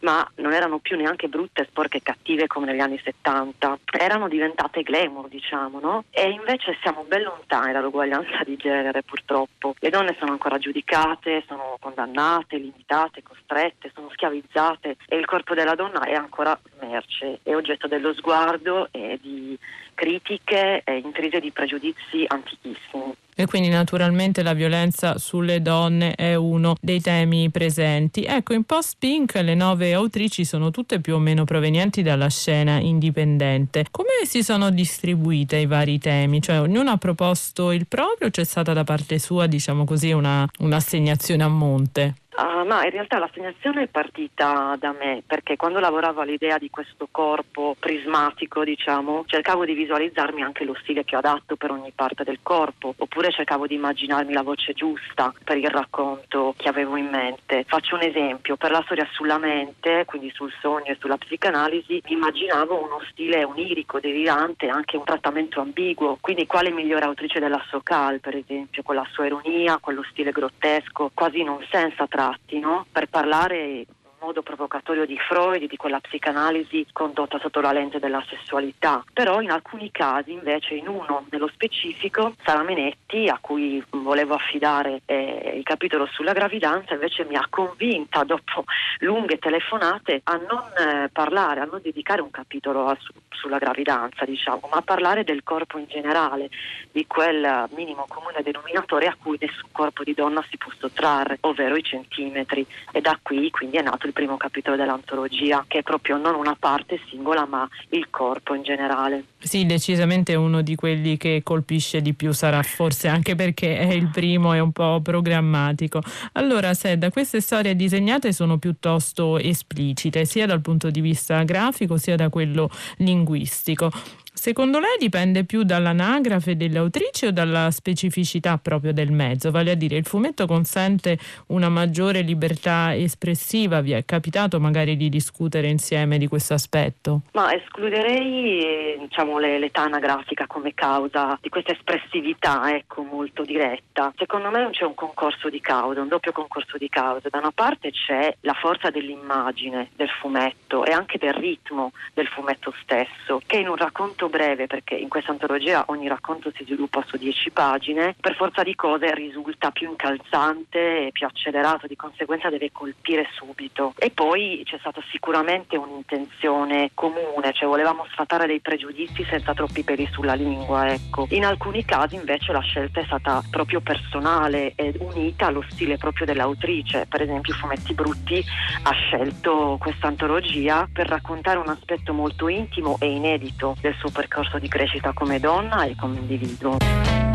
ma 0.00 0.28
non 0.36 0.52
erano 0.52 0.78
più 0.78 0.96
neanche 0.96 1.28
brutte, 1.28 1.66
sporche 1.70 1.98
e 1.98 2.02
cattive 2.02 2.46
come 2.46 2.66
negli 2.66 2.80
anni 2.80 3.00
70, 3.02 3.78
erano 3.98 4.28
diventate 4.28 4.82
glamour, 4.82 5.28
diciamo, 5.28 5.80
no? 5.80 6.04
E 6.10 6.30
invece 6.30 6.76
siamo 6.82 7.04
ben 7.04 7.22
lontani 7.22 7.72
dall'uguaglianza 7.72 8.42
di 8.44 8.56
genere, 8.56 9.02
purtroppo. 9.02 9.74
Le 9.78 9.90
donne 9.90 10.16
sono 10.18 10.32
ancora 10.32 10.58
giudicate, 10.58 11.44
sono 11.46 11.76
condannate, 11.80 12.56
limitate, 12.56 13.22
costrette, 13.22 13.90
sono 13.94 14.08
schiavizzate 14.10 14.96
e 15.06 15.16
il 15.16 15.26
corpo 15.26 15.54
della 15.54 15.74
donna 15.74 16.00
è 16.02 16.14
ancora 16.14 16.58
merce, 16.80 17.40
è 17.42 17.54
oggetto 17.54 17.86
dello 17.86 18.14
sguardo 18.14 18.88
e 18.90 19.18
di 19.20 19.58
critiche 19.98 20.82
e 20.84 20.98
intrise 20.98 21.40
di 21.40 21.50
pregiudizi 21.50 22.24
antichissimi. 22.28 23.12
E 23.34 23.46
quindi 23.46 23.68
naturalmente 23.68 24.42
la 24.42 24.52
violenza 24.52 25.18
sulle 25.18 25.60
donne 25.60 26.14
è 26.14 26.34
uno 26.34 26.76
dei 26.80 27.00
temi 27.00 27.50
presenti. 27.50 28.24
Ecco, 28.24 28.52
in 28.52 28.64
post-pink 28.64 29.34
le 29.34 29.54
nove 29.54 29.92
autrici 29.92 30.44
sono 30.44 30.70
tutte 30.70 31.00
più 31.00 31.14
o 31.14 31.18
meno 31.18 31.44
provenienti 31.44 32.02
dalla 32.02 32.28
scena 32.28 32.78
indipendente. 32.78 33.86
Come 33.90 34.24
si 34.24 34.42
sono 34.42 34.70
distribuite 34.70 35.56
i 35.56 35.66
vari 35.66 35.98
temi? 35.98 36.40
Cioè 36.40 36.60
ognuno 36.60 36.90
ha 36.90 36.96
proposto 36.96 37.70
il 37.72 37.86
proprio 37.86 38.28
o 38.28 38.30
c'è 38.30 38.44
stata 38.44 38.72
da 38.72 38.84
parte 38.84 39.18
sua, 39.18 39.46
diciamo 39.46 39.84
così, 39.84 40.10
una, 40.12 40.48
un'assegnazione 40.58 41.42
a 41.42 41.48
monte? 41.48 42.14
Uh, 42.38 42.64
ma 42.64 42.84
in 42.84 42.90
realtà 42.90 43.18
l'assegnazione 43.18 43.82
è 43.82 43.86
partita 43.88 44.76
da 44.78 44.92
me 44.92 45.24
perché 45.26 45.56
quando 45.56 45.80
lavoravo 45.80 46.20
all'idea 46.20 46.56
di 46.56 46.70
questo 46.70 47.08
corpo 47.10 47.74
prismatico, 47.76 48.62
diciamo, 48.62 49.24
cercavo 49.26 49.64
di 49.64 49.72
visualizzarmi 49.74 50.42
anche 50.42 50.64
lo 50.64 50.76
stile 50.80 51.04
ho 51.04 51.16
adatto 51.16 51.56
per 51.56 51.72
ogni 51.72 51.90
parte 51.92 52.22
del 52.22 52.38
corpo, 52.40 52.94
oppure 52.96 53.32
cercavo 53.32 53.66
di 53.66 53.74
immaginarmi 53.74 54.32
la 54.32 54.42
voce 54.42 54.72
giusta 54.72 55.34
per 55.42 55.56
il 55.56 55.68
racconto 55.68 56.54
che 56.56 56.68
avevo 56.68 56.94
in 56.94 57.08
mente. 57.08 57.64
Faccio 57.66 57.96
un 57.96 58.02
esempio, 58.02 58.56
per 58.56 58.70
la 58.70 58.82
storia 58.84 59.08
sulla 59.10 59.38
mente, 59.38 60.04
quindi 60.04 60.30
sul 60.32 60.52
sogno 60.60 60.92
e 60.92 60.96
sulla 61.00 61.16
psicanalisi, 61.16 62.00
immaginavo 62.06 62.80
uno 62.80 63.00
stile 63.10 63.42
onirico, 63.42 63.98
delirante, 63.98 64.68
anche 64.68 64.96
un 64.96 65.02
trattamento 65.02 65.60
ambiguo, 65.60 66.18
quindi 66.20 66.46
quale 66.46 66.70
migliore 66.70 67.06
autrice 67.06 67.40
della 67.40 67.60
Sokal, 67.68 68.20
per 68.20 68.36
esempio, 68.36 68.84
con 68.84 68.94
la 68.94 69.06
sua 69.10 69.26
ironia, 69.26 69.78
quello 69.78 70.04
stile 70.08 70.30
grottesco, 70.30 71.10
quasi 71.12 71.42
non 71.42 71.58
senza 71.68 72.06
tra 72.06 72.26
tratti 72.28 72.58
no? 72.58 72.86
per 72.92 73.08
parlare 73.08 73.86
modo 74.20 74.42
provocatorio 74.42 75.06
di 75.06 75.16
Freud, 75.18 75.66
di 75.66 75.76
quella 75.76 76.00
psicanalisi 76.00 76.86
condotta 76.92 77.38
sotto 77.38 77.60
la 77.60 77.72
lente 77.72 77.98
della 77.98 78.22
sessualità. 78.28 79.04
Però 79.12 79.40
in 79.40 79.50
alcuni 79.50 79.90
casi, 79.90 80.32
invece, 80.32 80.74
in 80.74 80.88
uno 80.88 81.26
nello 81.30 81.48
specifico, 81.48 82.34
Sara 82.44 82.62
Menetti, 82.62 83.28
a 83.28 83.38
cui 83.40 83.82
volevo 83.90 84.34
affidare 84.34 85.02
eh, 85.06 85.54
il 85.56 85.62
capitolo 85.62 86.06
sulla 86.06 86.32
gravidanza, 86.32 86.94
invece 86.94 87.24
mi 87.24 87.36
ha 87.36 87.46
convinta 87.48 88.24
dopo 88.24 88.64
lunghe 89.00 89.38
telefonate 89.38 90.20
a 90.24 90.34
non 90.34 90.64
eh, 90.76 91.08
parlare, 91.10 91.60
a 91.60 91.64
non 91.64 91.80
dedicare 91.82 92.20
un 92.20 92.30
capitolo 92.30 92.86
a, 92.86 92.96
su, 92.98 93.12
sulla 93.30 93.58
gravidanza, 93.58 94.24
diciamo, 94.24 94.68
ma 94.70 94.78
a 94.78 94.82
parlare 94.82 95.24
del 95.24 95.42
corpo 95.44 95.78
in 95.78 95.86
generale, 95.86 96.50
di 96.90 97.06
quel 97.06 97.68
minimo 97.74 98.06
comune 98.08 98.42
denominatore 98.42 99.06
a 99.06 99.16
cui 99.20 99.38
nessun 99.40 99.68
corpo 99.72 100.02
di 100.02 100.14
donna 100.14 100.44
si 100.48 100.56
può 100.56 100.72
sottrarre, 100.76 101.38
ovvero 101.42 101.76
i 101.76 101.82
centimetri. 101.82 102.66
E 102.92 103.00
da 103.00 103.18
qui 103.22 103.50
quindi 103.50 103.76
è 103.76 103.82
nato 103.82 104.06
il 104.08 104.14
primo 104.14 104.36
capitolo 104.36 104.76
dell'antologia, 104.76 105.64
che 105.68 105.78
è 105.78 105.82
proprio 105.82 106.16
non 106.16 106.34
una 106.34 106.56
parte 106.58 107.00
singola, 107.08 107.46
ma 107.46 107.68
il 107.90 108.08
corpo 108.10 108.54
in 108.54 108.62
generale. 108.62 109.24
Sì, 109.38 109.66
decisamente 109.66 110.34
uno 110.34 110.62
di 110.62 110.74
quelli 110.74 111.16
che 111.16 111.42
colpisce 111.44 112.02
di 112.02 112.14
più 112.14 112.32
sarà 112.32 112.62
forse 112.62 113.08
anche 113.08 113.34
perché 113.34 113.78
è 113.78 113.92
il 113.92 114.08
primo 114.08 114.52
e 114.54 114.60
un 114.60 114.72
po' 114.72 115.00
programmatico. 115.00 116.00
Allora, 116.32 116.74
Sedda, 116.74 117.10
queste 117.10 117.40
storie 117.40 117.76
disegnate 117.76 118.32
sono 118.32 118.58
piuttosto 118.58 119.38
esplicite, 119.38 120.24
sia 120.24 120.46
dal 120.46 120.60
punto 120.60 120.90
di 120.90 121.00
vista 121.00 121.42
grafico 121.44 121.96
sia 121.98 122.16
da 122.16 122.28
quello 122.30 122.68
linguistico. 122.96 123.90
Secondo 124.38 124.78
lei 124.78 124.96
dipende 125.00 125.42
più 125.44 125.64
dall'anagrafe 125.64 126.56
delle 126.56 126.78
autrici 126.78 127.26
o 127.26 127.32
dalla 127.32 127.72
specificità 127.72 128.56
proprio 128.56 128.92
del 128.92 129.10
mezzo? 129.10 129.50
Vale 129.50 129.72
a 129.72 129.74
dire, 129.74 129.96
il 129.96 130.06
fumetto 130.06 130.46
consente 130.46 131.18
una 131.48 131.68
maggiore 131.68 132.20
libertà 132.20 132.94
espressiva? 132.94 133.80
Vi 133.80 133.90
è 133.90 134.04
capitato 134.04 134.60
magari 134.60 134.96
di 134.96 135.08
discutere 135.08 135.66
insieme 135.66 136.18
di 136.18 136.28
questo 136.28 136.54
aspetto? 136.54 137.22
Ma 137.32 137.52
escluderei 137.52 138.96
diciamo, 139.00 139.38
l'età 139.40 139.82
anagrafica 139.82 140.46
come 140.46 140.72
causa 140.72 141.36
di 141.42 141.48
questa 141.48 141.72
espressività 141.72 142.72
ecco, 142.72 143.02
molto 143.02 143.42
diretta. 143.42 144.12
Secondo 144.16 144.50
me 144.50 144.62
non 144.62 144.70
c'è 144.70 144.84
un 144.84 144.94
concorso 144.94 145.50
di 145.50 145.60
cause, 145.60 145.98
un 145.98 146.08
doppio 146.08 146.30
concorso 146.30 146.78
di 146.78 146.88
cause. 146.88 147.28
Da 147.28 147.38
una 147.38 147.52
parte 147.52 147.90
c'è 147.90 148.36
la 148.42 148.54
forza 148.54 148.90
dell'immagine 148.90 149.90
del 149.96 150.08
fumetto 150.08 150.84
e 150.84 150.92
anche 150.92 151.18
del 151.18 151.34
ritmo 151.34 151.90
del 152.14 152.28
fumetto 152.28 152.72
stesso, 152.80 153.40
che 153.44 153.56
in 153.56 153.68
un 153.68 153.76
racconto 153.76 154.26
breve 154.28 154.66
perché 154.66 154.94
in 154.94 155.08
questa 155.08 155.30
antologia 155.30 155.84
ogni 155.88 156.08
racconto 156.08 156.50
si 156.54 156.64
sviluppa 156.64 157.04
su 157.06 157.16
dieci 157.16 157.50
pagine, 157.50 158.14
per 158.20 158.34
forza 158.34 158.62
di 158.62 158.74
cose 158.74 159.14
risulta 159.14 159.70
più 159.70 159.88
incalzante 159.88 161.06
e 161.06 161.10
più 161.12 161.26
accelerato, 161.26 161.86
di 161.86 161.96
conseguenza 161.96 162.48
deve 162.48 162.70
colpire 162.72 163.26
subito. 163.34 163.94
E 163.98 164.10
poi 164.10 164.62
c'è 164.64 164.78
stata 164.78 165.00
sicuramente 165.10 165.76
un'intenzione 165.76 166.90
comune, 166.94 167.52
cioè 167.52 167.68
volevamo 167.68 168.06
sfatare 168.10 168.46
dei 168.46 168.60
pregiudizi 168.60 169.24
senza 169.24 169.54
troppi 169.54 169.82
peli 169.82 170.08
sulla 170.10 170.34
lingua, 170.34 170.92
ecco. 170.92 171.26
In 171.30 171.44
alcuni 171.44 171.84
casi 171.84 172.14
invece 172.14 172.52
la 172.52 172.60
scelta 172.60 173.00
è 173.00 173.04
stata 173.04 173.42
proprio 173.50 173.80
personale 173.80 174.72
ed 174.76 174.96
unita 175.00 175.46
allo 175.46 175.64
stile 175.68 175.96
proprio 175.96 176.26
dell'autrice. 176.26 177.06
Per 177.08 177.22
esempio 177.22 177.54
Fumetti 177.54 177.94
Brutti 177.94 178.44
ha 178.82 178.92
scelto 178.92 179.76
questa 179.80 180.08
antologia 180.08 180.88
per 180.92 181.08
raccontare 181.08 181.58
un 181.58 181.68
aspetto 181.68 182.12
molto 182.12 182.48
intimo 182.48 182.96
e 183.00 183.10
inedito 183.10 183.76
del 183.80 183.94
suo 183.94 184.10
percorso 184.18 184.58
di 184.58 184.66
crescita 184.66 185.12
come 185.12 185.38
donna 185.38 185.84
e 185.84 185.94
come 185.94 186.18
individuo. 186.18 187.27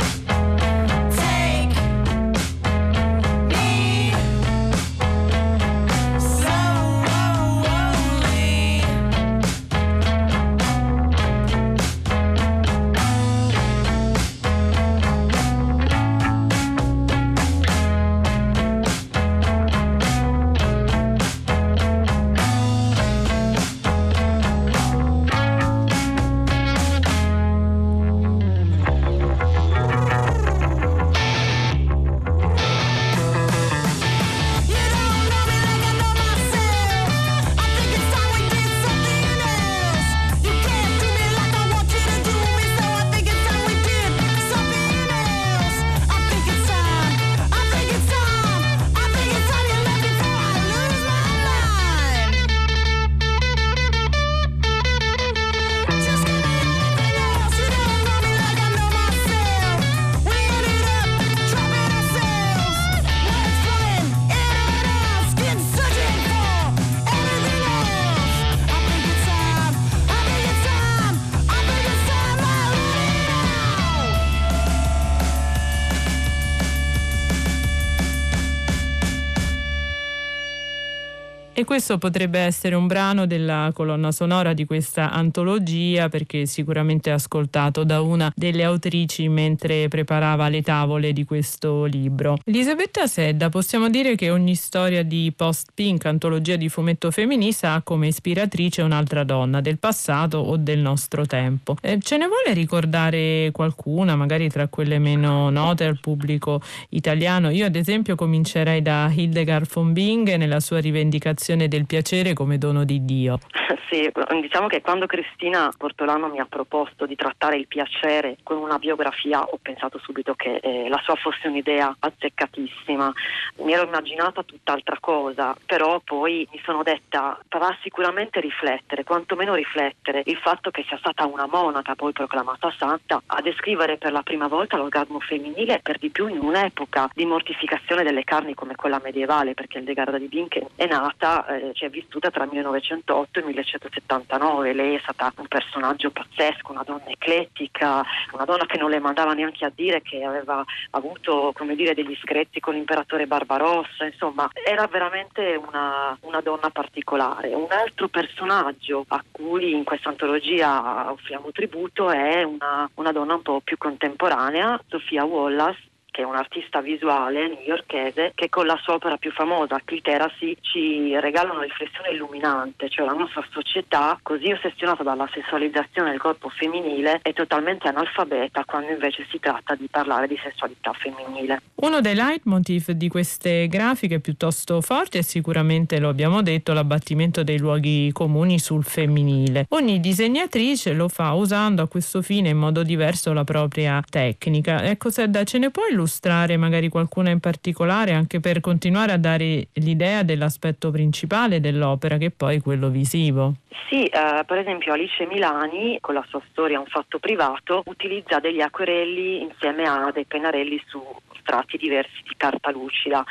Questo 81.66 81.98
potrebbe 81.98 82.40
essere 82.40 82.76
un 82.76 82.86
brano 82.86 83.26
della 83.26 83.72
colonna 83.74 84.12
sonora 84.12 84.54
di 84.54 84.66
questa 84.66 85.12
antologia 85.12 86.08
perché 86.08 86.46
sicuramente 86.46 87.10
ascoltato 87.10 87.84
da 87.84 88.02
una 88.02 88.32
delle 88.36 88.64
autrici 88.64 89.28
mentre 89.28 89.88
preparava 89.88 90.50
le 90.50 90.62
tavole 90.62 91.14
di 91.14 91.26
questo 91.26 91.86
libro. 91.86 92.38
Elisabetta 92.46 93.08
Sedda, 93.08 93.50
possiamo 93.50 93.90
dire 93.90 94.16
che 94.16 94.30
ogni 94.30 94.56
storia 94.56 95.04
di 95.04 95.34
post-pink, 95.36 96.06
antologia 96.06 96.58
di 96.58 96.70
fumetto 96.70 97.10
femminista, 97.10 97.74
ha 97.74 97.82
come 97.82 98.08
ispiratrice 98.08 98.82
un'altra 98.82 99.24
donna 99.24 99.60
del 99.60 99.80
passato 99.80 100.38
o 100.38 100.58
del 100.58 100.80
nostro 100.80 101.26
tempo. 101.26 101.76
Eh, 101.82 102.00
ce 102.02 102.18
ne 102.18 102.28
vuole 102.28 102.54
ricordare 102.54 103.50
qualcuna, 103.52 104.16
magari 104.16 104.50
tra 104.50 104.68
quelle 104.68 105.00
meno 105.00 105.50
note 105.50 105.86
al 105.86 106.00
pubblico 106.00 106.62
italiano? 106.90 107.50
Io 107.50 107.66
ad 107.66 107.76
esempio 107.76 108.16
comincerei 108.16 108.82
da 108.82 109.12
Hildegard 109.14 109.68
von 109.72 109.94
Bingen 109.94 110.40
nella 110.40 110.60
sua 110.60 110.80
rivendicazione 110.80 111.53
del 111.56 111.86
piacere 111.86 112.34
come 112.34 112.58
dono 112.58 112.84
di 112.84 113.04
Dio. 113.06 113.40
Sì, 113.94 114.12
diciamo 114.42 114.66
che 114.66 114.82
quando 114.82 115.06
Cristina 115.06 115.72
Portolano 115.78 116.28
mi 116.28 116.40
ha 116.40 116.48
proposto 116.50 117.06
di 117.06 117.16
trattare 117.16 117.58
il 117.58 117.68
piacere 117.68 118.38
con 118.42 118.58
una 118.58 118.80
biografia 118.80 119.44
ho 119.44 119.60
pensato 119.62 120.00
subito 120.00 120.34
che 120.34 120.56
eh, 120.56 120.90
la 120.90 121.00
sua 121.04 121.14
fosse 121.16 121.48
un'idea 121.48 121.96
azzeccatissima. 122.00 123.14
Mi 123.58 123.74
ero 123.74 123.86
immaginata 123.86 124.42
tutt'altra 124.42 124.98
cosa, 125.00 125.56
però 125.66 126.02
poi 126.04 126.48
mi 126.52 126.60
sono 126.64 126.82
detta 126.82 127.40
farà 127.48 127.78
sicuramente 127.84 128.40
riflettere, 128.40 129.04
quantomeno 129.04 129.54
riflettere 129.54 130.24
il 130.26 130.38
fatto 130.38 130.72
che 130.72 130.84
sia 130.88 130.98
stata 130.98 131.28
una 131.28 131.46
monaca 131.46 131.94
poi 131.94 132.14
proclamata 132.14 132.74
santa 132.78 133.22
a 133.26 133.42
descrivere 133.42 133.98
per 133.98 134.12
la 134.12 134.24
prima 134.24 134.48
volta 134.48 134.78
l'orgasmo 134.78 135.20
femminile 135.20 135.80
per 135.84 136.00
di 136.00 136.10
più 136.10 136.28
in 136.28 136.40
un'epoca 136.40 137.10
di 137.14 137.26
mortificazione 137.26 138.04
delle 138.04 138.24
carni 138.24 138.54
come 138.56 138.76
quella 138.76 139.00
medievale, 139.04 139.54
perché 139.54 139.78
il 139.78 139.84
Degarda 139.84 140.18
di 140.18 140.28
Binken 140.28 140.68
è 140.76 140.88
nata, 140.88 141.33
eh, 141.42 141.72
cioè 141.74 141.90
vissuta 141.90 142.30
tra 142.30 142.46
1908 142.46 143.40
e 143.40 143.44
1979. 143.44 144.74
Lei 144.74 144.96
è 144.96 145.00
stata 145.02 145.32
un 145.38 145.48
personaggio 145.48 146.12
pazzesco, 146.12 146.72
una 146.72 146.84
donna 146.86 147.08
eclettica, 147.08 148.04
una 148.32 148.46
donna 148.46 148.66
che 148.66 148.78
non 148.78 148.90
le 148.90 149.00
mandava 149.00 149.34
neanche 149.34 149.66
a 149.66 149.72
dire 149.74 150.02
che 150.02 150.24
aveva 150.24 150.64
avuto 150.92 151.54
dire, 151.76 151.94
degli 151.94 152.16
screzi 152.22 152.60
con 152.60 152.74
l'imperatore 152.74 153.28
Barbarossa, 153.28 154.06
insomma 154.06 154.50
era 154.66 154.88
veramente 154.88 155.56
una, 155.56 156.18
una 156.22 156.42
donna 156.42 156.70
particolare. 156.70 157.54
Un 157.54 157.72
altro 157.72 158.08
personaggio 158.08 159.06
a 159.08 159.24
cui 159.32 159.74
in 159.74 159.84
questa 159.84 160.10
antologia 160.10 161.12
offriamo 161.12 161.52
tributo 161.52 162.10
è 162.10 162.44
una, 162.44 162.90
una 162.96 163.12
donna 163.12 163.36
un 163.36 163.42
po' 163.42 163.62
più 163.64 163.78
contemporanea, 163.78 164.80
Sofia 164.88 165.24
Wallace, 165.24 165.92
che 166.14 166.22
è 166.22 166.26
un 166.26 166.36
artista 166.36 166.80
visuale 166.80 167.48
newyorkese 167.48 168.34
che 168.36 168.48
con 168.48 168.68
la 168.68 168.80
sua 168.84 168.94
opera 168.94 169.18
più 169.18 169.32
famosa, 169.32 169.82
Cliteracy, 169.84 170.56
ci 170.62 171.20
regala 171.20 171.54
una 171.54 171.64
riflessione 171.64 172.12
illuminante, 172.12 172.88
cioè 172.88 173.08
la 173.08 173.14
nostra 173.14 173.44
società, 173.50 174.20
così 174.22 174.52
ossessionata 174.52 175.02
dalla 175.02 175.28
sessualizzazione 175.34 176.12
del 176.12 176.20
corpo 176.20 176.50
femminile, 176.50 177.20
è 177.24 177.34
totalmente 177.34 177.88
analfabeta 177.88 178.64
quando 178.64 178.92
invece 178.92 179.26
si 179.32 179.40
tratta 179.40 179.74
di 179.74 179.88
parlare 179.90 180.28
di 180.28 180.38
sessualità 180.38 180.94
femminile. 180.94 181.64
Uno 181.82 182.00
dei 182.00 182.14
leitmotiv 182.14 182.92
di 182.92 183.08
queste 183.10 183.68
grafiche 183.68 184.20
piuttosto 184.20 184.82
forti 184.82 185.18
è 185.18 185.24
sicuramente, 185.24 186.00
lo 186.00 186.10
abbiamo 186.10 186.44
detto, 186.44 186.74
l'abbattimento 186.74 187.42
dei 187.42 187.58
luoghi 187.58 188.12
comuni 188.12 188.60
sul 188.60 188.84
femminile. 188.84 189.66
Ogni 189.70 190.00
disegnatrice 190.00 190.94
lo 190.94 191.08
fa 191.08 191.34
usando 191.34 191.82
a 191.82 191.88
questo 191.88 192.22
fine 192.22 192.50
in 192.50 192.58
modo 192.58 192.84
diverso 192.84 193.34
la 193.34 193.44
propria 193.44 194.00
tecnica. 194.08 194.84
Ecco, 194.84 195.10
Sedda, 195.10 195.44
ce 195.44 195.58
ne 195.58 195.72
puoi 195.72 195.86
illustrare? 195.86 196.02
Illustrare 196.04 196.58
magari 196.58 196.90
qualcuna 196.90 197.30
in 197.30 197.40
particolare 197.40 198.12
anche 198.12 198.40
per 198.40 198.60
continuare 198.60 199.14
a 199.14 199.18
dare 199.18 199.70
l'idea 199.74 200.24
dell'aspetto 200.24 200.92
principale 200.92 201.60
dell'opera 201.60 202.18
che 202.18 202.28
è 202.28 202.32
poi 202.32 202.60
quello 202.60 202.90
visivo? 202.90 203.56
Sì, 203.90 204.06
eh, 204.06 204.44
per 204.46 204.58
esempio 204.58 204.94
Alice 204.94 205.26
Milani 205.26 205.98
con 206.00 206.14
la 206.14 206.26
sua 206.28 206.42
storia 206.52 206.80
Un 206.80 206.86
fatto 206.86 207.20
privato 207.20 207.84
utilizza 207.86 208.40
degli 208.40 208.62
acquerelli 208.62 209.42
insieme 209.42 209.84
a 209.84 210.12
dei 210.12 210.26
pennarelli 210.26 210.82
su 210.86 211.02
strati 211.44 211.78
diversi 211.78 212.22
di 212.24 212.34
carta 212.38 212.72
lucida 212.72 213.24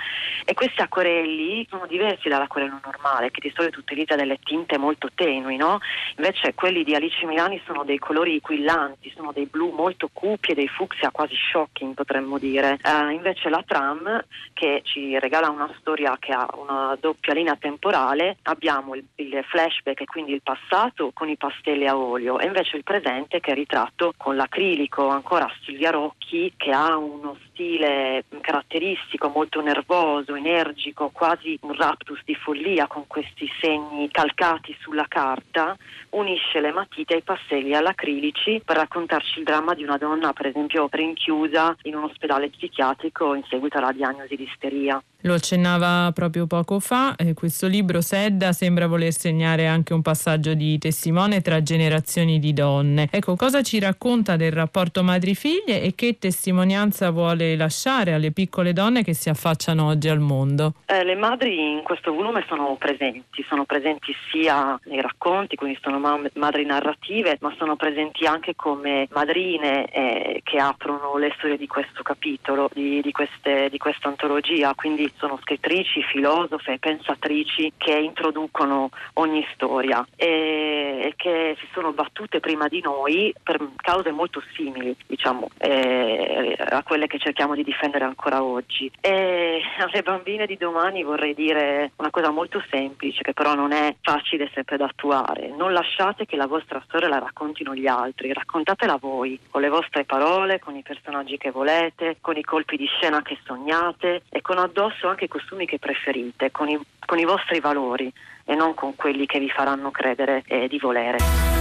e 0.44 0.54
questi 0.54 0.82
acquerelli 0.82 1.66
sono 1.68 1.86
diversi 1.86 2.28
dall'acquerello 2.28 2.80
normale 2.84 3.30
che 3.30 3.40
di 3.40 3.52
solito 3.54 3.80
utilizza 3.80 4.14
delle 4.14 4.38
tinte 4.42 4.76
molto 4.76 5.08
tenui, 5.14 5.56
no? 5.56 5.78
invece 6.16 6.54
quelli 6.54 6.84
di 6.84 6.94
Alice 6.94 7.24
Milani 7.24 7.60
sono 7.64 7.84
dei 7.84 7.98
colori 7.98 8.40
quillanti, 8.40 9.12
sono 9.16 9.32
dei 9.32 9.46
blu 9.46 9.70
molto 9.70 10.10
cupi 10.12 10.50
e 10.50 10.54
dei 10.54 10.68
fucsia 10.68 11.10
quasi 11.10 11.34
shocking 11.34 11.94
potremmo 11.94 12.38
dire. 12.38 12.78
Uh, 12.84 13.08
invece 13.10 13.48
la 13.48 13.62
tram 13.66 14.24
che 14.52 14.82
ci 14.84 15.18
regala 15.18 15.48
una 15.48 15.72
storia 15.78 16.16
che 16.18 16.32
ha 16.32 16.48
una 16.56 16.96
doppia 17.00 17.32
linea 17.32 17.56
temporale, 17.56 18.36
abbiamo 18.42 18.94
il, 18.94 19.04
il 19.16 19.42
flashback 19.48 20.02
e 20.02 20.04
quindi 20.04 20.31
il 20.34 20.42
passato 20.42 21.10
con 21.12 21.28
i 21.28 21.36
pastelli 21.36 21.86
a 21.86 21.96
olio 21.96 22.38
e 22.38 22.46
invece 22.46 22.76
il 22.76 22.84
presente 22.84 23.40
che 23.40 23.52
è 23.52 23.54
ritratto 23.54 24.12
con 24.16 24.36
l'acrilico 24.36 25.08
ancora 25.08 25.50
Silvia 25.62 25.90
Rocchi 25.90 26.52
che 26.56 26.70
ha 26.70 26.96
uno 26.96 27.36
stile 27.50 28.24
caratteristico, 28.40 29.28
molto 29.28 29.60
nervoso, 29.60 30.34
energico, 30.34 31.10
quasi 31.12 31.58
un 31.62 31.74
raptus 31.74 32.20
di 32.24 32.34
follia 32.34 32.86
con 32.86 33.06
questi 33.06 33.48
segni 33.60 34.10
calcati 34.10 34.74
sulla 34.80 35.06
carta, 35.08 35.76
unisce 36.10 36.60
le 36.60 36.72
matite 36.72 37.14
ai 37.14 37.22
pastelli 37.22 37.74
all'acrilici 37.74 38.60
per 38.64 38.76
raccontarci 38.76 39.38
il 39.38 39.44
dramma 39.44 39.74
di 39.74 39.82
una 39.82 39.98
donna, 39.98 40.32
per 40.32 40.46
esempio, 40.46 40.88
rinchiusa 40.90 41.76
in 41.82 41.96
un 41.96 42.04
ospedale 42.04 42.48
psichiatrico 42.48 43.34
in 43.34 43.44
seguito 43.48 43.78
alla 43.78 43.92
diagnosi 43.92 44.34
di 44.34 44.44
isteria. 44.44 45.02
Lo 45.24 45.34
accennava 45.34 46.10
proprio 46.12 46.46
poco 46.46 46.80
fa, 46.80 47.14
eh, 47.14 47.32
questo 47.34 47.68
libro 47.68 48.00
Sedda 48.00 48.52
sembra 48.52 48.88
voler 48.88 49.12
segnare 49.12 49.68
anche 49.68 49.92
un 49.92 50.02
passaggio 50.02 50.21
di 50.54 50.78
testimone 50.78 51.40
tra 51.40 51.62
generazioni 51.62 52.38
di 52.38 52.52
donne. 52.52 53.08
Ecco, 53.10 53.36
cosa 53.36 53.62
ci 53.62 53.78
racconta 53.78 54.36
del 54.36 54.52
rapporto 54.52 55.02
madri-figlie 55.02 55.82
e 55.82 55.94
che 55.94 56.16
testimonianza 56.18 57.10
vuole 57.10 57.56
lasciare 57.56 58.12
alle 58.12 58.30
piccole 58.30 58.72
donne 58.72 59.02
che 59.02 59.14
si 59.14 59.28
affacciano 59.28 59.86
oggi 59.86 60.08
al 60.08 60.20
mondo? 60.20 60.74
Eh, 60.86 61.04
le 61.04 61.16
madri 61.16 61.72
in 61.72 61.82
questo 61.82 62.12
volume 62.12 62.44
sono 62.46 62.76
presenti, 62.78 63.44
sono 63.48 63.64
presenti 63.64 64.14
sia 64.30 64.78
nei 64.84 65.00
racconti, 65.00 65.56
quindi 65.56 65.78
sono 65.82 65.98
ma- 65.98 66.20
madri 66.34 66.64
narrative, 66.64 67.38
ma 67.40 67.52
sono 67.58 67.76
presenti 67.76 68.24
anche 68.24 68.54
come 68.54 69.08
madrine 69.10 69.86
eh, 69.86 70.40
che 70.44 70.58
aprono 70.58 71.16
le 71.18 71.32
storie 71.36 71.56
di 71.56 71.66
questo 71.66 72.02
capitolo, 72.02 72.70
di, 72.72 73.00
di, 73.02 73.12
queste, 73.12 73.68
di 73.70 73.78
questa 73.78 74.08
antologia, 74.08 74.74
quindi 74.74 75.10
sono 75.16 75.38
scrittrici, 75.42 76.02
filosofe, 76.02 76.78
pensatrici 76.78 77.72
che 77.76 77.92
introducono 77.92 78.90
ogni 79.14 79.44
storia 79.54 80.06
e, 80.16 81.14
che 81.16 81.56
si 81.58 81.66
sono 81.72 81.92
battute 81.92 82.40
prima 82.40 82.68
di 82.68 82.80
noi 82.80 83.34
per 83.42 83.60
cause 83.76 84.10
molto 84.10 84.42
simili, 84.54 84.94
diciamo, 85.06 85.48
eh, 85.58 86.56
a 86.58 86.82
quelle 86.82 87.06
che 87.06 87.18
cerchiamo 87.18 87.54
di 87.54 87.64
difendere 87.64 88.04
ancora 88.04 88.42
oggi. 88.42 88.90
E 89.00 89.60
alle 89.78 90.02
bambine 90.02 90.46
di 90.46 90.56
domani 90.56 91.02
vorrei 91.02 91.34
dire 91.34 91.92
una 91.96 92.10
cosa 92.10 92.30
molto 92.30 92.62
semplice 92.70 93.22
che 93.22 93.32
però 93.32 93.54
non 93.54 93.72
è 93.72 93.94
facile 94.00 94.50
sempre 94.54 94.76
da 94.76 94.86
attuare. 94.86 95.48
Non 95.48 95.72
lasciate 95.72 96.26
che 96.26 96.36
la 96.36 96.46
vostra 96.46 96.82
storia 96.86 97.08
la 97.08 97.18
raccontino 97.18 97.74
gli 97.74 97.86
altri, 97.86 98.32
raccontatela 98.32 98.96
voi, 98.96 99.38
con 99.50 99.60
le 99.60 99.68
vostre 99.68 100.04
parole, 100.04 100.58
con 100.58 100.76
i 100.76 100.82
personaggi 100.82 101.38
che 101.38 101.50
volete, 101.50 102.16
con 102.20 102.36
i 102.36 102.42
colpi 102.42 102.76
di 102.76 102.86
scena 102.86 103.22
che 103.22 103.38
sognate 103.44 104.22
e 104.28 104.40
con 104.40 104.58
addosso 104.58 105.08
anche 105.08 105.24
i 105.24 105.28
costumi 105.28 105.66
che 105.66 105.78
preferite, 105.78 106.50
con 106.50 106.68
i, 106.68 106.78
con 107.04 107.18
i 107.18 107.24
vostri 107.24 107.60
valori 107.60 108.12
e 108.44 108.54
non 108.54 108.74
con 108.74 108.94
quelli 108.96 109.26
che 109.26 109.38
vi 109.38 109.48
faranno 109.48 109.90
credere 109.90 110.42
eh, 110.46 110.68
di 110.68 110.78
volere. 110.78 111.52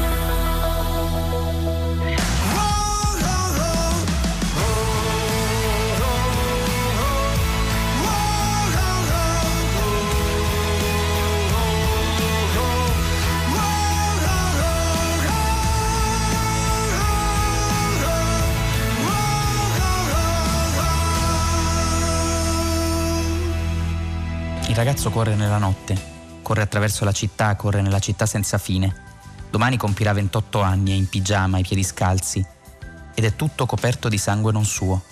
Il 24.72 24.78
ragazzo 24.78 25.10
corre 25.10 25.36
nella 25.36 25.58
notte, 25.58 26.21
corre 26.42 26.62
attraverso 26.62 27.06
la 27.06 27.12
città, 27.12 27.56
corre 27.56 27.82
nella 27.82 28.00
città 28.00 28.26
senza 28.26 28.58
fine. 28.58 29.10
Domani 29.50 29.78
compirà 29.78 30.14
28 30.14 30.62
anni, 30.62 30.92
è 30.92 30.96
in 30.96 31.10
pigiama, 31.10 31.58
i 31.58 31.64
piedi 31.64 31.84
scalzi, 31.84 32.46
ed 33.14 33.24
è 33.24 33.36
tutto 33.36 33.66
coperto 33.66 34.10
di 34.10 34.18
sangue 34.18 34.52
non 34.52 34.66
suo. 34.66 35.04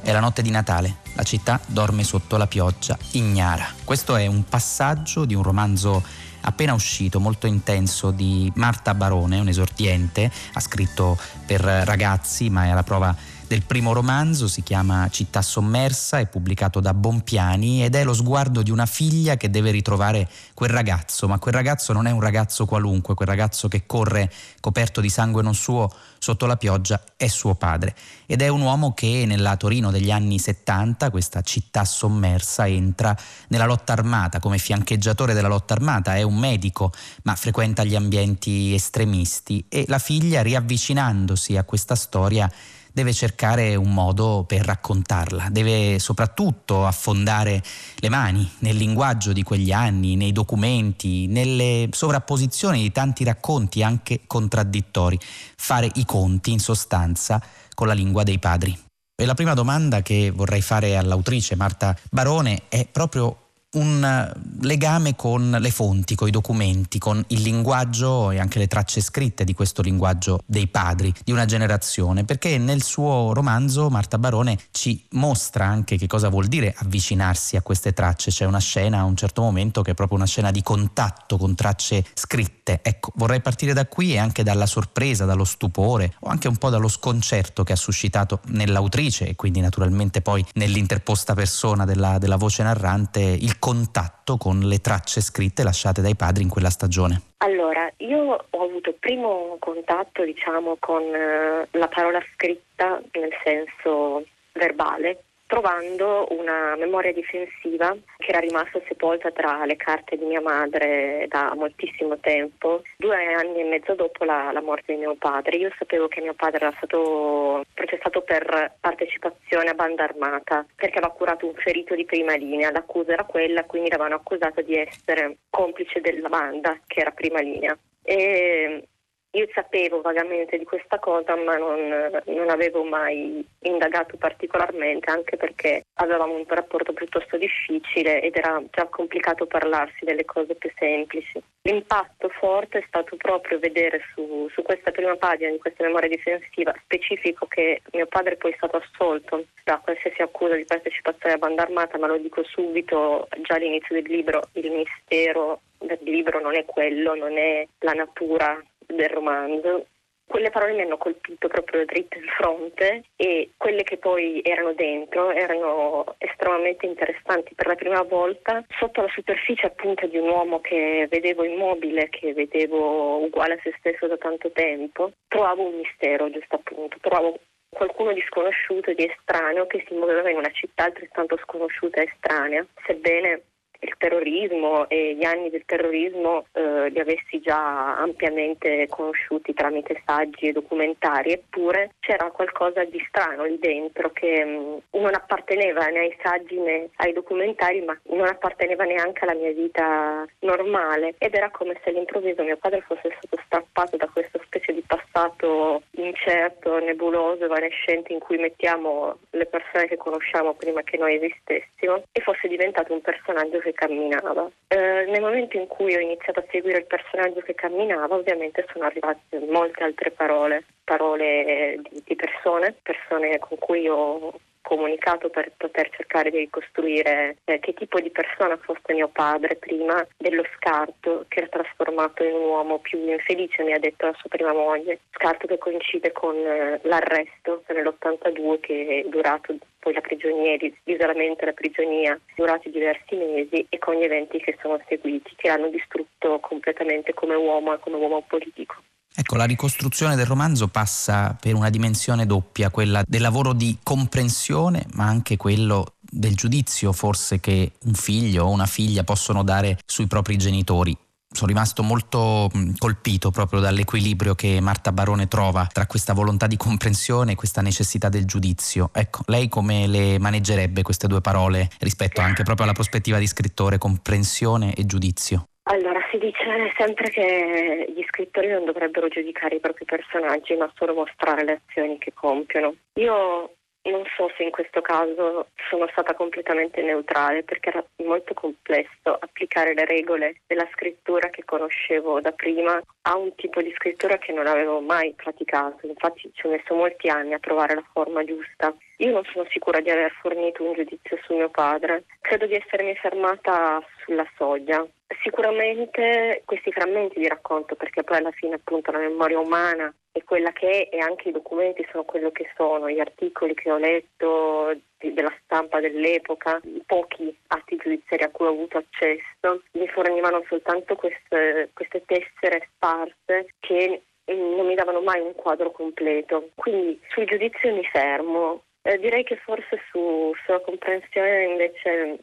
È 0.00 0.12
la 0.12 0.20
notte 0.20 0.42
di 0.42 0.50
Natale, 0.50 0.96
la 1.14 1.22
città 1.22 1.60
dorme 1.66 2.04
sotto 2.04 2.36
la 2.36 2.46
pioggia, 2.46 2.96
ignara. 3.12 3.66
Questo 3.84 4.16
è 4.16 4.26
un 4.26 4.44
passaggio 4.44 5.24
di 5.24 5.34
un 5.34 5.42
romanzo 5.42 6.02
appena 6.42 6.74
uscito, 6.74 7.20
molto 7.20 7.46
intenso, 7.46 8.10
di 8.10 8.50
Marta 8.56 8.94
Barone, 8.94 9.38
un 9.38 9.48
esordiente, 9.48 10.30
ha 10.52 10.60
scritto 10.60 11.18
per 11.46 11.60
ragazzi, 11.60 12.50
ma 12.50 12.64
è 12.64 12.68
alla 12.68 12.82
prova 12.82 13.14
del 13.46 13.62
primo 13.62 13.92
romanzo, 13.92 14.48
si 14.48 14.62
chiama 14.62 15.08
Città 15.10 15.42
sommersa, 15.42 16.18
è 16.18 16.26
pubblicato 16.26 16.80
da 16.80 16.94
Bompiani 16.94 17.84
ed 17.84 17.94
è 17.94 18.04
lo 18.04 18.14
sguardo 18.14 18.62
di 18.62 18.70
una 18.70 18.86
figlia 18.86 19.36
che 19.36 19.50
deve 19.50 19.70
ritrovare 19.70 20.28
quel 20.54 20.70
ragazzo, 20.70 21.28
ma 21.28 21.38
quel 21.38 21.54
ragazzo 21.54 21.92
non 21.92 22.06
è 22.06 22.10
un 22.10 22.20
ragazzo 22.20 22.66
qualunque, 22.66 23.14
quel 23.14 23.28
ragazzo 23.28 23.68
che 23.68 23.86
corre 23.86 24.32
coperto 24.60 25.00
di 25.00 25.08
sangue 25.08 25.42
non 25.42 25.54
suo 25.54 25.92
sotto 26.18 26.46
la 26.46 26.56
pioggia 26.56 27.02
è 27.16 27.26
suo 27.26 27.54
padre. 27.54 27.94
Ed 28.26 28.40
è 28.40 28.48
un 28.48 28.62
uomo 28.62 28.94
che 28.94 29.24
nella 29.26 29.56
Torino 29.56 29.90
degli 29.90 30.10
anni 30.10 30.38
70, 30.38 31.10
questa 31.10 31.42
città 31.42 31.84
sommersa, 31.84 32.66
entra 32.66 33.16
nella 33.48 33.66
lotta 33.66 33.92
armata 33.92 34.40
come 34.40 34.58
fiancheggiatore 34.58 35.34
della 35.34 35.48
lotta 35.48 35.74
armata, 35.74 36.16
è 36.16 36.22
un 36.22 36.36
medico 36.36 36.92
ma 37.24 37.34
frequenta 37.34 37.84
gli 37.84 37.94
ambienti 37.94 38.72
estremisti. 38.72 39.66
E 39.68 39.84
la 39.88 39.98
figlia 39.98 40.42
riavvicinandosi 40.42 41.56
a 41.56 41.64
questa 41.64 41.94
storia 41.94 42.50
deve 42.94 43.12
cercare 43.12 43.74
un 43.74 43.92
modo 43.92 44.44
per 44.46 44.64
raccontarla, 44.64 45.48
deve 45.50 45.98
soprattutto 45.98 46.86
affondare 46.86 47.60
le 47.96 48.08
mani 48.08 48.48
nel 48.60 48.76
linguaggio 48.76 49.32
di 49.32 49.42
quegli 49.42 49.72
anni, 49.72 50.14
nei 50.14 50.30
documenti, 50.30 51.26
nelle 51.26 51.88
sovrapposizioni 51.90 52.82
di 52.82 52.92
tanti 52.92 53.24
racconti 53.24 53.82
anche 53.82 54.20
contraddittori, 54.28 55.18
fare 55.56 55.90
i 55.94 56.04
conti 56.04 56.52
in 56.52 56.60
sostanza 56.60 57.42
con 57.74 57.88
la 57.88 57.94
lingua 57.94 58.22
dei 58.22 58.38
padri. 58.38 58.78
E 59.16 59.26
la 59.26 59.34
prima 59.34 59.54
domanda 59.54 60.00
che 60.00 60.30
vorrei 60.30 60.62
fare 60.62 60.96
all'autrice 60.96 61.56
Marta 61.56 61.96
Barone 62.10 62.62
è 62.68 62.86
proprio 62.86 63.43
un 63.74 64.04
eh, 64.04 64.32
legame 64.62 65.14
con 65.16 65.56
le 65.58 65.70
fonti, 65.70 66.14
con 66.14 66.28
i 66.28 66.30
documenti, 66.30 66.98
con 66.98 67.22
il 67.28 67.42
linguaggio 67.42 68.30
e 68.30 68.38
anche 68.38 68.58
le 68.58 68.66
tracce 68.66 69.00
scritte 69.00 69.44
di 69.44 69.54
questo 69.54 69.82
linguaggio 69.82 70.40
dei 70.44 70.66
padri 70.66 71.12
di 71.24 71.32
una 71.32 71.44
generazione, 71.44 72.24
perché 72.24 72.58
nel 72.58 72.82
suo 72.82 73.32
romanzo 73.32 73.88
Marta 73.90 74.18
Barone 74.18 74.58
ci 74.70 75.04
mostra 75.10 75.66
anche 75.66 75.96
che 75.96 76.06
cosa 76.06 76.28
vuol 76.28 76.46
dire 76.46 76.74
avvicinarsi 76.76 77.56
a 77.56 77.62
queste 77.62 77.92
tracce. 77.92 78.30
C'è 78.30 78.44
una 78.44 78.58
scena 78.58 79.00
a 79.00 79.04
un 79.04 79.16
certo 79.16 79.42
momento 79.42 79.82
che 79.82 79.92
è 79.92 79.94
proprio 79.94 80.18
una 80.18 80.26
scena 80.26 80.50
di 80.50 80.62
contatto 80.62 81.36
con 81.36 81.54
tracce 81.54 82.04
scritte. 82.14 82.80
Ecco, 82.82 83.12
vorrei 83.16 83.40
partire 83.40 83.72
da 83.72 83.86
qui 83.86 84.14
e 84.14 84.18
anche 84.18 84.42
dalla 84.42 84.66
sorpresa, 84.66 85.24
dallo 85.24 85.44
stupore 85.44 86.14
o 86.20 86.28
anche 86.28 86.48
un 86.48 86.56
po' 86.56 86.70
dallo 86.70 86.88
sconcerto 86.88 87.64
che 87.64 87.72
ha 87.72 87.76
suscitato 87.76 88.40
nell'autrice 88.46 89.28
e 89.28 89.36
quindi 89.36 89.60
naturalmente 89.60 90.20
poi 90.20 90.44
nell'interposta 90.54 91.34
persona 91.34 91.84
della, 91.84 92.18
della 92.18 92.36
voce 92.36 92.62
narrante 92.62 93.20
il 93.20 93.58
contatto 93.64 94.36
con 94.36 94.58
le 94.58 94.82
tracce 94.82 95.22
scritte 95.22 95.62
lasciate 95.62 96.02
dai 96.02 96.14
padri 96.14 96.42
in 96.42 96.50
quella 96.50 96.68
stagione? 96.68 97.32
Allora, 97.38 97.90
io 97.96 98.44
ho 98.50 98.62
avuto 98.62 98.94
primo 99.00 99.56
contatto, 99.58 100.22
diciamo, 100.22 100.76
con 100.78 101.00
eh, 101.00 101.66
la 101.70 101.88
parola 101.88 102.20
scritta 102.34 103.00
nel 103.12 103.30
senso 103.42 104.22
verbale 104.52 105.24
trovando 105.46 106.26
una 106.30 106.74
memoria 106.76 107.12
difensiva 107.12 107.96
che 108.18 108.30
era 108.30 108.38
rimasta 108.38 108.80
sepolta 108.88 109.30
tra 109.30 109.64
le 109.64 109.76
carte 109.76 110.16
di 110.16 110.24
mia 110.24 110.40
madre 110.40 111.26
da 111.28 111.52
moltissimo 111.54 112.18
tempo, 112.18 112.82
due 112.96 113.34
anni 113.34 113.60
e 113.60 113.64
mezzo 113.64 113.94
dopo 113.94 114.24
la, 114.24 114.50
la, 114.52 114.62
morte 114.62 114.94
di 114.94 115.00
mio 115.00 115.14
padre. 115.16 115.56
Io 115.56 115.70
sapevo 115.78 116.08
che 116.08 116.20
mio 116.20 116.34
padre 116.34 116.66
era 116.66 116.74
stato 116.76 117.64
processato 117.74 118.22
per 118.22 118.74
partecipazione 118.80 119.70
a 119.70 119.74
banda 119.74 120.04
armata 120.04 120.64
perché 120.74 120.98
aveva 120.98 121.12
curato 121.12 121.46
un 121.46 121.54
ferito 121.54 121.94
di 121.94 122.04
prima 122.04 122.34
linea, 122.34 122.70
l'accusa 122.70 123.12
era 123.12 123.24
quella, 123.24 123.64
quindi 123.64 123.90
l'avevano 123.90 124.16
accusato 124.16 124.62
di 124.62 124.74
essere 124.74 125.36
complice 125.50 126.00
della 126.00 126.28
banda 126.28 126.78
che 126.86 127.00
era 127.00 127.10
prima 127.10 127.40
linea. 127.40 127.76
E 128.02 128.88
io 129.34 129.48
sapevo 129.52 130.00
vagamente 130.00 130.56
di 130.56 130.64
questa 130.64 130.98
cosa, 130.98 131.34
ma 131.36 131.56
non, 131.56 132.22
non, 132.26 132.48
avevo 132.50 132.84
mai 132.84 133.44
indagato 133.60 134.16
particolarmente, 134.16 135.10
anche 135.10 135.36
perché 135.36 135.86
avevamo 135.94 136.34
un 136.34 136.44
rapporto 136.46 136.92
piuttosto 136.92 137.36
difficile 137.36 138.22
ed 138.22 138.36
era 138.36 138.62
già 138.70 138.86
complicato 138.86 139.46
parlarsi 139.46 140.04
delle 140.04 140.24
cose 140.24 140.54
più 140.54 140.70
semplici. 140.78 141.42
L'impatto 141.62 142.28
forte 142.28 142.78
è 142.78 142.84
stato 142.86 143.16
proprio 143.16 143.58
vedere 143.58 144.02
su, 144.14 144.48
su 144.52 144.62
questa 144.62 144.92
prima 144.92 145.16
pagina 145.16 145.50
di 145.50 145.58
questa 145.58 145.82
memoria 145.82 146.08
difensiva 146.08 146.74
specifico 146.84 147.46
che 147.46 147.82
mio 147.92 148.06
padre 148.06 148.36
poi 148.36 148.52
è 148.52 148.56
stato 148.56 148.76
assolto 148.76 149.46
da 149.64 149.80
qualsiasi 149.82 150.22
accusa 150.22 150.54
di 150.54 150.64
partecipazione 150.64 151.34
a 151.34 151.38
banda 151.38 151.62
armata, 151.62 151.98
ma 151.98 152.06
lo 152.06 152.18
dico 152.18 152.44
subito, 152.44 153.26
già 153.42 153.54
all'inizio 153.54 153.94
del 153.94 154.10
libro, 154.10 154.42
il 154.52 154.70
mistero 154.70 155.60
del 155.78 155.98
libro 156.02 156.40
non 156.40 156.54
è 156.54 156.64
quello, 156.64 157.14
non 157.14 157.36
è 157.36 157.66
la 157.80 157.92
natura 157.92 158.62
del 158.86 159.08
romanzo. 159.08 159.86
Quelle 160.26 160.50
parole 160.50 160.72
mi 160.72 160.80
hanno 160.80 160.96
colpito 160.96 161.48
proprio 161.48 161.84
dritto 161.84 162.16
in 162.16 162.24
fronte 162.24 163.04
e 163.14 163.50
quelle 163.58 163.82
che 163.82 163.98
poi 163.98 164.40
erano 164.42 164.72
dentro 164.72 165.30
erano 165.30 166.14
estremamente 166.18 166.86
interessanti. 166.86 167.54
Per 167.54 167.66
la 167.66 167.74
prima 167.74 168.02
volta, 168.02 168.64
sotto 168.78 169.02
la 169.02 169.08
superficie 169.08 169.66
appunto 169.66 170.06
di 170.06 170.16
un 170.16 170.28
uomo 170.28 170.60
che 170.60 171.06
vedevo 171.10 171.44
immobile, 171.44 172.08
che 172.08 172.32
vedevo 172.32 173.22
uguale 173.22 173.54
a 173.54 173.60
se 173.62 173.74
stesso 173.78 174.06
da 174.06 174.16
tanto 174.16 174.50
tempo, 174.50 175.12
trovavo 175.28 175.68
un 175.68 175.76
mistero, 175.76 176.30
giusto 176.30 176.56
appunto, 176.56 176.96
trovavo 177.00 177.38
qualcuno 177.68 178.12
di 178.12 178.24
sconosciuto, 178.26 178.94
di 178.94 179.04
estraneo 179.04 179.66
che 179.66 179.84
si 179.86 179.94
muoveva 179.94 180.30
in 180.30 180.38
una 180.38 180.50
città 180.52 180.84
altrettanto 180.84 181.36
sconosciuta 181.42 182.00
e 182.00 182.10
estranea, 182.10 182.66
sebbene 182.86 183.42
il 183.84 183.94
terrorismo 183.98 184.88
e 184.88 185.14
gli 185.14 185.24
anni 185.24 185.50
del 185.50 185.64
terrorismo 185.66 186.46
eh, 186.52 186.88
li 186.88 186.98
avessi 186.98 187.40
già 187.40 187.98
ampiamente 187.98 188.86
conosciuti 188.88 189.52
tramite 189.52 190.02
saggi 190.04 190.48
e 190.48 190.52
documentari, 190.52 191.32
eppure 191.32 191.90
c'era 192.00 192.30
qualcosa 192.30 192.84
di 192.84 193.02
strano 193.08 193.44
lì 193.44 193.58
dentro 193.58 194.10
che 194.10 194.44
mh, 194.44 194.98
non 194.98 195.14
apparteneva 195.14 195.86
né 195.86 195.98
ai 196.00 196.16
saggi 196.22 196.58
né 196.58 196.88
ai 196.96 197.12
documentari, 197.12 197.82
ma 197.82 197.98
non 198.10 198.26
apparteneva 198.26 198.84
neanche 198.84 199.24
alla 199.24 199.34
mia 199.34 199.52
vita 199.52 200.24
normale. 200.40 201.14
Ed 201.18 201.34
era 201.34 201.50
come 201.50 201.78
se 201.82 201.90
all'improvviso 201.90 202.42
mio 202.42 202.56
padre 202.56 202.80
fosse 202.82 203.14
stato 203.16 203.42
strappato 203.44 203.96
da 203.96 204.08
questa 204.12 204.38
specie 204.44 204.72
di 204.72 204.82
passato 204.86 205.82
incerto, 205.92 206.78
nebuloso, 206.78 207.44
evanescente 207.44 208.12
in 208.12 208.18
cui 208.18 208.38
mettiamo 208.38 209.18
le 209.30 209.46
persone 209.46 209.86
che 209.86 209.96
conosciamo 209.96 210.54
prima 210.54 210.82
che 210.82 210.96
noi 210.96 211.16
esistessimo 211.16 212.02
e 212.12 212.20
fosse 212.20 212.48
diventato 212.48 212.92
un 212.92 213.00
personaggio 213.00 213.58
che 213.58 213.73
camminava. 213.74 214.50
Eh, 214.68 215.04
nel 215.08 215.20
momento 215.20 215.56
in 215.56 215.66
cui 215.66 215.94
ho 215.94 216.00
iniziato 216.00 216.40
a 216.40 216.44
seguire 216.50 216.78
il 216.78 216.86
personaggio 216.86 217.40
che 217.40 217.54
camminava, 217.54 218.14
ovviamente 218.14 218.66
sono 218.72 218.86
arrivate 218.86 219.38
molte 219.50 219.84
altre 219.84 220.10
parole, 220.10 220.64
parole 220.84 221.80
di, 221.90 222.02
di 222.04 222.16
persone, 222.16 222.74
persone 222.82 223.38
con 223.38 223.58
cui 223.58 223.88
ho 223.88 224.32
comunicato 224.64 225.28
per 225.28 225.52
poter 225.56 225.90
cercare 225.90 226.30
di 226.30 226.38
ricostruire 226.38 227.36
eh, 227.44 227.60
che 227.60 227.74
tipo 227.74 228.00
di 228.00 228.10
persona 228.10 228.56
fosse 228.56 228.94
mio 228.94 229.08
padre 229.08 229.56
prima 229.56 230.04
dello 230.16 230.42
scarto 230.56 231.26
che 231.28 231.40
era 231.40 231.48
trasformato 231.48 232.24
in 232.24 232.32
un 232.34 232.48
uomo 232.48 232.78
più 232.78 232.98
infelice, 232.98 233.62
mi 233.62 233.74
ha 233.74 233.78
detto 233.78 234.06
la 234.06 234.14
sua 234.14 234.30
prima 234.30 234.52
moglie. 234.52 235.00
Scarto 235.12 235.46
che 235.46 235.58
coincide 235.58 236.12
con 236.12 236.34
eh, 236.34 236.80
l'arresto 236.82 237.62
nell'82 237.68 238.60
che 238.60 239.02
è 239.04 239.08
durato 239.08 239.54
poi 239.78 239.92
la 239.92 240.00
prigionia, 240.00 240.56
l'isolamento 240.84 241.42
e 241.42 241.46
la 241.46 241.52
prigionia, 241.52 242.18
durati 242.34 242.70
diversi 242.70 243.16
mesi 243.16 243.66
e 243.68 243.78
con 243.78 243.96
gli 243.96 244.02
eventi 244.02 244.38
che 244.40 244.56
sono 244.62 244.80
seguiti, 244.88 245.34
che 245.36 245.48
l'hanno 245.48 245.68
distrutto 245.68 246.40
completamente 246.40 247.12
come 247.12 247.34
uomo 247.34 247.74
e 247.74 247.78
come 247.80 247.96
uomo 247.96 248.22
politico. 248.26 248.76
Ecco, 249.16 249.36
la 249.36 249.44
ricostruzione 249.44 250.16
del 250.16 250.26
romanzo 250.26 250.66
passa 250.66 251.36
per 251.38 251.54
una 251.54 251.70
dimensione 251.70 252.26
doppia, 252.26 252.70
quella 252.70 253.04
del 253.06 253.20
lavoro 253.20 253.52
di 253.52 253.78
comprensione, 253.80 254.86
ma 254.94 255.04
anche 255.04 255.36
quello 255.36 255.94
del 256.00 256.34
giudizio 256.34 256.92
forse 256.92 257.38
che 257.38 257.72
un 257.84 257.94
figlio 257.94 258.46
o 258.46 258.50
una 258.50 258.66
figlia 258.66 259.04
possono 259.04 259.44
dare 259.44 259.78
sui 259.86 260.08
propri 260.08 260.36
genitori. 260.36 260.98
Sono 261.34 261.46
rimasto 261.46 261.84
molto 261.84 262.50
colpito 262.78 263.30
proprio 263.30 263.60
dall'equilibrio 263.60 264.34
che 264.34 264.60
Marta 264.60 264.90
Barone 264.90 265.28
trova 265.28 265.68
tra 265.72 265.86
questa 265.86 266.12
volontà 266.12 266.48
di 266.48 266.56
comprensione 266.56 267.32
e 267.32 267.34
questa 267.36 267.60
necessità 267.60 268.08
del 268.08 268.24
giudizio. 268.24 268.90
Ecco, 268.92 269.22
lei 269.26 269.48
come 269.48 269.86
le 269.86 270.18
maneggerebbe 270.18 270.82
queste 270.82 271.06
due 271.06 271.20
parole 271.20 271.70
rispetto 271.78 272.20
anche 272.20 272.42
proprio 272.42 272.66
alla 272.66 272.74
prospettiva 272.74 273.18
di 273.18 273.26
scrittore, 273.28 273.78
comprensione 273.78 274.74
e 274.74 274.86
giudizio? 274.86 275.46
Allora, 275.66 275.98
si 276.10 276.18
dice 276.18 276.72
sempre 276.76 277.08
che 277.08 277.86
gli 277.88 278.04
scrittori 278.08 278.48
non 278.48 278.66
dovrebbero 278.66 279.08
giudicare 279.08 279.56
i 279.56 279.60
propri 279.60 279.86
personaggi, 279.86 280.54
ma 280.56 280.70
solo 280.76 280.92
mostrare 280.92 281.42
le 281.42 281.62
azioni 281.66 281.96
che 281.96 282.12
compiono. 282.12 282.74
Io 282.94 283.50
non 283.84 284.02
so 284.16 284.30
se 284.36 284.42
in 284.42 284.50
questo 284.50 284.80
caso 284.80 285.48
sono 285.68 285.86
stata 285.90 286.14
completamente 286.14 286.82
neutrale 286.82 287.42
perché 287.42 287.70
era 287.70 287.84
molto 288.02 288.34
complesso 288.34 289.16
applicare 289.18 289.74
le 289.74 289.84
regole 289.84 290.36
della 290.46 290.68
scrittura 290.72 291.28
che 291.28 291.44
conoscevo 291.44 292.20
da 292.20 292.32
prima 292.32 292.80
a 293.02 293.16
un 293.16 293.34
tipo 293.34 293.60
di 293.60 293.72
scrittura 293.76 294.18
che 294.18 294.32
non 294.32 294.46
avevo 294.46 294.80
mai 294.80 295.12
praticato. 295.14 295.86
Infatti 295.86 296.30
ci 296.32 296.46
ho 296.46 296.50
messo 296.50 296.74
molti 296.74 297.08
anni 297.08 297.34
a 297.34 297.38
trovare 297.38 297.74
la 297.74 297.84
forma 297.92 298.24
giusta. 298.24 298.74
Io 298.98 299.10
non 299.10 299.24
sono 299.24 299.46
sicura 299.50 299.80
di 299.80 299.90
aver 299.90 300.12
fornito 300.20 300.62
un 300.62 300.74
giudizio 300.74 301.18
su 301.24 301.34
mio 301.34 301.48
padre. 301.50 302.04
Credo 302.20 302.46
di 302.46 302.54
essermi 302.54 302.94
fermata 302.96 303.84
sulla 304.04 304.26
soglia. 304.36 304.86
Sicuramente 305.22 306.42
questi 306.44 306.70
frammenti 306.70 307.18
di 307.18 307.28
racconto, 307.28 307.74
perché 307.74 308.04
poi 308.04 308.18
alla 308.18 308.30
fine 308.30 308.56
appunto 308.56 308.90
la 308.92 308.98
memoria 308.98 309.38
umana 309.38 309.92
è 310.12 310.22
quella 310.22 310.52
che 310.52 310.88
è 310.88 310.96
e 310.96 310.98
anche 311.00 311.30
i 311.30 311.32
documenti 311.32 311.86
sono 311.90 312.04
quello 312.04 312.30
che 312.30 312.48
sono, 312.56 312.88
gli 312.88 313.00
articoli 313.00 313.54
che 313.54 313.70
ho 313.70 313.78
letto 313.78 314.76
di, 314.98 315.12
della 315.12 315.34
stampa 315.42 315.80
dell'epoca, 315.80 316.60
i 316.62 316.82
pochi 316.86 317.36
atti 317.48 317.76
giudiziari 317.76 318.22
a 318.22 318.30
cui 318.30 318.46
ho 318.46 318.50
avuto 318.50 318.78
accesso, 318.78 319.62
mi 319.72 319.88
fornivano 319.88 320.44
soltanto 320.48 320.94
queste, 320.94 321.70
queste 321.72 322.04
tessere 322.06 322.68
sparse 322.74 323.48
che 323.58 324.02
non 324.26 324.66
mi 324.66 324.74
davano 324.74 325.00
mai 325.00 325.20
un 325.20 325.34
quadro 325.34 325.70
completo. 325.70 326.50
Quindi 326.54 327.00
sul 327.08 327.26
giudizio 327.26 327.74
mi 327.74 327.84
fermo. 327.84 328.62
Eh, 328.86 328.98
direi 328.98 329.24
che 329.24 329.36
forse 329.36 329.80
su, 329.90 330.32
sulla 330.44 330.60
comprensione 330.60 331.44
invece 331.44 332.18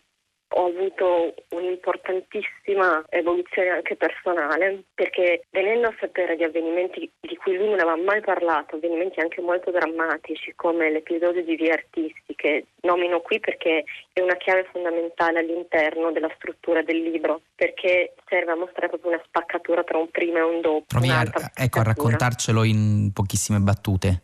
ho 0.54 0.66
avuto 0.66 1.34
un'importantissima 1.50 3.06
evoluzione 3.10 3.70
anche 3.70 3.96
personale 3.96 4.84
perché 4.94 5.46
venendo 5.50 5.88
a 5.88 5.96
sapere 6.00 6.36
di 6.36 6.44
avvenimenti 6.44 7.10
di 7.20 7.36
cui 7.38 7.56
lui 7.56 7.70
non 7.70 7.80
aveva 7.80 7.96
mai 7.96 8.22
parlato, 8.22 8.76
avvenimenti 8.76 9.20
anche 9.22 9.42
molto 9.42 9.72
drammatici 9.72 10.54
come 10.56 10.92
l'episodio 10.92 11.44
di 11.44 11.56
Vie 11.56 11.72
Artisti 11.72 12.36
che 12.36 12.66
nomino 12.82 13.22
qui 13.22 13.40
perché 13.40 13.86
è 14.12 14.20
una 14.20 14.36
chiave 14.36 14.68
fondamentale 14.72 15.40
all'interno 15.40 16.12
della 16.12 16.32
struttura 16.36 16.84
del 16.84 17.02
libro 17.02 17.42
perché 17.56 18.14
serve 18.28 18.52
a 18.52 18.56
mostrare 18.56 18.90
proprio 18.90 19.14
una 19.14 19.24
spaccatura 19.26 19.84
tra 19.84 19.98
un 19.98 20.10
prima 20.10 20.40
e 20.40 20.44
un 20.44 20.62
dopo. 20.62 20.84
Provi 20.88 21.10
a, 21.10 21.24
ecco, 21.56 21.80
a 21.80 21.84
raccontarcelo 21.84 22.64
in 22.64 23.12
pochissime 23.14 23.60
battute. 23.60 24.24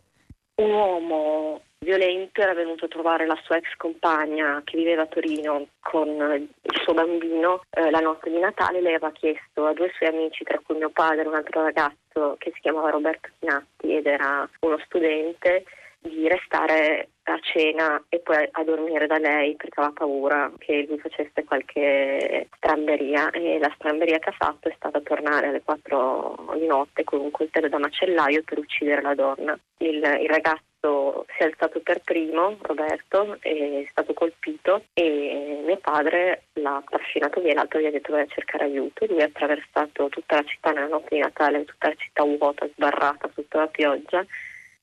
Un 0.56 0.72
uomo 0.72 1.62
violento 1.78 2.40
era 2.40 2.54
venuto 2.54 2.84
a 2.84 2.88
trovare 2.88 3.26
la 3.26 3.38
sua 3.42 3.56
ex 3.56 3.74
compagna 3.76 4.60
che 4.64 4.76
viveva 4.76 5.02
a 5.02 5.06
Torino 5.06 5.66
con 5.80 6.08
il 6.08 6.80
suo 6.82 6.94
bambino 6.94 7.62
eh, 7.70 7.90
la 7.90 8.00
notte 8.00 8.30
di 8.30 8.38
Natale. 8.38 8.80
Lei 8.80 8.94
aveva 8.94 9.12
chiesto 9.12 9.66
a 9.66 9.72
due 9.72 9.90
suoi 9.96 10.10
amici, 10.10 10.44
tra 10.44 10.60
cui 10.64 10.76
mio 10.76 10.90
padre 10.90 11.22
e 11.22 11.28
un 11.28 11.34
altro 11.34 11.62
ragazzo 11.62 12.36
che 12.38 12.50
si 12.54 12.60
chiamava 12.60 12.90
Roberto 12.90 13.28
Pinatti 13.38 13.96
ed 13.96 14.06
era 14.06 14.48
uno 14.60 14.78
studente, 14.84 15.64
di 16.00 16.28
restare 16.28 17.10
a 17.24 17.38
cena 17.40 18.02
e 18.08 18.20
poi 18.20 18.48
a 18.50 18.64
dormire 18.64 19.06
da 19.06 19.18
lei 19.18 19.54
perché 19.56 19.80
aveva 19.80 19.92
paura 19.94 20.50
che 20.58 20.86
lui 20.88 20.98
facesse 20.98 21.44
qualche 21.44 22.48
stramberia 22.56 23.30
e 23.30 23.58
la 23.58 23.70
stramberia 23.74 24.18
che 24.18 24.30
ha 24.30 24.36
fatto 24.36 24.68
è 24.68 24.74
stata 24.76 25.00
tornare 25.00 25.48
alle 25.48 25.62
4 25.62 26.54
di 26.54 26.66
notte 26.66 27.04
con 27.04 27.20
un 27.20 27.30
coltello 27.30 27.68
da 27.68 27.78
macellaio 27.78 28.42
per 28.44 28.58
uccidere 28.58 29.02
la 29.02 29.14
donna. 29.14 29.58
Il, 29.78 29.96
il 29.96 30.28
ragazzo 30.28 31.26
si 31.36 31.42
è 31.42 31.44
alzato 31.44 31.80
per 31.80 32.00
primo, 32.02 32.56
Roberto, 32.62 33.36
è 33.40 33.86
stato 33.90 34.14
colpito 34.14 34.84
e 34.94 35.60
mio 35.64 35.76
padre 35.78 36.44
l'ha 36.54 36.82
trascinato 36.88 37.40
via, 37.40 37.54
l'altro 37.54 37.80
gli 37.80 37.86
ha 37.86 37.90
detto 37.90 38.12
vai 38.12 38.22
a 38.22 38.26
cercare 38.26 38.64
aiuto. 38.64 39.04
Lui 39.06 39.20
ha 39.20 39.26
attraversato 39.26 40.08
tutta 40.08 40.36
la 40.36 40.44
città 40.44 40.70
nella 40.70 40.86
notte 40.86 41.14
di 41.16 41.20
Natale, 41.20 41.64
tutta 41.64 41.88
la 41.88 41.94
città 41.94 42.22
vuota, 42.22 42.66
sbarrata 42.68 43.28
sotto 43.34 43.58
la 43.58 43.66
pioggia 43.66 44.24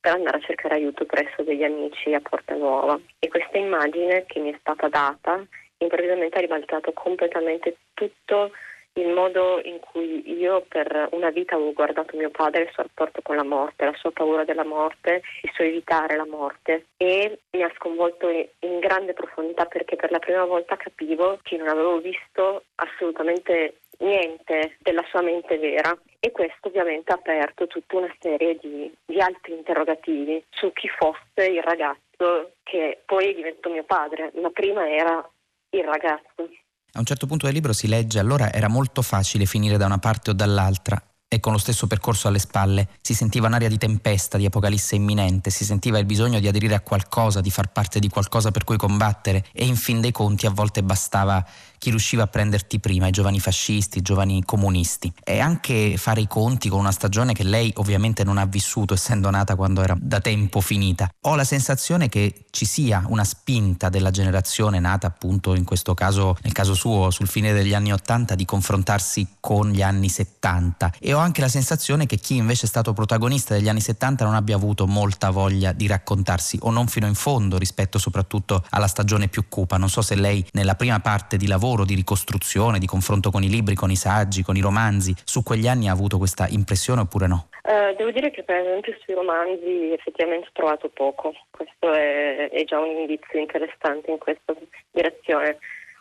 per 0.05 0.13
andare 0.13 0.37
a 0.37 0.41
cercare 0.41 0.75
aiuto 0.75 1.03
presso 1.05 1.41
degli 1.41 1.63
amici 1.63 2.13
a 2.13 2.21
Porta 2.21 2.53
Nuova. 2.53 2.99
E 3.17 3.27
questa 3.27 3.57
immagine 3.57 4.25
che 4.27 4.39
mi 4.39 4.53
è 4.53 4.57
stata 4.59 4.87
data 4.87 5.43
improvvisamente 5.79 6.37
ha 6.37 6.41
ribaltato 6.41 6.93
completamente 6.93 7.77
tutto 7.95 8.51
il 8.97 9.09
modo 9.09 9.59
in 9.63 9.79
cui 9.79 10.21
io 10.37 10.63
per 10.69 11.09
una 11.11 11.31
vita 11.31 11.55
avevo 11.55 11.73
guardato 11.73 12.15
mio 12.15 12.29
padre 12.29 12.61
il 12.61 12.69
suo 12.71 12.83
rapporto 12.83 13.21
con 13.23 13.35
la 13.35 13.43
morte, 13.43 13.85
la 13.85 13.95
sua 13.95 14.11
paura 14.11 14.45
della 14.45 14.63
morte, 14.63 15.21
il 15.41 15.51
suo 15.53 15.63
evitare 15.63 16.15
la 16.15 16.27
morte 16.27 16.85
e 16.97 17.39
mi 17.51 17.63
ha 17.63 17.71
sconvolto 17.75 18.29
in 18.29 18.79
grande 18.79 19.13
profondità 19.13 19.65
perché 19.65 19.95
per 19.95 20.11
la 20.11 20.19
prima 20.19 20.45
volta 20.45 20.77
capivo 20.77 21.39
che 21.41 21.57
non 21.57 21.67
avevo 21.67 21.99
visto 21.99 22.65
assolutamente 22.75 23.79
niente 23.99 24.77
della 24.79 25.03
sua 25.09 25.21
mente 25.21 25.57
vera 25.57 25.97
e 26.19 26.31
questo 26.31 26.67
ovviamente 26.67 27.11
ha 27.11 27.15
aperto 27.15 27.67
tutta 27.67 27.97
una 27.97 28.15
serie 28.19 28.57
di, 28.61 28.91
di 29.05 29.19
altri 29.19 29.53
interrogativi 29.53 30.43
su 30.49 30.71
chi 30.73 30.87
fosse 30.87 31.49
il 31.49 31.61
ragazzo 31.61 32.53
che 32.63 33.01
poi 33.05 33.35
diventò 33.35 33.69
mio 33.69 33.83
padre, 33.83 34.31
ma 34.41 34.49
prima 34.49 34.89
era 34.89 35.27
il 35.69 35.83
ragazzo. 35.83 36.49
A 36.93 36.99
un 36.99 37.05
certo 37.05 37.27
punto 37.27 37.45
del 37.45 37.55
libro 37.55 37.73
si 37.73 37.87
legge 37.87 38.19
allora 38.19 38.51
era 38.51 38.69
molto 38.69 39.01
facile 39.01 39.45
finire 39.45 39.77
da 39.77 39.85
una 39.85 39.99
parte 39.99 40.29
o 40.29 40.33
dall'altra 40.33 41.01
e 41.35 41.39
con 41.41 41.51
lo 41.51 41.57
stesso 41.57 41.85
percorso 41.85 42.29
alle 42.29 42.39
spalle 42.39 42.87
si 43.01 43.13
sentiva 43.13 43.47
un'aria 43.47 43.67
di 43.67 43.77
tempesta, 43.77 44.37
di 44.37 44.45
apocalisse 44.45 44.95
imminente, 44.95 45.49
si 45.49 45.65
sentiva 45.65 45.99
il 45.99 46.05
bisogno 46.05 46.39
di 46.39 46.47
aderire 46.47 46.75
a 46.75 46.79
qualcosa, 46.79 47.41
di 47.41 47.51
far 47.51 47.71
parte 47.71 47.99
di 47.99 48.07
qualcosa 48.07 48.51
per 48.51 48.63
cui 48.63 48.77
combattere 48.77 49.43
e 49.51 49.65
in 49.65 49.75
fin 49.75 49.99
dei 49.99 50.11
conti 50.11 50.45
a 50.45 50.49
volte 50.49 50.81
bastava 50.81 51.45
chi 51.77 51.91
riusciva 51.91 52.23
a 52.23 52.27
prenderti 52.27 52.79
prima, 52.79 53.07
i 53.07 53.11
giovani 53.11 53.39
fascisti, 53.39 53.99
i 53.99 54.01
giovani 54.01 54.43
comunisti. 54.43 55.13
E 55.23 55.39
anche 55.39 55.97
fare 55.97 56.21
i 56.21 56.27
conti 56.27 56.67
con 56.67 56.79
una 56.79 56.91
stagione 56.91 57.33
che 57.33 57.43
lei 57.43 57.71
ovviamente 57.75 58.23
non 58.23 58.39
ha 58.39 58.45
vissuto, 58.45 58.95
essendo 58.95 59.29
nata 59.29 59.55
quando 59.55 59.83
era 59.83 59.95
da 59.99 60.19
tempo 60.19 60.61
finita. 60.61 61.07
Ho 61.21 61.35
la 61.35 61.43
sensazione 61.43 62.09
che 62.09 62.45
ci 62.49 62.65
sia 62.65 63.03
una 63.07 63.23
spinta 63.23 63.89
della 63.89 64.09
generazione 64.09 64.79
nata 64.79 65.05
appunto 65.05 65.53
in 65.53 65.63
questo 65.63 65.93
caso, 65.93 66.35
nel 66.41 66.53
caso 66.53 66.73
suo, 66.73 67.11
sul 67.11 67.27
fine 67.27 67.53
degli 67.53 67.73
anni 67.73 67.93
Ottanta, 67.93 68.33
di 68.33 68.45
confrontarsi 68.45 69.35
con 69.39 69.69
gli 69.69 69.83
anni 69.83 70.09
70. 70.09 70.93
E 70.99 71.13
ho 71.13 71.19
anche 71.25 71.41
la 71.41 71.47
sensazione 71.47 72.05
che 72.05 72.17
chi 72.17 72.37
invece 72.37 72.65
è 72.65 72.69
stato 72.69 72.93
protagonista 72.93 73.55
degli 73.55 73.67
anni 73.67 73.81
70 73.81 74.23
non 74.23 74.35
abbia 74.35 74.55
avuto 74.55 74.85
molta 74.85 75.31
voglia 75.31 75.73
di 75.73 75.87
raccontarsi 75.87 76.59
o 76.61 76.69
non 76.69 76.85
fino 76.87 77.07
in 77.07 77.15
fondo 77.15 77.57
rispetto 77.57 77.97
soprattutto 77.97 78.63
alla 78.69 78.87
stagione 78.87 79.27
più 79.27 79.49
cupa. 79.49 79.77
Non 79.77 79.89
so 79.89 80.01
se 80.01 80.15
lei 80.15 80.45
nella 80.53 80.75
prima 80.75 80.99
parte 80.99 81.37
di 81.37 81.47
lavoro, 81.47 81.83
di 81.83 81.95
ricostruzione, 81.95 82.77
di 82.77 82.85
confronto 82.85 83.31
con 83.31 83.41
i 83.41 83.49
libri, 83.49 83.73
con 83.73 83.89
i 83.89 83.95
saggi, 83.95 84.43
con 84.43 84.55
i 84.55 84.61
romanzi, 84.61 85.13
su 85.23 85.41
quegli 85.41 85.67
anni 85.67 85.89
ha 85.89 85.91
avuto 85.91 86.17
questa 86.17 86.47
impressione 86.47 87.01
oppure 87.01 87.27
no? 87.27 87.49
Uh, 87.63 87.95
devo 87.97 88.11
dire 88.11 88.29
che 88.29 88.43
per 88.43 88.57
esempio 88.57 88.95
sui 89.03 89.15
romanzi 89.15 89.91
effettivamente 89.91 90.47
ho 90.49 90.53
trovato 90.53 90.89
poco, 90.89 91.33
questo 91.49 91.91
è, 91.91 92.51
è 92.51 92.63
già 92.65 92.79
un 92.79 92.91
indizio 92.91 93.39
interessante 93.39 94.11
in 94.11 94.19
questa 94.19 94.53
direzione. 94.91 95.57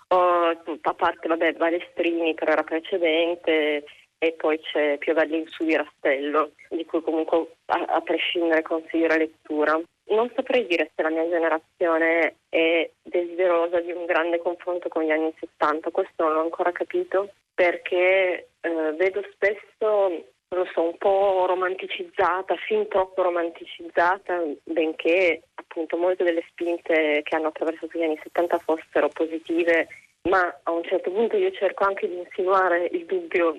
Ho, 0.09 0.49
a 0.51 0.95
parte 0.95 1.27
vabbè, 1.27 1.55
Balestrini 1.55 2.35
però 2.35 2.53
era 2.53 2.63
precedente 2.63 3.85
e 4.25 4.33
poi 4.33 4.59
c'è 4.59 4.97
Piovallin 4.97 5.47
su 5.49 5.65
di 5.65 5.77
Rastello, 5.77 6.53
di 6.71 6.87
cui 6.87 7.03
comunque 7.03 7.57
a, 7.67 7.85
a 7.89 8.01
prescindere 8.01 8.63
consiglio 8.63 9.09
la 9.09 9.19
lettura. 9.19 9.79
Non 10.07 10.31
saprei 10.35 10.67
dire 10.67 10.91
se 10.95 11.03
la 11.03 11.11
mia 11.11 11.29
generazione 11.29 12.37
è 12.49 12.91
desiderosa 13.03 13.81
di 13.81 13.93
un 13.93 14.07
grande 14.07 14.39
confronto 14.39 14.89
con 14.89 15.03
gli 15.03 15.11
anni 15.11 15.31
70, 15.39 15.91
questo 15.91 16.25
non 16.25 16.33
l'ho 16.33 16.41
ancora 16.41 16.73
capito 16.73 17.33
perché 17.55 18.49
eh, 18.61 18.93
vedo 18.97 19.23
spesso 19.33 20.25
non 20.55 20.71
so, 20.73 20.83
un 20.83 20.97
po' 20.97 21.45
romanticizzata, 21.47 22.55
fin 22.67 22.89
troppo 22.89 23.23
romanticizzata, 23.23 24.41
benché 24.63 25.43
appunto 25.55 25.97
molte 25.97 26.25
delle 26.25 26.45
spinte 26.49 27.21
che 27.25 27.37
hanno 27.37 27.49
attraversato 27.49 27.99
gli 27.99 28.05
anni 28.05 28.19
70 28.23 28.59
fossero 28.59 29.09
positive, 29.09 29.89
ma 30.29 30.61
a 30.63 30.71
un 30.71 30.85
certo 30.85 31.11
punto 31.11 31.37
io 31.37 31.51
cerco 31.51 31.85
anche 31.85 32.09
di 32.09 32.17
insinuare 32.17 32.89
il 32.93 33.05
dubbio 33.05 33.59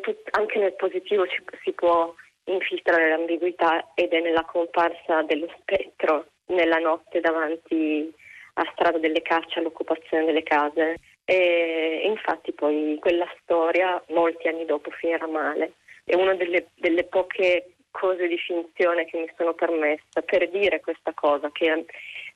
tut- 0.00 0.28
anche 0.36 0.58
nel 0.58 0.74
positivo 0.74 1.26
ci- 1.26 1.42
si 1.62 1.72
può 1.72 2.14
infiltrare 2.44 3.08
l'ambiguità 3.08 3.92
ed 3.94 4.12
è 4.12 4.20
nella 4.20 4.44
comparsa 4.44 5.22
dello 5.22 5.48
spettro 5.60 6.26
nella 6.46 6.78
notte 6.78 7.20
davanti 7.20 8.12
a 8.54 8.70
strada 8.72 8.98
delle 8.98 9.22
cacce 9.22 9.58
all'occupazione 9.58 10.24
delle 10.26 10.42
case. 10.42 10.96
E 11.24 12.02
infatti 12.04 12.52
poi 12.52 12.98
quella 13.00 13.26
storia 13.40 14.02
molti 14.08 14.46
anni 14.48 14.66
dopo 14.66 14.90
finirà 14.90 15.26
male 15.26 15.72
è 16.04 16.14
una 16.14 16.34
delle, 16.34 16.68
delle 16.74 17.04
poche 17.04 17.70
cose 17.90 18.26
di 18.26 18.36
finzione 18.36 19.06
che 19.06 19.18
mi 19.18 19.30
sono 19.36 19.54
permessa 19.54 20.20
per 20.24 20.50
dire 20.50 20.80
questa 20.80 21.12
cosa, 21.14 21.50
che 21.52 21.86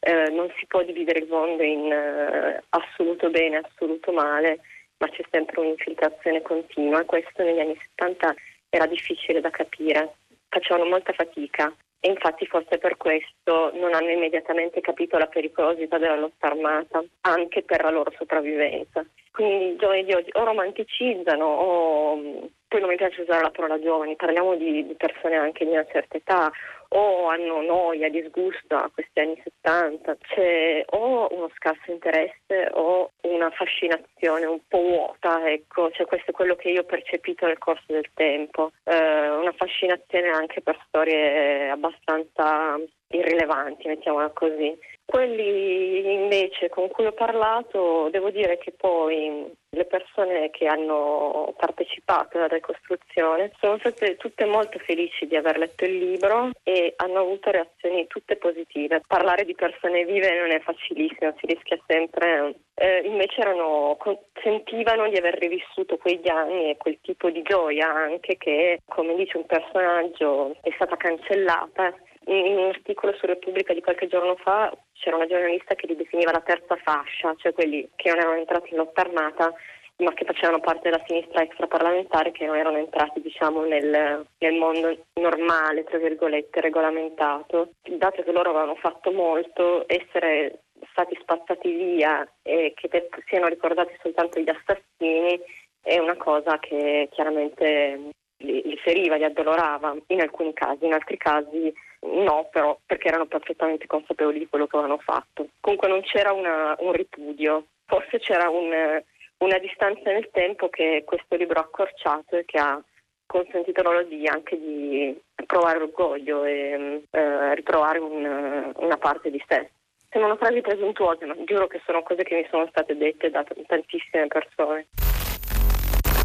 eh, 0.01 0.31
non 0.31 0.51
si 0.57 0.67
può 0.67 0.83
dividere 0.83 1.19
il 1.19 1.29
mondo 1.29 1.63
in 1.63 1.91
eh, 1.91 2.63
assoluto 2.71 3.29
bene 3.29 3.57
e 3.57 3.63
assoluto 3.69 4.13
male, 4.13 4.61
ma 4.99 5.09
c'è 5.09 5.25
sempre 5.31 5.61
un'infiltrazione 5.61 6.43
continua 6.43 7.01
e 7.01 7.05
questo 7.05 7.43
negli 7.43 7.61
anni 7.61 7.79
70 7.97 8.35
era 8.71 8.87
difficile 8.87 9.41
da 9.41 9.51
capire, 9.51 10.17
facevano 10.49 10.89
molta 10.89 11.13
fatica 11.13 11.75
e 12.01 12.11
infatti 12.11 12.47
forse 12.47 12.79
per 12.79 12.97
questo 12.97 13.73
non 13.75 13.95
hanno 13.95 14.11
immediatamente 14.11 14.81
capito 14.81 15.19
la 15.19 15.27
pericolosità 15.27 15.99
della 15.99 16.17
lotta 16.17 16.47
armata, 16.47 17.03
anche 17.23 17.63
per 17.63 17.83
la 17.83 17.91
loro 17.91 18.13
sopravvivenza. 18.17 19.05
Quindi 19.33 19.73
i 19.73 19.77
giovani 19.77 20.05
di 20.05 20.13
oggi 20.13 20.31
o 20.33 20.45
romanticizzano 20.45 21.45
o 21.45 22.49
poi 22.69 22.81
non 22.81 22.91
mi 22.91 22.97
piace 22.97 23.23
usare 23.23 23.43
la 23.43 23.51
parola 23.51 23.81
giovani, 23.81 24.15
parliamo 24.15 24.55
di, 24.55 24.87
di 24.87 24.95
persone 24.95 25.37
anche 25.37 25.65
di 25.65 25.73
una 25.73 25.87
certa 25.87 26.19
età 26.19 26.53
o 26.91 27.27
hanno 27.27 27.61
noia, 27.63 28.09
disgusto 28.09 28.77
a 28.77 28.91
questi 28.93 29.21
anni 29.21 29.41
70, 29.43 30.17
c'è 30.17 30.85
o 30.91 31.29
uno 31.31 31.51
scarso 31.55 31.91
interesse 31.91 32.71
o 32.73 33.11
una 33.23 33.51
fascinazione 33.51 34.47
un 34.47 34.61
po' 34.67 34.81
vuota, 34.81 35.51
ecco, 35.51 35.91
cioè 35.91 36.07
questo 36.07 36.31
è 36.31 36.35
quello 36.35 36.57
che 36.57 36.71
io 36.71 36.81
ho 36.81 36.85
percepito 36.85 37.47
nel 37.47 37.59
corso 37.59 37.85
del 37.89 38.09
tempo, 38.15 38.73
eh, 38.85 39.29
una 39.31 39.53
fascinazione 39.53 40.29
anche 40.29 40.61
per 40.63 40.79
storie 40.87 41.69
abbastanza 41.69 42.79
irrilevanti, 43.09 43.89
mettiamola 43.89 44.31
così. 44.31 44.77
Quelli 45.05 46.13
invece 46.13 46.69
con 46.69 46.89
cui 46.89 47.07
ho 47.07 47.13
parlato, 47.13 48.09
devo 48.11 48.29
dire 48.29 48.59
che 48.59 48.73
poi 48.73 49.51
le 49.71 49.85
persone 49.87 50.51
che 50.51 50.67
hanno 50.67 51.55
partecipato 51.57 52.37
alla 52.37 52.47
ricostruzione 52.47 53.53
sono 53.59 53.79
state 53.79 54.17
tutte 54.17 54.45
molto 54.45 54.79
felici 54.79 55.27
di 55.27 55.37
aver 55.37 55.57
letto 55.57 55.85
il 55.85 55.97
libro 55.97 56.51
e 56.63 56.93
hanno 56.97 57.21
avuto 57.21 57.51
reazioni 57.51 58.07
tutte 58.07 58.37
positive. 58.37 59.01
Parlare 59.07 59.45
di 59.45 59.55
persone 59.55 60.05
vive 60.05 60.39
non 60.39 60.51
è 60.51 60.61
facilissimo, 60.61 61.35
si 61.39 61.47
rischia 61.47 61.79
sempre. 61.87 62.57
Eh, 62.75 63.01
invece 63.07 63.41
erano, 63.41 63.97
sentivano 64.43 65.09
di 65.09 65.17
aver 65.17 65.39
rivissuto 65.39 65.97
quegli 65.97 66.29
anni 66.29 66.71
e 66.71 66.77
quel 66.77 66.99
tipo 67.01 67.31
di 67.31 67.41
gioia 67.43 67.89
anche 67.89 68.37
che, 68.37 68.81
come 68.85 69.15
dice 69.15 69.39
un 69.39 69.47
personaggio, 69.47 70.55
è 70.61 70.71
stata 70.75 70.97
cancellata 70.97 71.95
in 72.35 72.59
un 72.59 72.69
articolo 72.69 73.15
su 73.15 73.27
Repubblica 73.27 73.73
di 73.73 73.81
qualche 73.81 74.07
giorno 74.07 74.37
fa 74.37 74.77
c'era 74.93 75.17
una 75.17 75.27
giornalista 75.27 75.75
che 75.75 75.87
li 75.87 75.97
definiva 75.97 76.31
la 76.31 76.41
terza 76.41 76.77
fascia, 76.77 77.35
cioè 77.37 77.53
quelli 77.53 77.89
che 77.97 78.11
non 78.11 78.19
erano 78.19 78.37
entrati 78.37 78.71
in 78.71 78.77
lotta 78.77 79.01
armata 79.01 79.55
ma 79.99 80.13
che 80.13 80.25
facevano 80.25 80.61
parte 80.61 80.91
della 80.91 81.03
sinistra 81.07 81.43
extraparlamentare 81.43 82.31
che 82.31 82.47
non 82.47 82.57
erano 82.57 82.77
entrati 82.77 83.21
diciamo, 83.21 83.65
nel, 83.65 84.25
nel, 84.39 84.55
mondo 84.55 84.97
normale, 85.15 85.83
tra 85.85 85.99
virgolette, 85.99 86.61
regolamentato. 86.61 87.71
Dato 87.83 88.23
che 88.23 88.31
loro 88.31 88.51
avevano 88.51 88.77
fatto 88.77 89.11
molto, 89.11 89.85
essere 89.89 90.61
stati 90.91 91.19
spazzati 91.21 91.73
via 91.73 92.25
e 92.43 92.75
che 92.77 93.09
siano 93.27 93.49
ricordati 93.49 93.97
soltanto 94.01 94.39
gli 94.39 94.51
assassini 94.51 95.41
è 95.81 95.99
una 95.99 96.17
cosa 96.17 96.59
che 96.61 97.09
chiaramente 97.11 98.11
li, 98.37 98.63
li 98.63 98.77
feriva, 98.77 99.17
li 99.17 99.25
addolorava 99.25 99.97
in 100.09 100.21
alcuni 100.21 100.53
casi, 100.53 100.85
in 100.85 100.93
altri 100.93 101.17
casi 101.17 101.73
No, 102.01 102.49
però 102.51 102.79
perché 102.87 103.09
erano 103.09 103.27
perfettamente 103.27 103.87
consapevoli 103.87 104.39
di 104.39 104.49
quello 104.49 104.67
che 104.67 104.77
avevano 104.77 105.01
fatto. 105.03 105.49
Comunque 105.61 105.89
non 105.89 106.03
c'era 106.03 106.33
una, 106.33 106.77
un 106.79 106.93
ripudio, 106.93 107.65
forse 107.87 108.19
c'era 108.19 108.49
un, 108.49 109.03
una 109.39 109.59
distanza 109.59 110.11
nel 110.11 110.29
tempo 110.33 110.69
che 110.69 111.03
questo 111.05 111.37
libro 111.37 111.59
ha 111.59 111.65
accorciato 111.65 112.37
e 112.37 112.45
che 112.45 112.59
ha 112.59 112.81
consentito 113.27 113.83
loro 113.83 114.05
di, 114.05 114.27
anche 114.27 114.59
di 114.59 115.21
provare 115.45 115.83
orgoglio 115.83 116.45
e 116.45 117.05
eh, 117.11 117.55
ritrovare 117.55 117.99
un, 117.99 118.73
una 118.77 118.97
parte 118.97 119.31
di 119.31 119.43
sé. 119.47 119.71
Sembrano 120.11 120.37
frasi 120.37 120.61
presuntuose, 120.63 121.27
ma 121.27 121.35
giuro 121.45 121.67
che 121.67 121.83
sono 121.85 122.03
cose 122.03 122.23
che 122.23 122.37
mi 122.37 122.47
sono 122.51 122.67
state 122.71 122.97
dette 122.97 123.29
da 123.31 123.45
tantissime 123.67 124.27
persone. 124.29 124.87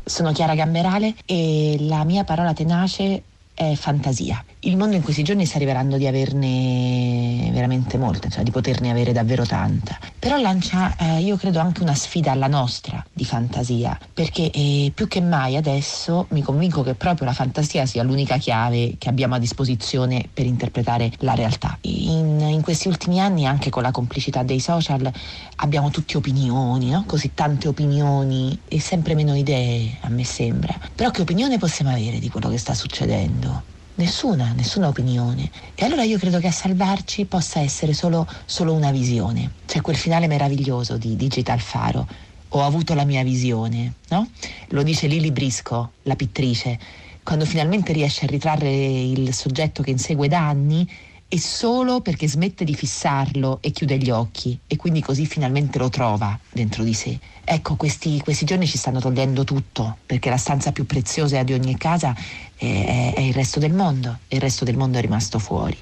Sono 0.06 0.32
Chiara 0.32 0.56
Gamberale 0.56 1.16
e 1.26 1.78
la 1.80 2.04
mia 2.06 2.24
parola 2.24 2.54
tenace 2.54 3.24
è 3.54 3.76
fantasia. 3.76 4.44
Il 4.66 4.78
mondo 4.78 4.96
in 4.96 5.02
questi 5.02 5.24
giorni 5.24 5.46
sta 5.46 5.58
arrivando 5.58 5.98
di 5.98 6.08
averne 6.08 7.50
veramente 7.52 7.98
molte, 7.98 8.30
cioè 8.30 8.44
di 8.44 8.52
poterne 8.52 8.90
avere 8.90 9.12
davvero 9.12 9.46
tanta. 9.46 9.98
Però 10.18 10.38
lancia, 10.38 10.96
eh, 10.96 11.20
io 11.20 11.36
credo, 11.36 11.60
anche 11.60 11.82
una 11.82 11.94
sfida 11.94 12.32
alla 12.32 12.48
nostra 12.48 13.04
di 13.12 13.26
fantasia, 13.26 13.98
perché 14.14 14.50
eh, 14.50 14.92
più 14.96 15.08
che 15.08 15.22
mai 15.22 15.58
adesso 15.58 16.28
mi 16.30 16.42
convinco 16.42 16.82
che 16.82 16.96
proprio 16.96 17.28
la 17.28 17.34
fantasia 17.34 17.86
sia 17.86 18.04
l'unica 18.04 18.38
chiave 18.38 18.96
che 18.98 19.10
abbiamo 19.10 19.36
a 19.36 19.40
disposizione 19.40 20.28
per 20.34 20.46
interpretare 20.46 21.12
la 21.20 21.36
realtà. 21.36 21.78
In, 21.82 22.40
in 22.40 22.62
questi 22.62 22.88
ultimi 22.88 23.20
anni, 23.20 23.46
anche 23.46 23.70
con 23.70 23.84
la 23.84 23.92
complicità 23.92 24.44
dei 24.44 24.60
social, 24.60 25.12
abbiamo 25.58 25.90
tutte 25.90 26.18
opinioni, 26.18 26.90
no? 26.90 27.04
così 27.06 27.34
tante 27.34 27.68
opinioni 27.68 28.58
e 28.68 28.80
sempre 28.80 29.14
meno 29.14 29.36
idee, 29.36 29.98
a 30.02 30.10
me 30.10 30.24
sembra. 30.24 30.78
Però 30.96 31.12
che 31.12 31.22
opinione 31.22 31.58
possiamo 31.58 31.92
avere 31.92 32.20
di 32.20 32.30
quello 32.30 32.50
che 32.50 32.58
sta 32.58 32.74
succedendo? 32.74 33.53
Nessuna, 33.96 34.54
nessuna 34.54 34.88
opinione. 34.88 35.52
E 35.76 35.86
allora 35.86 36.04
io 36.04 36.18
credo 36.18 36.40
che 36.40 36.48
a 36.48 36.52
salvarci 36.52 37.26
possa 37.26 37.60
essere 37.60 37.94
solo, 37.94 38.28
solo 38.46 38.74
una 38.74 38.90
visione. 38.90 39.52
C'è 39.68 39.82
quel 39.82 39.96
finale 39.96 40.26
meraviglioso 40.26 40.98
di 40.98 41.16
Digital 41.16 41.60
Faro. 41.60 42.08
Ho 42.50 42.64
avuto 42.64 42.96
la 42.96 43.06
mia 43.06 43.24
visione, 43.24 43.94
no? 44.10 44.28
Lo 44.70 44.82
dice 44.82 45.06
Lili 45.06 45.32
Brisco, 45.32 45.92
la 46.04 46.16
pittrice, 46.16 46.80
quando 47.22 47.46
finalmente 47.46 47.94
riesce 47.94 48.26
a 48.26 48.30
ritrarre 48.30 48.72
il 48.72 49.32
soggetto 49.32 49.84
che 49.84 49.92
insegue 49.92 50.28
da 50.28 50.48
anni 50.48 50.90
e 51.34 51.40
solo 51.40 52.02
perché 52.02 52.28
smette 52.28 52.64
di 52.64 52.76
fissarlo 52.76 53.58
e 53.62 53.72
chiude 53.72 53.98
gli 53.98 54.12
occhi 54.12 54.60
e 54.68 54.76
quindi 54.76 55.02
così 55.02 55.26
finalmente 55.26 55.80
lo 55.80 55.90
trova 55.90 56.38
dentro 56.52 56.84
di 56.84 56.94
sé. 56.94 57.18
Ecco, 57.44 57.76
questi, 57.76 58.20
questi 58.22 58.46
giorni 58.46 58.68
ci 58.68 58.78
stanno 58.78 59.00
togliendo 59.00 59.44
tutto, 59.44 59.98
perché 60.06 60.30
la 60.30 60.38
stanza 60.38 60.72
più 60.72 60.86
preziosa 60.86 61.42
di 61.42 61.54
ogni 61.54 61.76
casa 61.76 62.16
è, 62.64 63.14
è 63.16 63.22
il 63.22 63.34
resto 63.34 63.60
del 63.60 63.74
mondo 63.74 64.20
e 64.28 64.36
il 64.36 64.42
resto 64.42 64.64
del 64.66 64.78
mondo 64.78 64.98
è 64.98 65.02
rimasto 65.02 65.40
fuori. 65.40 65.78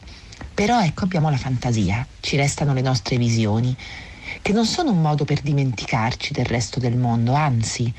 Però 0.53 0.81
ecco 0.81 1.03
abbiamo 1.05 1.29
la 1.29 1.37
fantasia, 1.37 2.05
ci 2.19 2.35
restano 2.35 2.73
le 2.73 2.81
nostre 2.81 3.17
visioni, 3.17 3.75
che 4.41 4.53
non 4.53 4.65
sono 4.65 4.91
un 4.91 5.01
modo 5.01 5.25
per 5.25 5.41
dimenticarci 5.41 6.33
del 6.33 6.45
resto 6.45 6.79
del 6.79 6.95
mondo, 6.95 7.33
anzi 7.33 7.93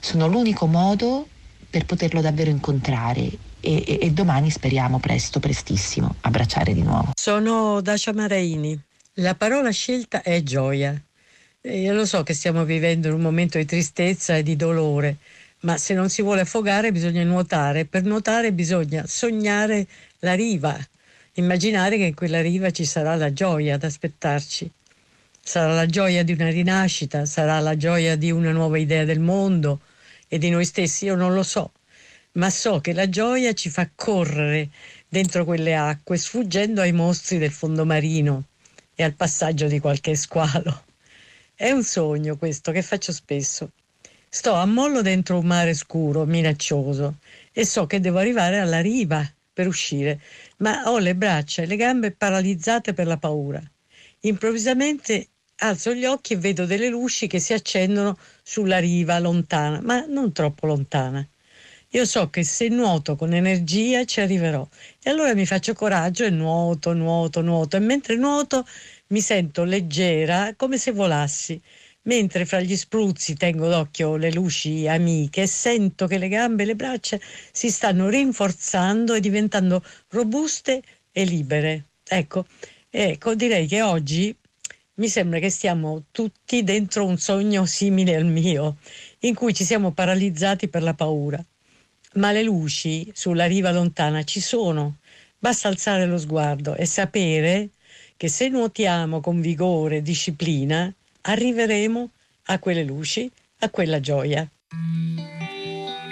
sono 0.00 0.26
l'unico 0.26 0.66
modo 0.66 1.26
per 1.70 1.86
poterlo 1.86 2.20
davvero 2.20 2.50
incontrare 2.50 3.30
e, 3.60 3.98
e, 4.00 4.10
domani 4.10 4.50
speriamo 4.50 4.98
presto, 4.98 5.40
prestissimo, 5.40 6.16
abbracciare 6.20 6.74
di 6.74 6.82
nuovo. 6.82 7.12
Sono 7.14 7.80
Dacia 7.80 8.12
Maraini. 8.12 8.78
La 9.14 9.34
parola 9.34 9.70
scelta 9.70 10.22
è 10.22 10.42
gioia. 10.42 11.00
E 11.60 11.80
io 11.80 11.94
lo 11.94 12.04
so 12.04 12.22
che 12.22 12.34
stiamo 12.34 12.64
vivendo 12.64 13.12
un 13.14 13.22
momento 13.22 13.56
di 13.56 13.64
tristezza 13.64 14.36
e 14.36 14.42
di 14.42 14.54
dolore, 14.54 15.16
ma 15.64 15.78
se 15.78 15.94
non 15.94 16.10
si 16.10 16.22
vuole 16.22 16.42
affogare 16.42 16.92
bisogna 16.92 17.24
nuotare, 17.24 17.86
per 17.86 18.04
nuotare 18.04 18.52
bisogna 18.52 19.04
sognare 19.06 19.86
la 20.20 20.34
riva, 20.34 20.78
immaginare 21.34 21.96
che 21.96 22.04
in 22.04 22.14
quella 22.14 22.42
riva 22.42 22.70
ci 22.70 22.84
sarà 22.84 23.16
la 23.16 23.32
gioia 23.32 23.74
ad 23.74 23.82
aspettarci. 23.82 24.70
Sarà 25.42 25.72
la 25.72 25.86
gioia 25.86 26.22
di 26.22 26.32
una 26.32 26.50
rinascita, 26.50 27.24
sarà 27.26 27.58
la 27.60 27.76
gioia 27.76 28.16
di 28.16 28.30
una 28.30 28.52
nuova 28.52 28.78
idea 28.78 29.04
del 29.04 29.20
mondo 29.20 29.80
e 30.28 30.38
di 30.38 30.50
noi 30.50 30.64
stessi, 30.64 31.06
io 31.06 31.14
non 31.14 31.32
lo 31.34 31.42
so, 31.42 31.72
ma 32.32 32.50
so 32.50 32.80
che 32.80 32.92
la 32.92 33.08
gioia 33.08 33.52
ci 33.54 33.70
fa 33.70 33.88
correre 33.94 34.68
dentro 35.08 35.44
quelle 35.44 35.74
acque, 35.74 36.18
sfuggendo 36.18 36.82
ai 36.82 36.92
mostri 36.92 37.38
del 37.38 37.52
fondo 37.52 37.86
marino 37.86 38.44
e 38.94 39.02
al 39.02 39.14
passaggio 39.14 39.66
di 39.66 39.80
qualche 39.80 40.14
squalo. 40.14 40.84
È 41.54 41.70
un 41.70 41.82
sogno 41.82 42.36
questo 42.36 42.70
che 42.72 42.82
faccio 42.82 43.12
spesso. 43.12 43.70
Sto 44.36 44.54
a 44.54 44.66
mollo 44.66 45.00
dentro 45.00 45.38
un 45.38 45.46
mare 45.46 45.74
scuro, 45.74 46.24
minaccioso, 46.24 47.18
e 47.52 47.64
so 47.64 47.86
che 47.86 48.00
devo 48.00 48.18
arrivare 48.18 48.58
alla 48.58 48.80
riva 48.80 49.24
per 49.52 49.68
uscire, 49.68 50.20
ma 50.56 50.90
ho 50.90 50.98
le 50.98 51.14
braccia 51.14 51.62
e 51.62 51.66
le 51.66 51.76
gambe 51.76 52.10
paralizzate 52.10 52.94
per 52.94 53.06
la 53.06 53.16
paura. 53.16 53.62
Improvvisamente 54.22 55.28
alzo 55.58 55.94
gli 55.94 56.04
occhi 56.04 56.32
e 56.32 56.38
vedo 56.38 56.66
delle 56.66 56.88
luci 56.88 57.28
che 57.28 57.38
si 57.38 57.52
accendono 57.52 58.18
sulla 58.42 58.78
riva 58.80 59.20
lontana, 59.20 59.80
ma 59.80 60.04
non 60.04 60.32
troppo 60.32 60.66
lontana. 60.66 61.24
Io 61.90 62.04
so 62.04 62.28
che 62.28 62.42
se 62.42 62.66
nuoto 62.66 63.14
con 63.14 63.34
energia 63.34 64.04
ci 64.04 64.20
arriverò 64.20 64.66
e 65.00 65.10
allora 65.10 65.32
mi 65.34 65.46
faccio 65.46 65.74
coraggio 65.74 66.24
e 66.24 66.30
nuoto, 66.30 66.92
nuoto, 66.92 67.40
nuoto 67.40 67.76
e 67.76 67.80
mentre 67.80 68.16
nuoto 68.16 68.66
mi 69.08 69.20
sento 69.20 69.62
leggera 69.62 70.54
come 70.56 70.76
se 70.76 70.90
volassi 70.90 71.62
mentre 72.04 72.44
fra 72.46 72.60
gli 72.60 72.76
spruzzi 72.76 73.34
tengo 73.34 73.68
d'occhio 73.68 74.16
le 74.16 74.32
luci 74.32 74.88
amiche 74.88 75.42
e 75.42 75.46
sento 75.46 76.06
che 76.06 76.18
le 76.18 76.28
gambe 76.28 76.62
e 76.62 76.66
le 76.66 76.76
braccia 76.76 77.18
si 77.52 77.70
stanno 77.70 78.08
rinforzando 78.08 79.14
e 79.14 79.20
diventando 79.20 79.82
robuste 80.08 80.82
e 81.12 81.24
libere. 81.24 81.84
Ecco, 82.06 82.46
ecco 82.90 83.34
direi 83.34 83.66
che 83.66 83.82
oggi 83.82 84.34
mi 84.96 85.08
sembra 85.08 85.38
che 85.38 85.50
stiamo 85.50 86.04
tutti 86.12 86.62
dentro 86.62 87.04
un 87.04 87.18
sogno 87.18 87.66
simile 87.66 88.14
al 88.14 88.26
mio, 88.26 88.76
in 89.20 89.34
cui 89.34 89.52
ci 89.52 89.64
siamo 89.64 89.92
paralizzati 89.92 90.68
per 90.68 90.82
la 90.82 90.94
paura. 90.94 91.44
Ma 92.14 92.30
le 92.30 92.44
luci 92.44 93.10
sulla 93.12 93.46
riva 93.46 93.72
lontana 93.72 94.22
ci 94.22 94.40
sono, 94.40 94.98
basta 95.36 95.66
alzare 95.66 96.06
lo 96.06 96.16
sguardo 96.16 96.76
e 96.76 96.86
sapere 96.86 97.70
che 98.16 98.28
se 98.28 98.48
nuotiamo 98.48 99.20
con 99.20 99.40
vigore 99.40 99.96
e 99.96 100.02
disciplina, 100.02 100.94
arriveremo 101.26 102.10
a 102.46 102.58
quelle 102.58 102.82
luci, 102.82 103.30
a 103.60 103.70
quella 103.70 104.00
gioia. 104.00 104.48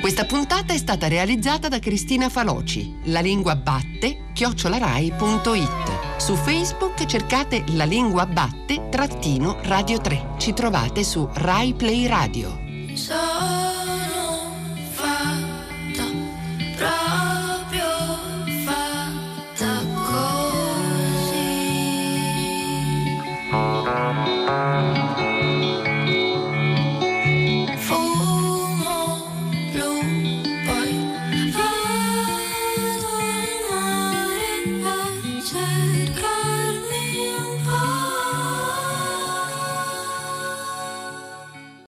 Questa 0.00 0.24
puntata 0.24 0.72
è 0.72 0.78
stata 0.78 1.06
realizzata 1.06 1.68
da 1.68 1.78
Cristina 1.78 2.28
Faloci. 2.28 2.92
La 3.04 3.20
lingua 3.20 3.54
batte 3.54 4.30
chiocciolarai.it. 4.32 6.18
Su 6.18 6.34
Facebook 6.34 7.04
cercate 7.06 7.62
La 7.74 7.84
lingua 7.84 8.26
batte 8.26 8.88
trattino 8.90 9.58
Radio 9.62 10.00
3. 10.00 10.34
Ci 10.38 10.52
trovate 10.54 11.04
su 11.04 11.28
Rai 11.32 11.74
Play 11.74 12.06
Radio. 12.06 12.58
Sono 12.94 13.61